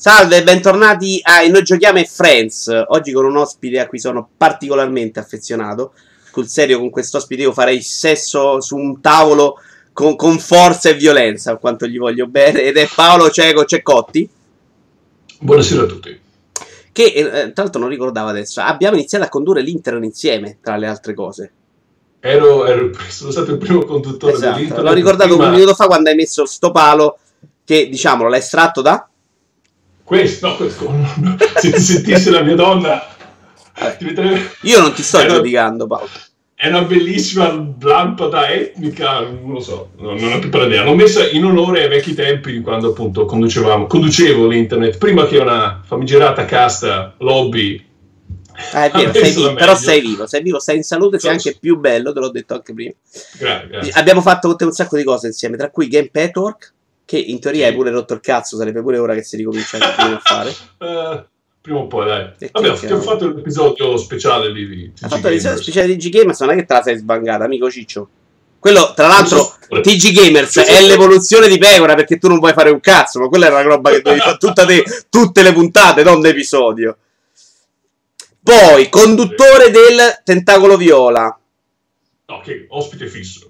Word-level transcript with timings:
Salve 0.00 0.38
e 0.38 0.42
bentornati 0.42 1.20
a 1.22 1.46
Noi 1.46 1.62
Giochiamo 1.62 1.98
e 1.98 2.06
Friends. 2.06 2.72
Oggi 2.86 3.12
con 3.12 3.26
un 3.26 3.36
ospite 3.36 3.80
a 3.80 3.86
cui 3.86 3.98
sono 3.98 4.30
particolarmente 4.34 5.20
affezionato. 5.20 5.92
Sul 6.32 6.48
serio, 6.48 6.78
con 6.78 6.88
questo 6.88 7.18
ospite 7.18 7.42
io 7.42 7.52
farei 7.52 7.82
sesso 7.82 8.62
su 8.62 8.78
un 8.78 9.02
tavolo 9.02 9.58
con, 9.92 10.16
con 10.16 10.38
forza 10.38 10.88
e 10.88 10.94
violenza, 10.94 11.58
quanto 11.58 11.86
gli 11.86 11.98
voglio 11.98 12.26
bene. 12.26 12.62
Ed 12.62 12.78
è 12.78 12.88
Paolo 12.94 13.28
Cieco 13.28 13.66
Ceccotti. 13.66 14.26
Buonasera 15.38 15.82
a 15.82 15.86
tutti. 15.86 16.20
Che 16.92 17.04
eh, 17.04 17.52
tra 17.52 17.62
l'altro 17.62 17.80
non 17.82 17.90
ricordavo 17.90 18.30
adesso. 18.30 18.62
Abbiamo 18.62 18.96
iniziato 18.96 19.24
a 19.24 19.28
condurre 19.28 19.60
l'Inter 19.60 20.02
insieme, 20.02 20.56
tra 20.62 20.78
le 20.78 20.86
altre 20.86 21.12
cose. 21.12 21.52
Ero, 22.20 22.64
ero 22.64 22.90
sono 23.10 23.30
stato 23.30 23.50
il 23.50 23.58
primo 23.58 23.84
conduttore 23.84 24.32
esatto. 24.32 24.56
dell'Inter. 24.56 24.82
L'ho 24.82 24.94
ricordato 24.94 25.34
prima... 25.34 25.48
un 25.48 25.52
minuto 25.52 25.74
fa 25.74 25.84
quando 25.84 26.08
hai 26.08 26.16
messo 26.16 26.46
sto 26.46 26.70
palo. 26.70 27.18
Che 27.62 27.86
diciamolo, 27.90 28.30
l'hai 28.30 28.38
estratto 28.38 28.80
da? 28.80 29.04
Questo, 30.10 30.48
no, 30.48 30.56
questo, 30.56 30.92
se 31.60 31.70
ti 31.70 31.80
sentisse 31.80 32.32
la 32.32 32.42
mia 32.42 32.56
donna, 32.56 33.00
io 34.62 34.80
non 34.80 34.92
ti 34.92 35.04
sto 35.04 35.24
giudicando, 35.24 35.86
Paolo. 35.86 36.08
È 36.52 36.66
una 36.66 36.82
bellissima 36.82 37.76
lampada 37.80 38.48
etnica, 38.48 39.20
non 39.20 39.52
lo 39.52 39.60
so, 39.60 39.90
non, 39.98 40.16
non 40.16 40.32
ho 40.32 40.38
più 40.40 40.48
per 40.48 40.62
idea. 40.62 40.82
L'ho 40.82 40.96
messa 40.96 41.30
in 41.30 41.44
onore 41.44 41.84
ai 41.84 41.88
vecchi 41.88 42.14
tempi 42.14 42.60
quando 42.60 42.88
appunto 42.88 43.24
conducevamo, 43.24 43.86
conducevo 43.86 44.48
l'internet, 44.48 44.98
prima 44.98 45.26
che 45.26 45.38
una 45.38 45.80
famigerata 45.86 46.44
casta 46.44 47.14
lobby. 47.18 47.80
Ah, 48.72 48.86
è 48.86 48.90
vero, 48.90 49.12
sei 49.12 49.32
vivo, 49.32 49.54
però 49.54 49.76
sei 49.76 50.00
vivo, 50.00 50.26
sei 50.26 50.42
vivo, 50.42 50.58
sei 50.58 50.76
in 50.78 50.82
salute, 50.82 51.20
sei 51.20 51.30
anche 51.30 51.56
più 51.56 51.78
bello, 51.78 52.12
te 52.12 52.18
l'ho 52.18 52.30
detto 52.30 52.54
anche 52.54 52.74
prima. 52.74 52.94
Grazie, 53.38 53.68
grazie. 53.68 53.92
Abbiamo 53.92 54.22
fatto 54.22 54.48
con 54.48 54.56
te 54.56 54.64
un 54.64 54.72
sacco 54.72 54.96
di 54.96 55.04
cose 55.04 55.28
insieme, 55.28 55.56
tra 55.56 55.70
cui 55.70 55.86
Game 55.86 56.08
Petwork, 56.10 56.74
che 57.10 57.18
in 57.18 57.40
teoria 57.40 57.66
hai 57.66 57.74
pure 57.74 57.90
rotto 57.90 58.14
il 58.14 58.20
cazzo, 58.20 58.56
sarebbe 58.56 58.82
pure 58.82 58.96
ora 58.96 59.14
che 59.14 59.24
si 59.24 59.36
ricomincia 59.36 59.78
a 59.78 60.20
fare. 60.22 60.54
Uh, 60.78 61.24
prima 61.60 61.80
o 61.80 61.88
poi, 61.88 62.06
dai. 62.06 62.50
Vabbè, 62.52 62.92
ho 62.92 63.00
fatto 63.00 63.32
l'episodio 63.32 63.96
speciale 63.96 64.52
di, 64.52 64.68
di 64.68 64.92
Ha 65.00 65.08
fatto 65.08 65.26
l'episodio 65.26 65.60
speciale 65.60 65.88
di 65.88 65.96
TG 65.96 66.08
Gamers, 66.08 66.38
non 66.38 66.50
è 66.50 66.54
che 66.54 66.64
te 66.64 66.72
la 66.72 66.82
sei 66.82 66.98
sbangata, 66.98 67.42
amico 67.42 67.68
Ciccio. 67.68 68.08
Quello, 68.60 68.92
tra 68.94 69.08
l'altro, 69.08 69.56
TG 69.68 70.12
Gamers 70.12 70.58
è 70.58 70.80
l'evoluzione 70.82 71.48
di 71.48 71.58
Pecora 71.58 71.96
perché 71.96 72.16
tu 72.16 72.28
non 72.28 72.38
puoi 72.38 72.52
fare 72.52 72.70
un 72.70 72.78
cazzo, 72.78 73.18
ma 73.18 73.26
quella 73.26 73.48
è 73.48 73.50
una 73.50 73.62
roba 73.62 73.90
che 73.90 74.02
devi 74.02 74.20
fare 74.22 74.38
te, 74.38 75.06
tutte 75.10 75.42
le 75.42 75.52
puntate, 75.52 76.04
non 76.04 76.20
l'episodio. 76.20 76.96
Poi, 78.40 78.88
conduttore 78.88 79.72
del 79.72 80.20
Tentacolo 80.22 80.76
Viola. 80.76 81.36
Ok, 82.26 82.66
ospite 82.68 83.08
fisso. 83.08 83.49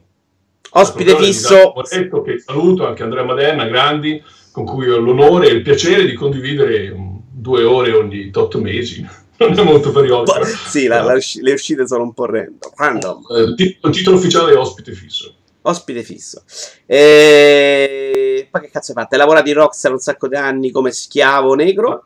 Ospite 0.71 1.17
fisso. 1.17 1.57
Ho 1.57 1.83
detto 1.89 2.23
che 2.23 2.39
saluto 2.39 2.87
anche 2.87 3.03
Andrea 3.03 3.25
Maderna, 3.25 3.67
Grandi, 3.67 4.23
con 4.53 4.65
cui 4.65 4.89
ho 4.89 4.99
l'onore 4.99 5.49
e 5.49 5.53
il 5.53 5.63
piacere 5.63 6.05
di 6.05 6.15
condividere 6.15 6.95
due 7.31 7.65
ore 7.65 7.93
ogni 7.93 8.31
otto 8.33 8.61
mesi. 8.61 9.07
Non 9.41 9.59
è 9.59 9.63
molto 9.63 9.91
periodico. 9.91 10.45
sì, 10.45 10.87
la, 10.87 11.01
la, 11.01 11.15
le 11.15 11.53
uscite 11.55 11.87
sono 11.87 12.03
un 12.03 12.13
po' 12.13 12.27
random. 12.27 12.73
random. 12.77 13.23
Eh, 13.35 13.65
il 13.89 13.91
titolo 13.91 14.19
ufficiale 14.19 14.53
è 14.53 14.57
ospite 14.57 14.93
fisso. 14.93 15.35
Ospite 15.63 16.03
fisso. 16.03 16.43
E... 16.85 18.47
Poi 18.51 18.61
che 18.61 18.69
cazzo 18.69 18.93
hai 18.93 18.99
fatto? 18.99 19.15
Hai 19.15 19.19
lavorato 19.19 19.49
in 19.49 19.55
Rockstar 19.55 19.93
un 19.93 19.99
sacco 19.99 20.29
di 20.29 20.37
anni 20.37 20.71
come 20.71 20.91
schiavo 20.91 21.55
negro? 21.55 22.05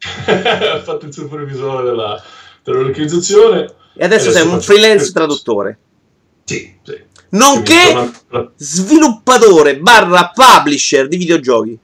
ha 0.00 0.80
fatto 0.80 1.04
il 1.04 1.12
supervisore 1.12 1.84
della, 1.84 2.22
dell'organizzazione. 2.64 3.58
E 3.94 4.02
adesso, 4.02 4.30
adesso 4.30 4.30
sei 4.30 4.46
un 4.46 4.60
freelance 4.62 5.12
traduttore. 5.12 5.78
Sì, 6.44 6.78
sì 6.82 7.08
nonché 7.30 8.10
sviluppatore 8.56 9.78
barra 9.78 10.32
publisher 10.34 11.08
di 11.08 11.16
videogiochi. 11.16 11.78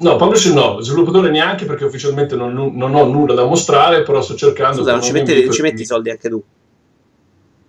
No, 0.00 0.16
publisher 0.16 0.52
no, 0.52 0.80
sviluppatore 0.80 1.30
neanche 1.30 1.64
perché 1.64 1.84
ufficialmente 1.84 2.36
non, 2.36 2.52
non 2.52 2.94
ho 2.94 3.04
nulla 3.04 3.34
da 3.34 3.44
mostrare, 3.44 4.02
però 4.02 4.22
sto 4.22 4.36
cercando... 4.36 4.78
Scusa, 4.78 4.92
non 4.92 5.02
ci 5.02 5.12
metti, 5.12 5.50
ci 5.50 5.62
metti 5.62 5.82
i 5.82 5.86
soldi 5.86 6.10
anche 6.10 6.28
tu? 6.28 6.42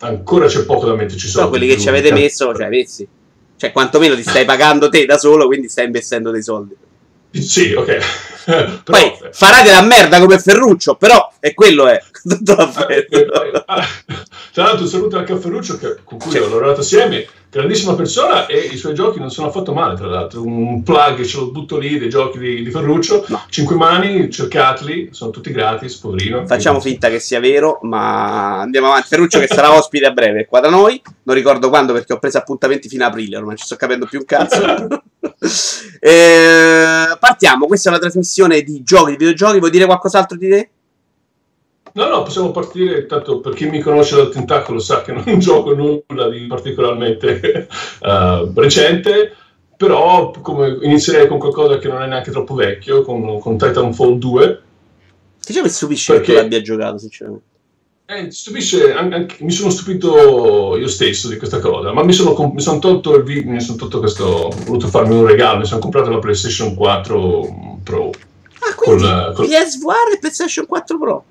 Ancora 0.01 0.47
c'è 0.47 0.63
poco 0.63 0.85
da 0.85 0.93
metterci 0.93 1.27
soldi. 1.27 1.45
No, 1.45 1.49
quelli 1.49 1.67
che 1.67 1.79
ci 1.79 1.89
avete 1.89 2.11
messo, 2.11 2.53
cioè, 2.53 2.69
messi. 2.69 3.07
Cioè, 3.55 3.71
quantomeno 3.71 4.15
ti 4.15 4.21
stai 4.21 4.45
pagando 4.45 4.89
te 4.89 5.05
da 5.05 5.17
solo, 5.17 5.47
quindi 5.47 5.67
stai 5.67 5.85
investendo 5.85 6.29
dei 6.31 6.43
soldi. 6.43 6.75
Sì, 7.31 7.73
ok. 7.73 7.97
però, 8.45 8.79
Poi 8.83 9.13
farà 9.31 9.61
della 9.61 9.81
merda 9.81 10.19
come 10.19 10.39
Ferruccio, 10.39 10.95
però 10.95 11.31
è 11.39 11.53
quello 11.53 11.87
è. 11.87 12.01
Ah, 13.65 13.85
Tra 14.51 14.63
l'altro, 14.63 14.87
saluto 14.87 15.17
anche 15.17 15.33
a 15.33 15.37
Ferruccio 15.37 15.77
che, 15.77 15.97
con 16.03 16.17
cui 16.17 16.37
ho 16.37 16.41
lavorato 16.41 16.81
assieme 16.81 17.27
grandissima 17.51 17.95
persona 17.95 18.45
e 18.45 18.59
i 18.59 18.77
suoi 18.77 18.93
giochi 18.93 19.19
non 19.19 19.31
sono 19.31 19.47
affatto 19.47 19.73
male, 19.73 19.95
tra 19.95 20.07
l'altro. 20.07 20.43
Un 20.43 20.83
plug 20.83 21.23
ce 21.23 21.37
lo 21.37 21.51
butto 21.51 21.77
lì 21.77 21.97
dei 21.97 22.09
giochi 22.09 22.37
di, 22.37 22.63
di 22.63 22.71
Ferruccio. 22.71 23.25
No. 23.27 23.43
Cinque 23.49 23.75
mani, 23.75 24.29
cercateli, 24.29 25.09
sono 25.11 25.31
tutti 25.31 25.51
gratis, 25.51 25.95
poverino. 25.95 26.45
Facciamo 26.45 26.79
quindi. 26.79 26.99
finta 26.99 27.09
che 27.09 27.19
sia 27.19 27.39
vero, 27.39 27.79
ma 27.83 28.59
andiamo 28.59 28.87
avanti. 28.87 29.07
Ferruccio 29.09 29.39
che 29.39 29.47
sarà 29.47 29.73
ospite 29.73 30.05
a 30.05 30.11
breve 30.11 30.45
qua 30.45 30.59
da 30.59 30.69
noi. 30.69 31.01
Non 31.23 31.35
ricordo 31.35 31.69
quando 31.69 31.93
perché 31.93 32.13
ho 32.13 32.19
preso 32.19 32.37
appuntamenti 32.37 32.87
fino 32.87 33.03
a 33.03 33.07
aprile, 33.07 33.37
ormai 33.37 33.57
ci 33.57 33.65
sto 33.65 33.75
capendo 33.75 34.05
più 34.05 34.19
un 34.19 34.25
cazzo. 34.25 34.87
eh, 35.99 37.17
partiamo, 37.19 37.65
questa 37.65 37.89
è 37.89 37.91
una 37.91 38.01
trasmissione 38.01 38.61
di 38.61 38.83
giochi, 38.83 39.11
di 39.11 39.17
videogiochi. 39.17 39.59
Vuoi 39.59 39.71
dire 39.71 39.85
qualcos'altro 39.85 40.37
di 40.37 40.49
te? 40.49 40.69
No, 41.99 42.07
no, 42.07 42.23
possiamo 42.23 42.51
partire, 42.51 43.05
tanto 43.07 43.41
per 43.41 43.53
chi 43.53 43.67
mi 43.67 43.81
conosce 43.81 44.15
dal 44.15 44.29
tentacolo 44.29 44.79
sa 44.79 45.01
che 45.01 45.11
non 45.11 45.25
gioco 45.37 45.73
nulla 45.73 46.29
di 46.29 46.47
particolarmente 46.47 47.67
uh, 47.99 48.49
recente, 48.55 49.35
però 49.75 50.31
come 50.31 50.77
inizierei 50.81 51.27
con 51.27 51.39
qualcosa 51.39 51.77
che 51.77 51.89
non 51.89 52.01
è 52.01 52.07
neanche 52.07 52.31
troppo 52.31 52.55
vecchio, 52.55 53.01
con, 53.01 53.37
con 53.39 53.57
Titanfall 53.57 54.17
2. 54.17 54.61
Che 55.43 55.61
mi 55.61 55.67
stupisce 55.67 56.13
perché... 56.13 56.31
che 56.31 56.41
l'abbia 56.41 56.61
giocato, 56.61 56.99
sinceramente. 56.99 57.43
Eh, 58.05 58.31
stupisce, 58.31 58.93
anche, 58.93 59.35
mi 59.43 59.51
sono 59.51 59.69
stupito 59.69 60.77
io 60.77 60.87
stesso 60.87 61.27
di 61.27 61.35
questa 61.35 61.59
cosa, 61.59 61.91
ma 61.91 62.01
mi 62.05 62.13
sono, 62.13 62.33
mi 62.53 62.61
sono 62.61 62.79
tolto 62.79 63.13
il 63.15 63.23
video, 63.23 63.51
mi 63.51 63.59
sono 63.59 63.77
tolto 63.77 63.99
questo, 63.99 64.23
ho 64.23 64.55
voluto 64.63 64.87
farmi 64.87 65.15
un 65.15 65.25
regalo, 65.25 65.59
mi 65.59 65.65
sono 65.65 65.81
comprato 65.81 66.09
la 66.09 66.19
PlayStation 66.19 66.75
4 66.75 67.79
Pro. 67.83 68.11
Ah, 68.59 68.73
quindi 68.75 69.03
con, 69.03 69.33
con... 69.35 69.45
PSVR 69.45 70.13
e 70.13 70.19
PlayStation 70.19 70.65
4 70.65 70.97
Pro? 70.97 71.23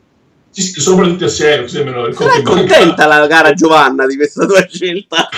Sì, 0.50 0.62
sì, 0.62 1.24
assieme, 1.24 1.62
così 1.62 1.78
almeno 1.78 2.06
il 2.06 2.14
Sarà 2.14 2.42
contenta 2.42 3.06
la 3.06 3.26
cara 3.26 3.52
Giovanna 3.52 4.06
di 4.06 4.16
questa 4.16 4.44
tua 4.44 4.66
scelta 4.68 5.28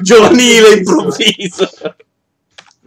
giovanile 0.00 0.74
improvviso. 0.74 1.70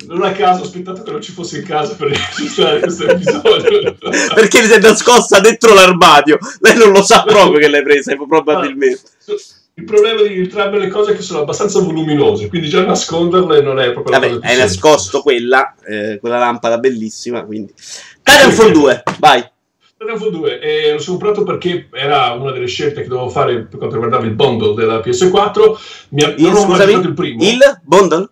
Non 0.05 0.23
a 0.23 0.31
caso 0.31 0.61
ho 0.61 0.65
aspettato 0.65 1.03
che 1.03 1.11
non 1.11 1.21
ci 1.21 1.31
fosse 1.31 1.57
in 1.59 1.65
casa 1.65 1.95
per 1.95 2.09
registrare 2.09 2.79
questo 2.79 3.07
episodio. 3.07 3.97
Perché 4.33 4.63
si 4.63 4.71
è 4.71 4.79
nascosta 4.79 5.39
dentro 5.39 5.73
l'armadio. 5.73 6.37
Lei 6.59 6.77
non 6.77 6.91
lo 6.91 7.03
sa 7.03 7.23
proprio 7.23 7.59
che 7.59 7.67
l'hai 7.67 7.83
presa, 7.83 8.15
probabilmente. 8.15 9.01
Ah, 9.27 9.33
il 9.79 9.85
problema 9.85 10.21
di 10.21 10.39
entrambe 10.39 10.77
le 10.77 10.89
cose 10.89 11.13
è 11.13 11.15
che 11.15 11.21
sono 11.21 11.39
abbastanza 11.39 11.79
voluminose, 11.79 12.49
quindi 12.49 12.67
già 12.67 12.83
nasconderle 12.83 13.61
non 13.61 13.79
è 13.79 13.93
proprio 13.93 14.19
Vabbè, 14.19 14.39
hai 14.41 14.57
nascosto 14.57 15.21
quella, 15.21 15.73
eh, 15.85 16.17
quella 16.19 16.37
lampada 16.37 16.77
bellissima, 16.79 17.45
quindi... 17.45 17.73
Titanfall 18.21 18.71
2, 18.71 19.03
vai! 19.19 19.49
Titanfall 19.99 20.31
2 20.31 20.59
e 20.61 20.93
l'ho 20.93 21.03
comprato 21.05 21.43
perché 21.43 21.89
era 21.91 22.31
una 22.31 22.53
delle 22.53 22.67
scelte 22.67 23.01
che 23.01 23.09
dovevo 23.09 23.27
fare 23.27 23.65
per 23.65 23.77
quanto 23.77 23.95
riguardava 23.95 24.23
il 24.25 24.33
bundle 24.33 24.73
della 24.73 24.99
PS4. 24.99 26.07
Mi 26.11 26.23
ha, 26.23 26.35
non 26.37 26.55
scusami, 26.55 26.93
il 26.93 27.13
primo. 27.13 27.43
Il 27.43 27.59
bundle? 27.83 28.29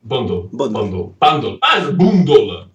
Bundle. 0.00 0.48
Bundle. 0.50 0.72
Bundle. 0.78 1.12
bundle. 1.18 1.56
Ah, 1.58 1.80
bundle. 1.90 2.68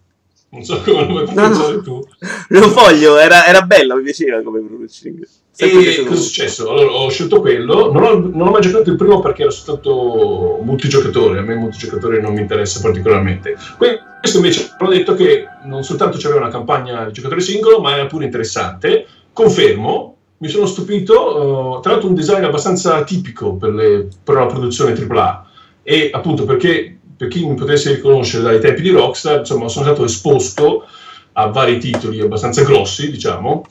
Non 0.49 0.63
so 0.63 0.79
come 0.81 0.99
lo 0.99 1.07
vuoi 1.07 1.25
pronunciare 1.25 1.73
no, 1.73 1.81
tu. 1.81 2.07
Non 2.49 2.71
voglio, 2.71 3.17
era, 3.17 3.47
era 3.47 3.63
bella, 3.63 3.95
mi 3.95 4.03
piaceva 4.03 4.43
come 4.43 4.59
pronunciare 4.59 5.09
in 5.09 5.13
inglese. 5.15 5.42
E 5.55 6.03
cosa 6.05 6.15
è 6.15 6.15
successo? 6.15 6.69
Allora, 6.71 6.91
ho 6.91 7.09
scelto 7.09 7.39
quello, 7.39 7.91
non 7.91 8.03
ho, 8.03 8.15
non 8.17 8.47
ho, 8.47 8.51
mai 8.51 8.61
giocato 8.61 8.89
il 8.89 8.95
primo 8.95 9.19
perché 9.19 9.43
era 9.43 9.51
soltanto 9.51 10.59
multigiocatore, 10.63 11.39
a 11.39 11.41
me 11.43 11.53
il 11.53 11.59
multigiocatore 11.59 12.19
non 12.19 12.33
mi 12.33 12.41
interessa 12.41 12.79
particolarmente. 12.81 13.55
Questo 13.77 14.37
invece 14.37 14.73
hanno 14.75 14.89
detto 14.89 15.13
che 15.13 15.45
non 15.65 15.83
soltanto 15.83 16.17
c'aveva 16.17 16.39
una 16.39 16.49
campagna 16.49 17.05
di 17.05 17.11
giocatore 17.11 17.41
singolo, 17.41 17.81
ma 17.81 17.93
era 17.93 18.07
pure 18.07 18.25
interessante. 18.25 19.05
Confermo, 19.31 20.17
mi 20.37 20.47
sono 20.47 20.65
stupito, 20.65 21.75
uh, 21.77 21.81
tra 21.81 21.91
l'altro 21.91 22.09
un 22.09 22.15
design 22.15 22.43
abbastanza 22.43 23.03
tipico 23.03 23.53
per, 23.53 23.73
le, 23.73 24.07
per 24.23 24.35
una 24.35 24.47
produzione 24.47 24.93
AAA 24.93 25.45
e 25.83 26.09
appunto 26.11 26.45
perché 26.45 26.97
per 27.15 27.27
chi 27.27 27.45
mi 27.45 27.53
potesse 27.53 27.93
riconoscere 27.93 28.43
dai 28.43 28.59
tempi 28.59 28.81
di 28.81 28.89
Rockstar, 28.89 29.39
insomma, 29.39 29.67
sono 29.67 29.85
stato 29.85 30.03
esposto 30.03 30.85
a 31.33 31.47
vari 31.47 31.77
titoli 31.77 32.19
abbastanza 32.19 32.63
grossi, 32.63 33.11
diciamo, 33.11 33.65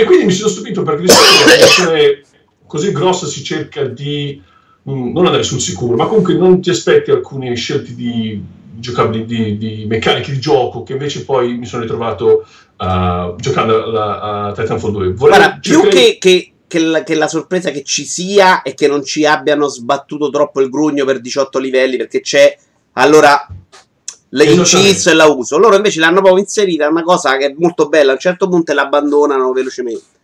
e 0.00 0.04
quindi 0.04 0.24
mi 0.24 0.32
sono 0.32 0.48
stupito 0.48 0.82
perché 0.82 1.02
di 1.02 1.08
solito 1.08 2.28
così 2.66 2.90
grossa 2.90 3.26
si 3.26 3.44
cerca 3.44 3.84
di 3.84 4.40
mh, 4.82 4.92
mm, 4.92 5.12
non 5.12 5.26
andare 5.26 5.42
sul 5.42 5.60
sicuro, 5.60 5.94
ma 5.94 6.06
comunque 6.06 6.34
non 6.34 6.62
ti 6.62 6.70
aspetti 6.70 7.10
alcune 7.10 7.54
scelte 7.54 7.94
di 7.94 8.42
giocabili 8.78 9.26
di, 9.26 9.58
di, 9.58 9.84
meccaniche 9.86 10.32
di 10.32 10.40
gioco 10.40 10.84
che 10.84 10.92
invece 10.92 11.26
poi 11.26 11.58
mi 11.58 11.66
sono 11.66 11.82
ritrovato 11.82 12.46
uh, 12.78 13.36
giocando 13.36 13.98
a, 14.00 14.46
a 14.46 14.52
Titanfall 14.52 14.92
2. 14.92 15.12
Volevo 15.12 15.36
Guarda, 15.36 15.58
più 15.60 15.82
che, 15.88 16.16
che, 16.18 16.52
che, 16.66 16.78
la, 16.78 17.02
che, 17.02 17.14
la, 17.14 17.28
sorpresa 17.28 17.70
che 17.70 17.82
ci 17.82 18.06
sia 18.06 18.62
e 18.62 18.72
che 18.72 18.88
non 18.88 19.04
ci 19.04 19.26
abbiano 19.26 19.68
sbattuto 19.68 20.30
troppo 20.30 20.62
il 20.62 20.70
grugno 20.70 21.04
per 21.04 21.20
18 21.20 21.58
livelli 21.58 21.98
perché 21.98 22.22
c'è 22.22 22.56
allora 22.92 23.46
l'inciso 24.30 25.10
e 25.10 25.14
la 25.14 25.26
uso. 25.26 25.58
Loro 25.58 25.76
invece 25.76 26.00
l'hanno 26.00 26.20
proprio 26.20 26.38
inserita 26.42 26.88
una 26.88 27.02
cosa 27.02 27.36
che 27.36 27.46
è 27.46 27.54
molto 27.56 27.88
bella, 27.88 28.10
a 28.10 28.14
un 28.14 28.20
certo 28.20 28.48
punto 28.48 28.72
la 28.72 28.82
abbandonano 28.82 29.52
velocemente. 29.52 30.18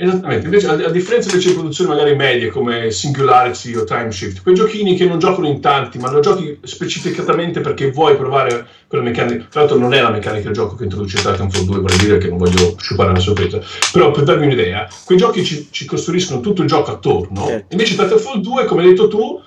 Esattamente, 0.00 0.44
invece, 0.44 0.68
a, 0.68 0.74
a, 0.74 0.90
differenza 0.90 1.28
invece 1.28 1.48
di 1.48 1.54
produzioni 1.56 1.90
magari 1.90 2.14
medie 2.14 2.50
come 2.50 2.88
Singularity 2.92 3.74
o 3.74 3.82
Time 3.82 4.12
Shift, 4.12 4.42
quei 4.42 4.54
giochini 4.54 4.94
che 4.94 5.04
non 5.06 5.18
giocano 5.18 5.48
in 5.48 5.60
tanti, 5.60 5.98
ma 5.98 6.08
lo 6.08 6.20
giochi 6.20 6.56
specificatamente 6.62 7.60
perché 7.60 7.90
vuoi 7.90 8.14
provare 8.14 8.64
quella 8.86 9.02
meccanica. 9.02 9.46
Tra 9.50 9.62
l'altro, 9.62 9.76
non 9.76 9.92
è 9.94 10.00
la 10.00 10.10
meccanica 10.10 10.44
del 10.44 10.52
gioco 10.52 10.76
che 10.76 10.84
introduce 10.84 11.16
Titanfall 11.16 11.64
2, 11.64 11.80
vorrei 11.80 11.98
dire 11.98 12.18
che 12.18 12.28
non 12.28 12.38
voglio 12.38 12.76
sciupare 12.78 13.10
una 13.10 13.18
sorpresa. 13.18 13.60
Però 13.90 14.12
per 14.12 14.22
darvi 14.22 14.46
un'idea, 14.46 14.88
quei 15.04 15.18
giochi 15.18 15.44
ci, 15.44 15.66
ci 15.72 15.84
costruiscono 15.84 16.38
tutto 16.38 16.62
il 16.62 16.68
gioco 16.68 16.92
attorno. 16.92 17.46
Certo. 17.46 17.66
Invece, 17.70 17.96
Titanfall 17.96 18.40
2, 18.40 18.64
come 18.66 18.82
hai 18.82 18.88
detto 18.90 19.08
tu, 19.08 19.42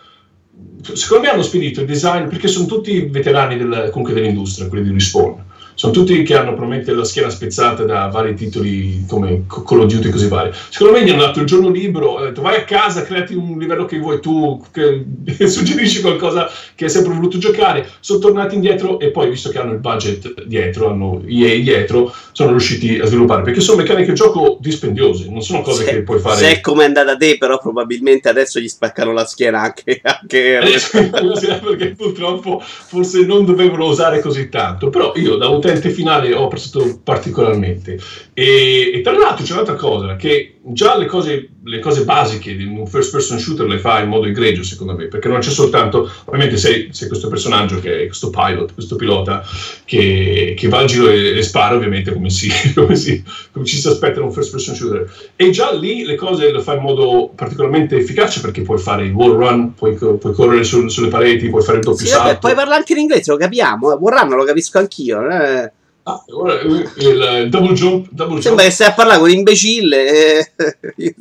secondo 0.81 1.23
me 1.23 1.29
hanno 1.29 1.43
spedito 1.43 1.81
il 1.81 1.87
design 1.87 2.27
perché 2.27 2.47
sono 2.47 2.65
tutti 2.65 3.01
veterani 3.01 3.57
del, 3.57 3.89
comunque 3.91 4.13
dell'industria, 4.13 4.67
quelli 4.67 4.87
di 4.87 4.93
Respawn 4.93 5.40
sono 5.81 5.93
tutti 5.93 6.21
che 6.21 6.35
hanno 6.35 6.51
probabilmente 6.51 6.93
la 6.93 7.03
schiena 7.03 7.31
spezzata 7.31 7.85
da 7.85 8.05
vari 8.05 8.35
titoli 8.35 9.03
come 9.07 9.45
Call 9.47 9.79
of 9.79 9.91
Duty 9.91 10.09
e 10.09 10.11
così 10.11 10.27
vari. 10.27 10.51
Secondo 10.69 10.99
me 10.99 11.03
gli 11.03 11.09
hanno 11.09 11.23
dato 11.23 11.39
il 11.39 11.47
giorno 11.47 11.71
libero, 11.71 12.17
hanno 12.17 12.27
detto 12.27 12.43
vai 12.43 12.57
a 12.57 12.65
casa, 12.65 13.01
creati 13.01 13.33
un 13.33 13.57
livello 13.57 13.85
che 13.85 13.97
vuoi 13.97 14.19
tu, 14.21 14.63
che 14.71 15.03
suggerisci 15.49 16.01
qualcosa 16.01 16.47
che 16.75 16.83
hai 16.83 16.89
sempre 16.91 17.15
voluto 17.15 17.39
giocare. 17.39 17.89
Sono 17.99 18.19
tornati 18.19 18.53
indietro 18.53 18.99
e 18.99 19.09
poi, 19.09 19.31
visto 19.31 19.49
che 19.49 19.57
hanno 19.57 19.71
il 19.71 19.79
budget 19.79 20.43
dietro, 20.43 20.87
hanno 20.87 21.23
EA 21.25 21.59
dietro, 21.63 22.13
sono 22.31 22.51
riusciti 22.51 22.99
a 22.99 23.07
sviluppare, 23.07 23.41
perché 23.41 23.59
sono 23.59 23.81
meccaniche 23.81 24.09
di 24.09 24.15
gioco 24.15 24.59
dispendiose, 24.61 25.31
non 25.31 25.41
sono 25.41 25.61
cose 25.61 25.83
se, 25.83 25.91
che 25.91 26.03
puoi 26.03 26.19
fare. 26.19 26.35
Se 26.35 26.51
è 26.51 26.61
come 26.61 26.83
è 26.83 26.85
andata 26.85 27.13
a 27.13 27.17
te, 27.17 27.37
però 27.39 27.57
probabilmente 27.57 28.29
adesso 28.29 28.59
gli 28.59 28.69
spaccano 28.69 29.13
la 29.13 29.25
schiena 29.25 29.61
anche... 29.61 29.99
anche... 30.05 30.59
Eh, 30.59 31.59
perché 31.59 31.95
purtroppo 31.95 32.61
forse 32.61 33.25
non 33.25 33.45
dovevano 33.45 33.87
usare 33.87 34.19
così 34.19 34.47
tanto, 34.47 34.91
però 34.91 35.13
io 35.15 35.37
da 35.37 35.47
utente 35.47 35.69
utente 35.71 35.89
finale 35.91 36.33
ho 36.33 36.45
apprezzato 36.45 36.99
particolarmente. 37.03 37.99
E, 38.41 38.89
e 38.91 39.01
tra 39.01 39.15
l'altro 39.15 39.45
c'è 39.45 39.53
un'altra 39.53 39.75
cosa, 39.75 40.15
che 40.15 40.55
già 40.63 40.97
le 40.97 41.05
cose, 41.05 41.49
le 41.63 41.77
cose, 41.77 42.05
basiche 42.05 42.55
di 42.55 42.63
un 42.63 42.87
first 42.87 43.11
person 43.11 43.37
shooter 43.37 43.67
le 43.67 43.77
fa 43.77 43.99
in 43.99 44.09
modo 44.09 44.25
egregio 44.25 44.63
secondo 44.63 44.95
me, 44.95 45.05
perché 45.05 45.27
non 45.27 45.41
c'è 45.41 45.51
soltanto, 45.51 46.09
ovviamente 46.25 46.57
sei, 46.57 46.87
sei 46.91 47.07
questo 47.07 47.27
personaggio 47.27 47.79
che 47.79 48.01
è 48.01 48.05
questo 48.07 48.31
pilot, 48.31 48.73
questo 48.73 48.95
pilota 48.95 49.43
che, 49.85 50.55
che 50.57 50.67
va 50.69 50.79
al 50.79 50.87
giro 50.87 51.07
e, 51.09 51.37
e, 51.37 51.41
spara 51.43 51.75
ovviamente 51.75 52.11
come, 52.11 52.31
si, 52.31 52.49
come, 52.73 52.95
si, 52.95 53.23
come 53.51 53.63
ci 53.63 53.77
si 53.77 53.87
aspetta 53.87 54.17
in 54.17 54.25
un 54.25 54.33
first 54.33 54.49
person 54.49 54.73
shooter. 54.73 55.07
E 55.35 55.51
già 55.51 55.71
lì 55.71 56.03
le 56.03 56.15
cose 56.15 56.51
le 56.51 56.61
fa 56.61 56.73
in 56.73 56.81
modo 56.81 57.31
particolarmente 57.35 57.97
efficace 57.97 58.41
perché 58.41 58.63
puoi 58.63 58.79
fare 58.79 59.05
il 59.05 59.11
wall 59.11 59.35
run, 59.35 59.75
puoi, 59.75 59.93
puoi 59.93 60.33
correre 60.33 60.63
su, 60.63 60.87
sulle 60.87 61.09
pareti, 61.09 61.47
puoi 61.47 61.61
fare 61.61 61.77
il 61.77 61.83
doppio 61.83 62.05
sì, 62.05 62.07
salto. 62.07 62.25
Vabbè, 62.25 62.39
puoi 62.39 62.55
parlare 62.55 62.77
anche 62.77 62.93
in 62.93 62.99
inglese, 62.99 63.29
lo 63.29 63.37
capiamo, 63.37 63.89
wall 63.89 64.17
run 64.17 64.35
lo 64.35 64.45
capisco 64.45 64.79
anch'io. 64.79 65.29
Eh. 65.29 65.71
Ah, 66.03 66.23
il, 66.27 66.91
il, 66.97 67.47
double 67.49 67.73
jump, 67.73 68.07
double 68.09 68.41
Sembra 68.41 68.63
jump. 68.63 68.69
che 68.69 68.71
stai 68.71 68.87
a 68.87 68.93
parlare 68.93 69.19
con 69.19 69.29
un 69.29 69.35
imbecille. 69.35 70.07
Eh. 70.07 71.15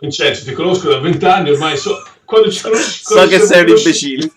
Vincenzo, 0.00 0.44
ti 0.44 0.52
conosco 0.52 0.88
da 0.88 0.98
vent'anni, 0.98 1.50
ormai 1.50 1.76
so, 1.76 2.02
quando 2.24 2.50
ci 2.50 2.62
conosci, 2.62 3.00
so 3.04 3.26
che 3.28 3.38
sei 3.40 3.62
un 3.62 3.68
imbecille. 3.68 4.30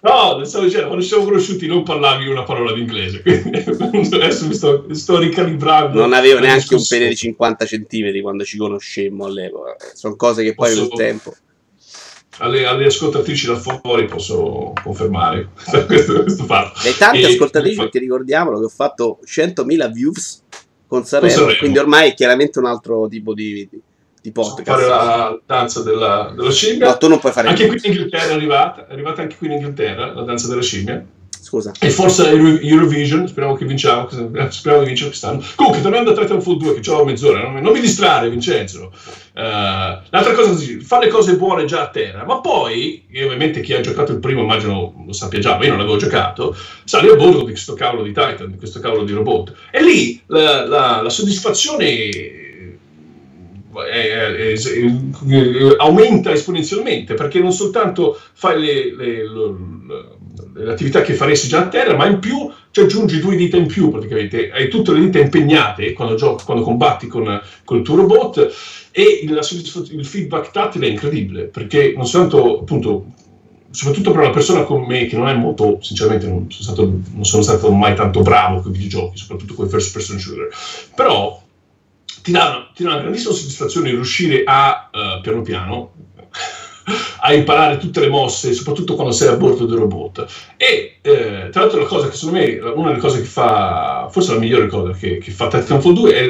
No, 0.00 0.44
stavo 0.44 0.64
dicendo, 0.64 0.86
quando 0.86 1.02
ci 1.02 1.08
siamo 1.08 1.24
conosciuti 1.24 1.66
non 1.66 1.82
parlavi 1.82 2.28
una 2.28 2.44
parola 2.44 2.72
d'inglese, 2.72 3.20
quindi 3.20 3.58
adesso 4.14 4.46
mi 4.46 4.54
sto, 4.54 4.86
sto 4.92 5.18
ricalibrando. 5.18 6.00
Non 6.00 6.12
avevo 6.12 6.38
neanche 6.38 6.74
un 6.74 6.84
pene 6.88 7.08
di 7.08 7.16
50 7.16 7.66
centimetri 7.66 8.20
quando 8.20 8.44
ci 8.44 8.56
conoscemmo 8.56 9.26
all'epoca. 9.26 9.76
Sono 9.94 10.16
cose 10.16 10.42
che 10.44 10.54
poi 10.54 10.68
Posso... 10.70 10.88
col 10.88 10.98
tempo 10.98 11.34
alle, 12.38 12.66
alle, 12.66 12.86
ascoltatrici 12.86 13.46
da 13.46 13.56
fuori 13.56 14.06
posso 14.06 14.72
confermare 14.82 15.50
questo, 15.86 16.22
questo 16.22 16.44
fatto. 16.44 16.86
E 16.86 16.96
tante 16.96 17.20
e, 17.20 17.26
ascoltatrici, 17.26 17.76
perché 17.76 17.98
ricordiamolo 17.98 18.58
che 18.58 18.64
ho 18.64 18.70
fatto 18.70 19.18
100.000 19.24 19.92
views 19.92 20.42
con 20.86 21.04
Sanremo, 21.04 21.32
con 21.32 21.40
Sanremo, 21.40 21.58
quindi 21.58 21.78
ormai 21.78 22.10
è 22.10 22.14
chiaramente 22.14 22.58
un 22.58 22.66
altro 22.66 23.08
tipo 23.08 23.34
di, 23.34 23.68
di 24.20 24.32
podcast. 24.32 24.68
Fare 24.68 24.86
la 24.86 25.38
danza 25.44 25.82
della, 25.82 26.32
della 26.34 26.50
scimmia. 26.50 26.88
No, 26.88 26.98
tu 26.98 27.08
non 27.08 27.18
puoi 27.18 27.32
fare 27.32 27.48
Anche 27.48 27.66
qui 27.66 27.80
in 27.82 27.92
Inghilterra 27.92 28.30
è 28.30 28.34
arrivata, 28.34 28.86
è 28.86 28.92
arrivata 28.92 29.22
anche 29.22 29.36
qui 29.36 29.48
in 29.48 29.54
Inghilterra 29.54 30.12
la 30.12 30.22
danza 30.22 30.48
della 30.48 30.62
scimmia. 30.62 31.04
Scusa. 31.48 31.72
E 31.80 31.88
forse 31.88 32.28
Eurovision, 32.28 33.26
speriamo 33.26 33.56
che 33.56 33.64
vinciamo, 33.64 34.06
speriamo 34.10 34.82
di 34.82 34.86
vincere 34.86 35.08
quest'anno. 35.08 35.42
Comunque, 35.54 35.80
tornando 35.80 36.10
a 36.10 36.14
Titanfall 36.14 36.58
2, 36.58 36.80
che 36.80 36.90
ho 36.90 37.04
mezz'ora, 37.06 37.48
non, 37.48 37.72
mi 37.72 37.80
distrarre, 37.80 38.28
Vincenzo. 38.28 38.92
Uh, 39.34 39.40
l'altra 40.10 40.34
cosa 40.34 40.52
è 40.52 40.78
fare 40.80 41.06
le 41.06 41.10
cose 41.10 41.36
buone 41.36 41.64
già 41.64 41.84
a 41.84 41.88
terra, 41.88 42.24
ma 42.26 42.40
poi, 42.40 43.06
ovviamente 43.14 43.62
chi 43.62 43.72
ha 43.72 43.80
giocato 43.80 44.12
il 44.12 44.18
primo 44.18 44.42
immagino 44.42 45.02
lo 45.06 45.12
sappia 45.14 45.38
già, 45.38 45.56
ma 45.56 45.64
io 45.64 45.70
non 45.70 45.78
l'avevo 45.78 45.96
giocato, 45.96 46.54
sali 46.84 47.08
a 47.08 47.14
bordo 47.14 47.38
di 47.38 47.52
questo 47.52 47.72
cavolo 47.72 48.02
di 48.02 48.12
Titan, 48.12 48.50
di 48.50 48.58
questo 48.58 48.80
cavolo 48.80 49.04
di 49.04 49.12
robot. 49.12 49.54
E 49.70 49.82
lì 49.82 50.20
la, 50.26 50.66
la, 50.66 51.00
la 51.00 51.10
soddisfazione 51.10 52.47
è, 53.82 54.34
è, 54.34 54.52
è, 54.52 55.76
aumenta 55.78 56.32
esponenzialmente 56.32 57.14
perché 57.14 57.38
non 57.40 57.52
soltanto 57.52 58.18
fai 58.32 58.60
le, 58.60 58.96
le, 58.96 59.28
le, 59.28 59.54
le, 60.54 60.70
attività 60.70 61.02
che 61.02 61.14
faresti 61.14 61.48
già 61.48 61.60
a 61.60 61.68
terra, 61.68 61.96
ma 61.96 62.06
in 62.06 62.18
più 62.18 62.50
ci 62.70 62.80
aggiungi 62.80 63.20
due 63.20 63.36
dita 63.36 63.56
in 63.56 63.66
più 63.66 63.90
praticamente, 63.90 64.50
hai 64.50 64.68
tutte 64.68 64.92
le 64.92 65.00
dita 65.00 65.18
impegnate 65.18 65.92
quando, 65.92 66.14
giochi, 66.14 66.44
quando 66.44 66.62
combatti 66.62 67.06
con, 67.06 67.40
con, 67.64 67.78
il 67.78 67.82
tuo 67.82 67.96
robot 67.96 68.54
e 68.90 69.20
il, 69.22 69.38
il 69.90 70.06
feedback 70.06 70.50
tattile 70.50 70.86
è 70.86 70.90
incredibile 70.90 71.44
perché 71.44 71.92
non 71.96 72.06
soltanto 72.06 72.60
appunto 72.60 73.06
soprattutto 73.70 74.12
per 74.12 74.20
una 74.20 74.30
persona 74.30 74.62
come 74.64 74.86
me 74.86 75.06
che 75.06 75.16
non 75.16 75.28
è 75.28 75.34
molto, 75.34 75.78
sinceramente 75.82 76.26
non 76.26 76.50
sono 76.50 76.62
stato, 76.62 77.00
non 77.12 77.24
sono 77.24 77.42
stato 77.42 77.70
mai 77.70 77.94
tanto 77.94 78.22
bravo 78.22 78.60
con 78.60 78.72
i 78.72 78.76
videogiochi, 78.76 79.18
soprattutto 79.18 79.54
con 79.54 79.66
i 79.66 79.68
first 79.68 79.92
person 79.92 80.18
shooter, 80.18 80.48
però 80.94 81.40
ti 82.28 82.32
dà, 82.32 82.48
una, 82.48 82.70
ti 82.74 82.82
dà 82.82 82.90
una 82.90 83.00
grandissima 83.00 83.32
soddisfazione 83.32 83.90
riuscire 83.90 84.42
a, 84.44 84.90
uh, 84.92 85.20
piano 85.22 85.40
piano, 85.40 85.92
a 87.22 87.32
imparare 87.32 87.78
tutte 87.78 88.00
le 88.00 88.10
mosse, 88.10 88.52
soprattutto 88.52 88.94
quando 88.94 89.12
sei 89.12 89.28
a 89.28 89.36
bordo 89.36 89.64
del 89.64 89.78
robot. 89.78 90.26
E 90.58 90.98
eh, 91.00 91.48
tra 91.50 91.62
l'altro 91.62 91.80
la 91.80 91.86
cosa 91.86 92.08
che 92.08 92.16
secondo 92.16 92.38
me, 92.38 92.58
una 92.74 92.88
delle 92.88 93.00
cose 93.00 93.22
che 93.22 93.26
fa, 93.26 94.08
forse 94.10 94.34
la 94.34 94.40
migliore 94.40 94.66
cosa 94.66 94.92
che, 94.92 95.16
che 95.16 95.30
fa 95.30 95.48
Titanfall 95.48 95.94
2 95.94 96.14
è, 96.14 96.24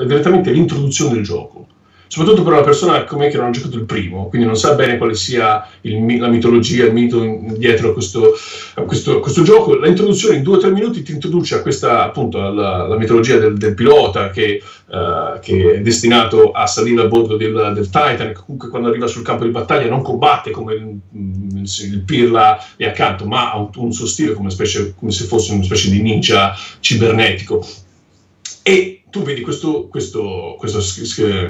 è 0.00 0.04
direttamente 0.04 0.50
l'introduzione 0.50 1.14
del 1.14 1.22
gioco 1.22 1.68
soprattutto 2.08 2.42
per 2.42 2.52
una 2.52 2.62
persona 2.62 3.04
come 3.04 3.26
me 3.26 3.30
che 3.30 3.36
non 3.36 3.46
ha 3.46 3.50
giocato 3.50 3.76
il 3.76 3.84
primo, 3.84 4.28
quindi 4.28 4.46
non 4.46 4.56
sa 4.56 4.74
bene 4.74 4.96
quale 4.96 5.14
sia 5.14 5.66
il, 5.82 6.18
la 6.18 6.28
mitologia, 6.28 6.86
il 6.86 6.92
mito 6.92 7.22
dietro 7.56 7.90
a 7.90 7.92
questo, 7.92 8.34
a, 8.74 8.82
questo, 8.82 9.16
a 9.16 9.20
questo, 9.20 9.42
gioco. 9.42 9.76
L'introduzione 9.76 10.36
in 10.36 10.42
due 10.42 10.56
o 10.56 10.60
tre 10.60 10.70
minuti 10.70 11.02
ti 11.02 11.12
introduce 11.12 11.56
a 11.56 11.62
questa, 11.62 12.04
appunto, 12.04 12.42
alla, 12.42 12.84
alla 12.84 12.96
mitologia 12.96 13.38
del, 13.38 13.56
del 13.56 13.74
pilota 13.74 14.30
che, 14.30 14.62
uh, 14.86 15.38
che, 15.40 15.74
è 15.74 15.80
destinato 15.80 16.52
a 16.52 16.66
salire 16.66 17.02
a 17.02 17.06
bordo 17.06 17.36
del, 17.36 17.72
del 17.74 17.90
Titan, 17.90 18.28
che 18.28 18.40
comunque 18.44 18.68
quando 18.68 18.88
arriva 18.88 19.06
sul 19.06 19.22
campo 19.22 19.44
di 19.44 19.50
battaglia 19.50 19.88
non 19.88 20.02
combatte 20.02 20.50
come 20.50 20.74
il, 20.74 21.00
il 21.12 22.02
Pirla 22.04 22.58
è 22.76 22.86
accanto, 22.86 23.26
ma 23.26 23.52
ha 23.52 23.58
un, 23.58 23.68
un 23.74 23.92
suo 23.92 24.06
stile 24.06 24.32
come, 24.32 24.50
specie, 24.50 24.94
come 24.96 25.10
se 25.10 25.24
fosse 25.24 25.52
una 25.52 25.64
specie 25.64 25.90
di 25.90 26.00
ninja 26.00 26.54
cibernetico. 26.80 27.66
E 28.62 28.95
tu 29.10 29.22
vedi 29.22 29.40
questo, 29.40 29.88
questo, 29.88 30.56
questo, 30.58 30.80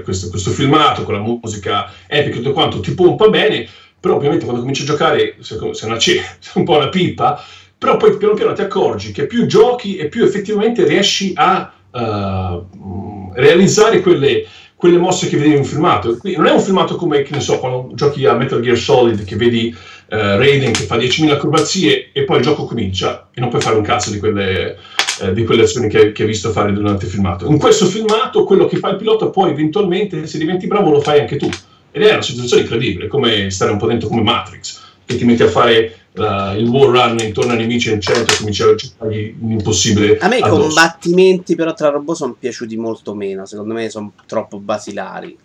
questo, 0.03 0.51
filmato 0.51 1.05
con 1.05 1.15
la 1.15 1.21
musica 1.21 1.91
epica 2.07 2.37
e 2.37 2.39
tutto 2.39 2.53
quanto, 2.53 2.81
ti 2.81 2.95
pompa 2.95 3.29
bene, 3.29 3.67
però 3.99 4.17
ovviamente 4.17 4.45
quando 4.45 4.61
cominci 4.61 4.83
a 4.83 4.87
giocare 4.87 5.37
sei 5.41 5.59
una, 5.83 5.99
sei 5.99 6.21
un 6.55 6.65
po' 6.65 6.77
una 6.77 6.89
pipa, 6.89 7.43
però 7.79 7.97
poi 7.97 8.17
piano 8.17 8.35
piano 8.35 8.53
ti 8.53 8.63
accorgi 8.63 9.13
che 9.13 9.27
più 9.27 9.47
giochi 9.47 9.97
e 9.97 10.09
più 10.09 10.25
effettivamente 10.25 10.85
riesci 10.85 11.33
a 11.35 11.73
uh, 11.91 13.33
realizzare 13.35 14.01
quelle, 14.01 14.47
quelle 14.75 14.99
mosse 14.99 15.29
che 15.29 15.37
vedi 15.37 15.53
in 15.53 15.59
un 15.59 15.65
filmato. 15.65 16.17
Quindi 16.17 16.39
non 16.39 16.49
è 16.49 16.53
un 16.53 16.61
filmato 16.61 16.97
come, 16.97 17.23
che 17.23 17.35
ne 17.35 17.41
so, 17.41 17.59
quando 17.59 17.91
giochi 17.95 18.25
a 18.27 18.35
Metal 18.35 18.61
Gear 18.61 18.77
Solid 18.77 19.25
che 19.25 19.37
vedi 19.37 19.75
uh, 19.75 20.15
Raiden 20.15 20.73
che 20.73 20.85
fa 20.85 20.97
10.000 20.97 21.31
acrobazie 21.31 22.11
e 22.13 22.25
poi 22.25 22.39
il 22.39 22.45
gioco 22.45 22.65
comincia 22.65 23.29
e 23.35 23.41
non 23.41 23.51
puoi 23.51 23.61
fare 23.61 23.77
un 23.77 23.83
cazzo 23.83 24.11
di 24.11 24.19
quelle 24.19 24.79
eh, 25.21 25.33
di 25.33 25.45
quelle 25.45 25.63
azioni 25.63 25.89
che, 25.89 26.13
che 26.13 26.23
hai 26.23 26.29
visto 26.29 26.51
fare 26.51 26.73
durante 26.73 27.07
il 27.07 27.11
filmato. 27.11 27.47
In 27.47 27.59
questo 27.59 27.87
filmato, 27.87 28.45
quello 28.45 28.67
che 28.67 28.77
fa 28.77 28.91
il 28.91 28.97
pilota, 28.97 29.29
poi 29.29 29.51
eventualmente, 29.51 30.27
se 30.27 30.39
diventi 30.39 30.67
bravo, 30.67 30.91
lo 30.91 31.01
fai 31.01 31.21
anche 31.21 31.37
tu. 31.37 31.49
Ed 31.91 32.03
è 32.03 32.13
una 32.13 32.23
situazione 32.23 32.63
incredibile, 32.63 33.07
come 33.09 33.51
stare 33.51 33.71
un 33.71 33.79
po' 33.79 33.87
dentro 33.87 34.09
come 34.09 34.23
Matrix, 34.23 34.81
che 35.07 35.17
ti 35.17 35.25
metti 35.25 35.43
a 35.43 35.49
fare 35.49 35.97
uh, 36.13 36.57
il 36.59 36.69
wall 36.69 36.91
run 36.91 37.19
intorno 37.21 37.53
ai 37.53 37.59
nemici 37.59 37.89
nel 37.89 38.01
centro 38.01 38.35
e 38.35 38.37
cominci 38.37 38.63
a 38.63 38.77
cercare 38.77 39.35
l'impossibile. 39.41 40.19
A 40.19 40.29
me 40.29 40.39
i 40.39 40.43
combattimenti 40.43 41.55
però 41.55 41.73
tra 41.73 41.89
robot 41.89 42.17
sono 42.17 42.37
piaciuti 42.39 42.77
molto 42.77 43.15
meno, 43.15 43.47
secondo 43.47 43.73
me 43.73 43.89
sono 43.89 44.13
troppo 44.27 44.59
basilari. 44.59 45.39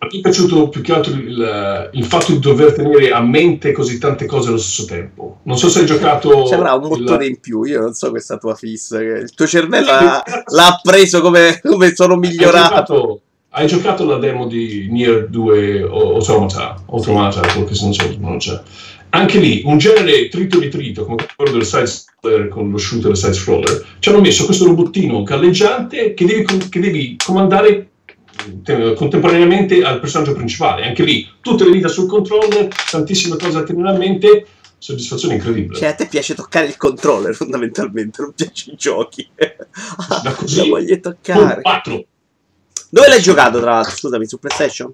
Mi 0.00 0.18
è 0.18 0.20
piaciuto 0.20 0.68
più 0.68 0.80
che 0.80 0.92
altro 0.92 1.12
il, 1.12 1.90
il, 1.92 2.04
fatto 2.04 2.32
di 2.32 2.38
dover 2.38 2.72
tenere 2.72 3.10
a 3.10 3.20
mente 3.20 3.72
così 3.72 3.98
tante 3.98 4.26
cose 4.26 4.48
allo 4.48 4.58
stesso 4.58 4.84
tempo. 4.84 5.40
Non 5.42 5.58
so 5.58 5.68
se 5.68 5.80
hai 5.80 5.86
giocato. 5.86 6.44
C'era 6.44 6.74
un 6.74 6.88
motore 6.88 7.24
il... 7.24 7.30
in 7.30 7.40
più, 7.40 7.64
io 7.64 7.80
non 7.80 7.94
so 7.94 8.10
questa 8.10 8.38
tua 8.38 8.54
fissa. 8.54 9.00
Il 9.02 9.34
tuo 9.34 9.46
cervello 9.46 9.90
ha, 9.90 10.22
l'ha 10.46 10.80
preso 10.80 11.20
come, 11.20 11.60
come 11.62 11.94
sono 11.94 12.14
migliorato. 12.14 13.22
hai 13.50 13.66
giocato 13.66 14.04
la 14.04 14.18
demo 14.18 14.46
di 14.46 14.86
Nier 14.88 15.26
2 15.28 15.80
Automata, 15.82 16.80
Automata 16.86 17.40
perché 17.40 17.74
se 17.74 18.16
non 18.20 18.40
so. 18.40 18.62
Anche 19.10 19.38
lì, 19.38 19.62
un 19.64 19.78
genere 19.78 20.28
trito 20.28 20.58
di 20.58 20.68
trito, 20.68 21.06
come 21.06 21.26
quello 21.34 21.52
del 21.52 21.64
side 21.64 21.86
scroller 21.86 22.48
con 22.48 22.70
lo 22.70 22.76
shooter 22.76 23.16
side 23.16 23.32
scroller, 23.32 23.86
ci 23.98 24.10
hanno 24.10 24.20
messo 24.20 24.44
questo 24.44 24.66
robottino 24.66 25.22
galleggiante 25.22 26.14
che 26.14 26.24
devi, 26.24 26.44
che 26.68 26.80
devi 26.80 27.16
comandare 27.16 27.88
contemporaneamente 28.94 29.82
al 29.82 30.00
personaggio 30.00 30.32
principale. 30.34 30.84
Anche 30.84 31.02
lì, 31.02 31.28
tutte 31.40 31.64
le 31.64 31.72
dita 31.72 31.88
sul 31.88 32.08
controller, 32.08 32.68
tantissime 32.90 33.36
cose 33.36 33.58
a 33.58 33.62
tenere 33.62 33.90
a 33.90 33.98
mente, 33.98 34.46
soddisfazione 34.78 35.34
incredibile. 35.34 35.78
Cioè, 35.78 35.88
a 35.88 35.94
te 35.94 36.06
piace 36.06 36.34
toccare 36.34 36.66
il 36.66 36.76
controller 36.76 37.34
fondamentalmente, 37.36 38.22
non 38.22 38.32
piace 38.34 38.70
i 38.70 38.76
giochi. 38.76 39.28
Da 39.34 40.32
così, 40.36 40.58
Lo 40.58 40.68
voglio 40.68 41.00
toccare. 41.00 41.62
4. 41.62 42.04
Dove 42.90 43.08
l'hai 43.08 43.20
giocato, 43.20 43.60
tra 43.60 43.72
l'altro? 43.72 43.96
Scusami, 43.96 44.26
su 44.26 44.38
PlayStation? 44.38 44.92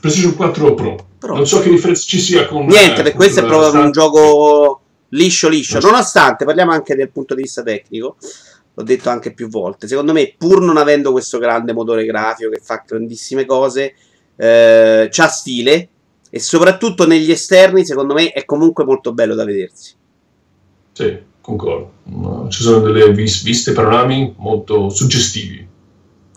PlayStation 0.00 0.36
4 0.36 0.74
Pro. 0.74 1.06
Pro. 1.18 1.34
Non 1.34 1.46
so 1.46 1.60
che 1.60 1.70
differenza 1.70 2.04
ci 2.06 2.20
sia 2.20 2.46
con... 2.46 2.66
Niente, 2.66 3.00
eh, 3.00 3.02
per 3.04 3.14
questo 3.14 3.40
è 3.40 3.44
proprio 3.44 3.82
un 3.82 3.90
gioco 3.90 4.82
liscio 5.10 5.48
liscio. 5.48 5.78
Nonostante, 5.80 6.44
parliamo 6.44 6.72
anche 6.72 6.94
dal 6.94 7.10
punto 7.10 7.34
di 7.34 7.42
vista 7.42 7.62
tecnico. 7.62 8.16
L'ho 8.78 8.84
detto 8.84 9.08
anche 9.08 9.34
più 9.34 9.48
volte. 9.48 9.88
Secondo 9.88 10.12
me, 10.12 10.34
pur 10.38 10.62
non 10.62 10.76
avendo 10.76 11.10
questo 11.10 11.38
grande 11.38 11.72
motore 11.72 12.04
grafico 12.04 12.48
che 12.48 12.60
fa 12.62 12.84
grandissime 12.86 13.44
cose, 13.44 13.94
eh, 14.36 15.08
c'ha 15.10 15.26
stile. 15.26 15.88
E 16.30 16.38
soprattutto 16.38 17.04
negli 17.04 17.32
esterni, 17.32 17.84
secondo 17.84 18.14
me, 18.14 18.30
è 18.30 18.44
comunque 18.44 18.84
molto 18.84 19.12
bello 19.12 19.34
da 19.34 19.44
vedersi. 19.44 19.94
Sì, 20.92 21.18
concordo. 21.40 22.46
Ci 22.50 22.62
sono 22.62 22.78
delle 22.78 23.10
vis- 23.10 23.42
viste 23.42 23.72
panorami 23.72 24.34
molto 24.36 24.90
suggestivi. 24.90 25.67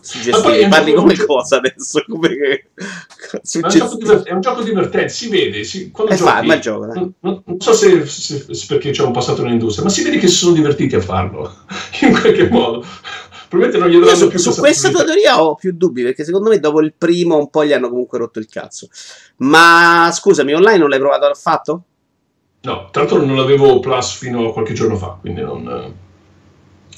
Un 0.02 0.68
Parli 0.68 0.94
come 0.94 1.14
gioco- 1.14 1.34
cosa 1.36 1.56
adesso? 1.58 2.02
Come 2.08 2.28
È 2.28 2.34
un, 2.34 2.64
gioco 3.30 3.40
Suggestivo. 3.44 3.94
diver- 3.96 4.22
è 4.24 4.32
un 4.32 4.40
gioco 4.40 4.62
divertente, 4.62 5.08
si 5.10 5.28
vede. 5.28 5.62
Si, 5.62 5.90
quando 5.92 6.12
Eh, 6.12 6.16
fa, 6.16 6.34
giochi, 6.34 6.46
ma 6.46 6.58
gioco, 6.58 6.84
non, 6.86 7.12
non- 7.20 7.42
so 7.60 7.72
se, 7.72 8.04
se- 8.06 8.46
se 8.52 8.66
perché 8.66 8.90
c'è 8.90 9.02
un 9.04 9.12
passato 9.12 9.42
nell'industria, 9.42 9.84
ma 9.84 9.90
si 9.90 10.02
vede 10.02 10.18
che 10.18 10.26
si 10.26 10.34
sono 10.34 10.54
divertiti 10.54 10.96
a 10.96 11.00
farlo 11.00 11.54
in 12.02 12.10
qualche 12.18 12.48
modo. 12.48 12.84
Probabilmente 13.48 13.78
non 13.78 13.88
gli 13.88 14.02
Io 14.04 14.12
danno 14.12 14.28
più 14.28 14.38
su 14.38 14.54
questa 14.58 14.90
teoria 14.90 15.42
ho 15.42 15.54
più 15.54 15.72
dubbi 15.76 16.02
perché 16.02 16.24
secondo 16.24 16.48
me 16.48 16.58
dopo 16.58 16.80
il 16.80 16.94
primo 16.96 17.36
un 17.36 17.50
po' 17.50 17.64
gli 17.64 17.72
hanno 17.72 17.88
comunque 17.90 18.18
rotto 18.18 18.38
il 18.38 18.46
cazzo. 18.48 18.88
Ma 19.36 20.10
scusami, 20.12 20.52
online 20.54 20.78
non 20.78 20.88
l'hai 20.88 20.98
provato 20.98 21.26
affatto? 21.26 21.82
No, 22.62 22.88
tra 22.90 23.02
l'altro 23.02 23.22
non 23.24 23.38
avevo 23.38 23.78
Plus 23.80 24.12
fino 24.16 24.48
a 24.48 24.52
qualche 24.52 24.72
giorno 24.72 24.96
fa, 24.96 25.16
quindi 25.20 25.42
non... 25.42 25.68
eh, 25.68 26.10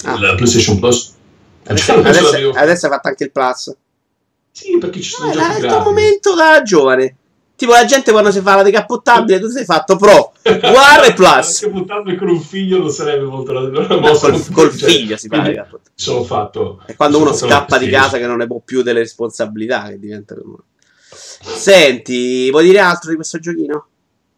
Ah. 0.07 0.19
La 0.19 0.35
PlayStation 0.35 0.77
Plus. 0.79 1.14
Adesso, 1.67 1.85
Cioè, 1.93 1.97
adesso 1.99 2.51
adesso- 2.53 2.85
hai 2.85 2.91
fatto 2.91 3.07
anche 3.07 3.23
il 3.23 3.31
plus. 3.31 3.75
Sì, 4.51 4.77
perché 4.77 5.01
ci 5.01 5.09
sono 5.09 5.29
Eh, 5.31 5.33
giochi 5.33 5.51
è 5.51 5.57
il 5.59 5.65
tuo 5.65 5.79
momento 5.81 6.35
da 6.35 6.61
giovane. 6.63 7.15
Tipo 7.57 7.71
la 7.71 7.85
gente 7.85 8.11
quando 8.11 8.31
si 8.31 8.41
fa 8.41 8.55
la 8.55 8.63
decappottabile, 8.63 9.39
tu 9.39 9.47
sei 9.47 9.63
fatto 9.63 9.95
pro, 9.95 10.33
War 10.43 11.05
e 11.05 11.13
plus. 11.15 11.63
Anche 11.63 11.69
buttarmi 11.69 12.15
con 12.17 12.27
un 12.27 12.41
figlio 12.41 12.79
non 12.79 12.89
sarebbe 12.89 13.23
molto 13.23 13.53
la, 13.53 13.61
la 13.61 13.87
No, 13.95 14.11
col, 14.17 14.45
col 14.51 14.75
Cioè, 14.75 14.89
figlio 14.89 15.15
si 15.17 15.27
fa 15.29 15.37
la 15.37 15.43
decappottabile. 15.43 15.91
Sono 15.95 16.23
fatto. 16.25 16.81
È 16.85 16.95
quando 16.95 17.17
uno 17.19 17.29
la 17.29 17.35
scappa 17.35 17.77
di 17.77 17.89
casa 17.89 18.17
che 18.17 18.27
non 18.27 18.37
ne 18.37 18.47
può 18.47 18.59
più 18.63 18.81
delle 18.81 18.99
responsabilità 18.99 19.87
che 19.87 19.97
diventa. 19.99 20.35
Senti, 21.41 22.49
vuoi 22.51 22.65
dire 22.65 22.79
altro 22.79 23.09
di 23.09 23.15
questo 23.15 23.39
giochino? 23.39 23.87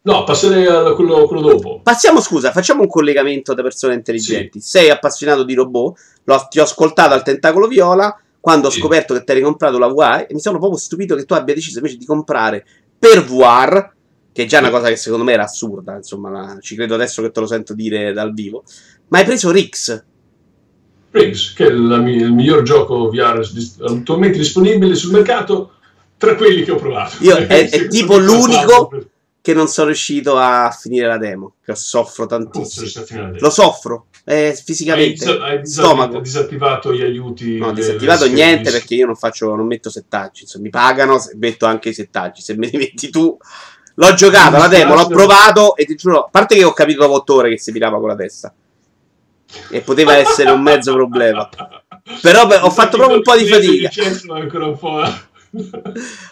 No, 0.02 0.24
passerei 0.24 0.66
a 0.66 0.94
quello, 0.94 1.26
quello 1.28 1.50
dopo. 1.50 1.82
Passiamo, 1.84 2.22
scusa, 2.22 2.52
facciamo 2.52 2.82
un 2.84 2.88
collegamento 2.88 3.54
da 3.54 3.62
persone 3.62 3.94
intelligenti. 3.94 4.62
Sei 4.62 4.90
appassionato 4.90 5.44
di 5.44 5.54
robot, 5.54 5.98
l'ho- 6.24 6.48
ti 6.50 6.60
ho 6.60 6.64
ascoltato 6.64 7.14
al 7.14 7.24
Tentacolo 7.24 7.68
Viola 7.68 8.18
quando 8.40 8.68
ho 8.68 8.72
Sì. 8.72 8.80
scoperto 8.80 9.14
che 9.14 9.24
ti 9.26 9.32
eri 9.32 9.42
comprato 9.42 9.78
la 9.78 9.88
VR 9.88 10.26
e 10.30 10.34
mi 10.34 10.40
sono 10.40 10.60
proprio 10.60 10.80
stupito 10.80 11.16
che 11.16 11.26
tu 11.26 11.34
abbia 11.34 11.54
deciso 11.54 11.80
invece 11.80 11.98
di 11.98 12.06
comprare 12.06 12.66
per 12.98 13.22
VR, 13.26 13.92
che 14.32 14.44
è 14.44 14.46
già 14.46 14.60
una 14.60 14.70
cosa 14.70 14.88
che 14.88 14.96
secondo 14.96 15.26
me 15.26 15.34
era 15.34 15.44
assurda, 15.44 15.96
insomma, 15.98 16.30
la- 16.30 16.58
ci 16.62 16.76
credo 16.76 16.94
adesso 16.94 17.22
che 17.22 17.32
te 17.32 17.40
lo 17.42 17.48
sento 17.48 17.74
dire 17.74 18.14
dal 18.14 18.34
vivo, 18.34 18.64
ma 19.10 19.18
hai 19.18 19.26
preso 19.26 19.52
Rix. 19.52 20.04
Rings, 21.12 21.54
che 21.54 21.66
è 21.66 21.70
la 21.70 21.98
il 21.98 22.32
miglior 22.32 22.62
gioco 22.62 23.10
VR 23.10 23.42
attualmente 23.82 24.38
disponibile 24.38 24.94
sul 24.96 25.12
mercato, 25.12 25.72
tra 26.18 26.36
quelli 26.36 26.64
che 26.64 26.72
ho 26.72 26.76
provato. 26.76 27.16
Io- 27.22 27.36
è- 27.36 27.48
è 27.48 27.68
Secondo 27.68 27.90
tipo 27.90 28.18
l'unico- 28.18 28.88
per- 28.88 29.08
che 29.48 29.54
non 29.54 29.70
sono 29.70 29.88
riuscito 29.88 30.38
a 30.38 30.76
finire 30.78 31.08
la 31.08 31.18
demo, 31.18 31.54
che 31.64 31.74
soffro 31.74 32.26
tantissimo. 32.26 33.32
Lo 33.40 33.50
soffro, 33.50 34.08
eh, 34.26 34.48
Hai, 34.48 34.56
fisicamente, 34.62 35.24
hai 35.24 35.62
disattiv- 35.62 35.64
stomaco. 35.64 36.20
disattivato 36.20 36.94
gli 36.94 37.02
aiuti. 37.02 37.58
No, 37.58 37.68
le- 37.68 37.74
disattivato 37.76 38.26
le 38.26 38.32
niente 38.32 38.72
perché 38.72 38.96
io 38.96 39.06
non 39.06 39.16
faccio, 39.16 39.56
non 39.56 39.66
metto 39.66 39.90
settaggi. 39.90 40.42
Insomma, 40.42 40.66
mi 40.66 40.70
pagano, 40.70 41.18
se- 41.18 41.38
metto 41.38 41.66
anche 41.66 41.88
i 41.90 41.94
settaggi. 41.94 42.42
Se 42.42 42.58
me 42.58 42.68
li 42.68 42.78
metti 42.78 43.10
tu, 43.10 43.38
l'ho 43.94 44.14
giocata 44.16 44.58
la 44.58 44.68
demo, 44.68 44.96
l'ho 44.96 45.08
provato 45.08 45.78
e 45.78 45.86
ti 45.86 45.96
giuro, 45.96 46.26
a 46.26 46.30
parte 46.30 46.56
che 46.56 46.66
ho 46.66 46.74
capito 46.74 47.00
dopo 47.04 47.14
otto 47.14 47.36
ore 47.36 47.50
che 47.52 47.58
si 47.58 47.72
pirava 47.72 48.00
con 48.00 48.10
la 48.10 48.16
testa. 48.16 48.54
E 49.70 49.80
poteva 49.80 50.18
essere 50.18 50.50
un 50.52 50.62
mezzo 50.62 50.94
problema. 50.94 51.48
Però 52.22 52.42
ho 52.48 52.70
fatto 52.70 52.98
proprio 52.98 53.16
un 53.16 53.24
po' 53.24 53.38
di 53.38 53.46
fatica. 53.46 53.90
Ancora 54.34 54.66
un 54.66 54.78
po'. 54.78 55.02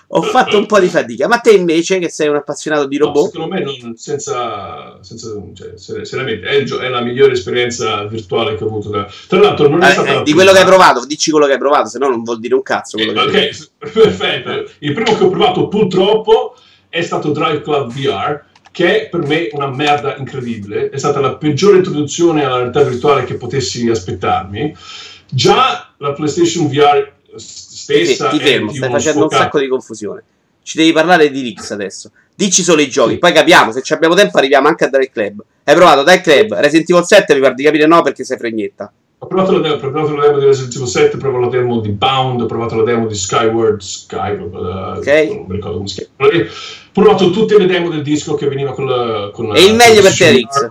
Ho 0.09 0.21
fatto 0.21 0.57
un 0.57 0.65
po' 0.65 0.79
di 0.79 0.87
fatica. 0.87 1.27
Ma 1.27 1.37
te 1.39 1.51
invece, 1.51 1.99
che 1.99 2.09
sei 2.09 2.27
un 2.27 2.35
appassionato 2.35 2.85
di 2.87 2.97
No, 2.97 3.05
robot, 3.07 3.31
secondo 3.31 3.55
me, 3.55 3.61
non- 3.63 3.95
senza, 3.95 4.97
senza 5.01 5.29
cioè, 5.53 5.71
ser- 5.75 6.05
seriamente, 6.05 6.47
è, 6.47 6.63
gio- 6.63 6.79
è 6.79 6.89
la 6.89 7.01
migliore 7.01 7.33
esperienza 7.33 8.03
virtuale 8.05 8.55
che 8.55 8.63
ho 8.63 8.67
avuto. 8.67 8.89
Da... 8.89 9.07
Tra 9.27 9.39
l'altro, 9.39 9.67
non 9.67 9.81
è 9.83 9.89
Eh, 9.89 9.91
stata 9.91 10.09
eh, 10.09 10.17
di 10.17 10.21
prima. 10.23 10.37
quello 10.37 10.51
che 10.51 10.59
hai 10.59 10.65
provato, 10.65 11.05
dici 11.05 11.31
quello 11.31 11.45
che 11.45 11.53
hai 11.53 11.57
provato, 11.59 11.87
se 11.89 11.97
no 11.99 12.09
non 12.09 12.23
vuol 12.23 12.39
dire 12.39 12.55
un 12.55 12.61
cazzo. 12.61 12.97
Eh, 12.97 13.09
ok, 13.09 13.69
perfetto. 13.93 14.71
Il 14.79 14.93
primo 14.93 15.17
che 15.17 15.23
ho 15.23 15.29
provato, 15.29 15.67
purtroppo, 15.67 16.55
è 16.89 17.01
stato 17.01 17.31
Drive 17.31 17.61
Club 17.61 17.91
VR, 17.91 18.43
che 18.71 19.05
è 19.05 19.09
per 19.09 19.21
me 19.21 19.47
una 19.53 19.69
merda 19.69 20.15
incredibile. 20.17 20.89
È 20.89 20.97
stata 20.97 21.19
la 21.19 21.35
peggiore 21.37 21.77
introduzione 21.77 22.43
alla 22.43 22.57
realtà 22.57 22.81
virtuale 22.83 23.23
che 23.23 23.35
potessi 23.35 23.89
aspettarmi. 23.89 24.75
Già 25.29 25.93
la 25.97 26.11
PlayStation 26.13 26.67
VR 26.67 27.11
Ti, 27.37 27.43
stessa 27.43 28.29
ti 28.29 28.37
è 28.37 28.41
fermo, 28.41 28.73
stai 28.73 28.89
facendo 28.89 29.23
un 29.23 29.29
sfocato- 29.29 29.35
sacco 29.43 29.59
di 29.59 29.67
confusione. 29.67 30.23
Ci 30.63 30.77
devi 30.77 30.91
parlare 30.91 31.29
di 31.29 31.41
Rix 31.41 31.71
adesso. 31.71 32.11
Dici 32.33 32.63
solo 32.63 32.81
i 32.81 32.89
giochi, 32.89 33.13
Sì. 33.13 33.17
poi 33.19 33.31
capiamo. 33.33 33.71
Se 33.71 33.81
ci 33.81 33.93
abbiamo 33.93 34.15
tempo, 34.15 34.37
arriviamo 34.37 34.67
anche 34.67 34.85
a 34.85 34.89
Drive 34.89 35.11
Club. 35.11 35.43
Hai 35.63 35.75
provato 35.75 36.03
Drive 36.03 36.21
Club, 36.21 36.53
Resident 36.55 36.89
Evil 36.89 37.03
7, 37.05 37.33
mi 37.35 37.39
pare 37.41 37.53
di 37.53 37.63
capire 37.63 37.85
no 37.85 38.01
perché 38.01 38.23
sei 38.25 38.37
fregnetta. 38.37 38.91
Ho 39.19 39.27
provato 39.27 39.53
la 39.53 39.59
demo, 39.59 39.77
provato 39.77 40.15
la 40.15 40.25
demo 40.27 40.39
di 40.39 40.45
Resident 40.45 40.75
Evil 40.75 40.87
7, 40.87 41.15
ho 41.15 41.19
provato 41.19 41.43
la 41.45 41.49
demo 41.49 41.79
di 41.79 41.89
Bound, 41.89 42.41
ho 42.41 42.45
provato 42.47 42.75
la 42.75 42.83
demo 42.83 43.07
di 43.07 43.15
Skyward 43.15 43.79
Sky, 43.79 44.31
eh, 44.33 44.39
Ok. 44.39 45.07
non 45.29 45.45
mi 45.47 45.55
ricordo 45.55 45.77
come 45.77 45.87
si 45.87 45.95
chiama. 45.95 46.33
Ho 46.33 46.47
provato 46.91 47.29
tutte 47.31 47.57
le 47.57 47.65
demo 47.67 47.89
del 47.89 48.01
disco 48.01 48.35
che 48.35 48.47
veniva 48.47 48.73
con 48.73 48.85
la... 48.85 49.29
Con 49.31 49.47
la 49.47 49.55
E 49.55 49.63
il 49.65 49.75
meglio 49.75 50.01
per 50.01 50.15
te, 50.17 50.29
Rix. 50.31 50.69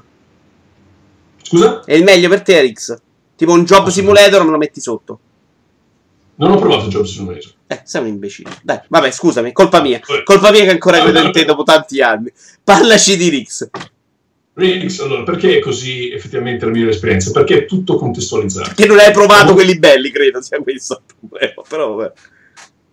Scusa? 1.43 1.83
E 1.85 1.97
il 1.97 2.05
meglio 2.05 2.29
per 2.29 2.43
te, 2.43 2.61
Rix. 2.61 2.97
Tipo 3.37 3.53
un 3.53 3.65
job 3.65 3.89
simulator 3.89 4.45
me 4.45 4.51
lo 4.51 4.57
metti 4.59 4.81
sotto. 4.81 5.19
Non 6.37 6.51
ho 6.53 6.59
provato 6.59 6.89
Job 6.89 7.05
Simulator. 7.05 7.53
Eh, 7.69 7.81
sei 7.85 8.03
un 8.03 8.09
imbecille. 8.09 8.51
Dai, 8.63 8.81
vabbè, 8.89 9.11
scusami, 9.11 9.53
colpa 9.53 9.81
mia. 9.81 10.01
Colpa 10.25 10.51
mia 10.51 10.65
che 10.65 10.71
ancora 10.71 11.01
credo 11.01 11.21
in 11.21 11.33
te 11.33 11.45
dopo 11.45 11.63
tanti 11.63 12.01
anni. 12.03 12.33
Parlaci 12.63 13.17
di 13.17 13.29
Rix. 13.29 13.69
Rix, 14.55 15.01
allora, 15.01 15.23
perché 15.25 15.57
è 15.57 15.61
così 15.61 16.11
effettivamente 16.13 16.65
la 16.65 16.71
migliore 16.71 16.93
esperienza? 16.93 17.31
Perché 17.33 17.59
è 17.59 17.65
tutto 17.67 17.97
contestualizzato. 17.97 18.73
Che 18.75 18.87
non 18.87 18.99
hai 18.99 19.11
provato 19.13 19.51
Oh. 19.53 19.55
quelli 19.55 19.79
belli, 19.79 20.11
credo 20.11 20.41
sia 20.43 20.59
questo 20.61 21.03
il 21.07 21.15
problema. 21.29 21.63
Però 21.69 21.95
vabbè. 21.95 22.13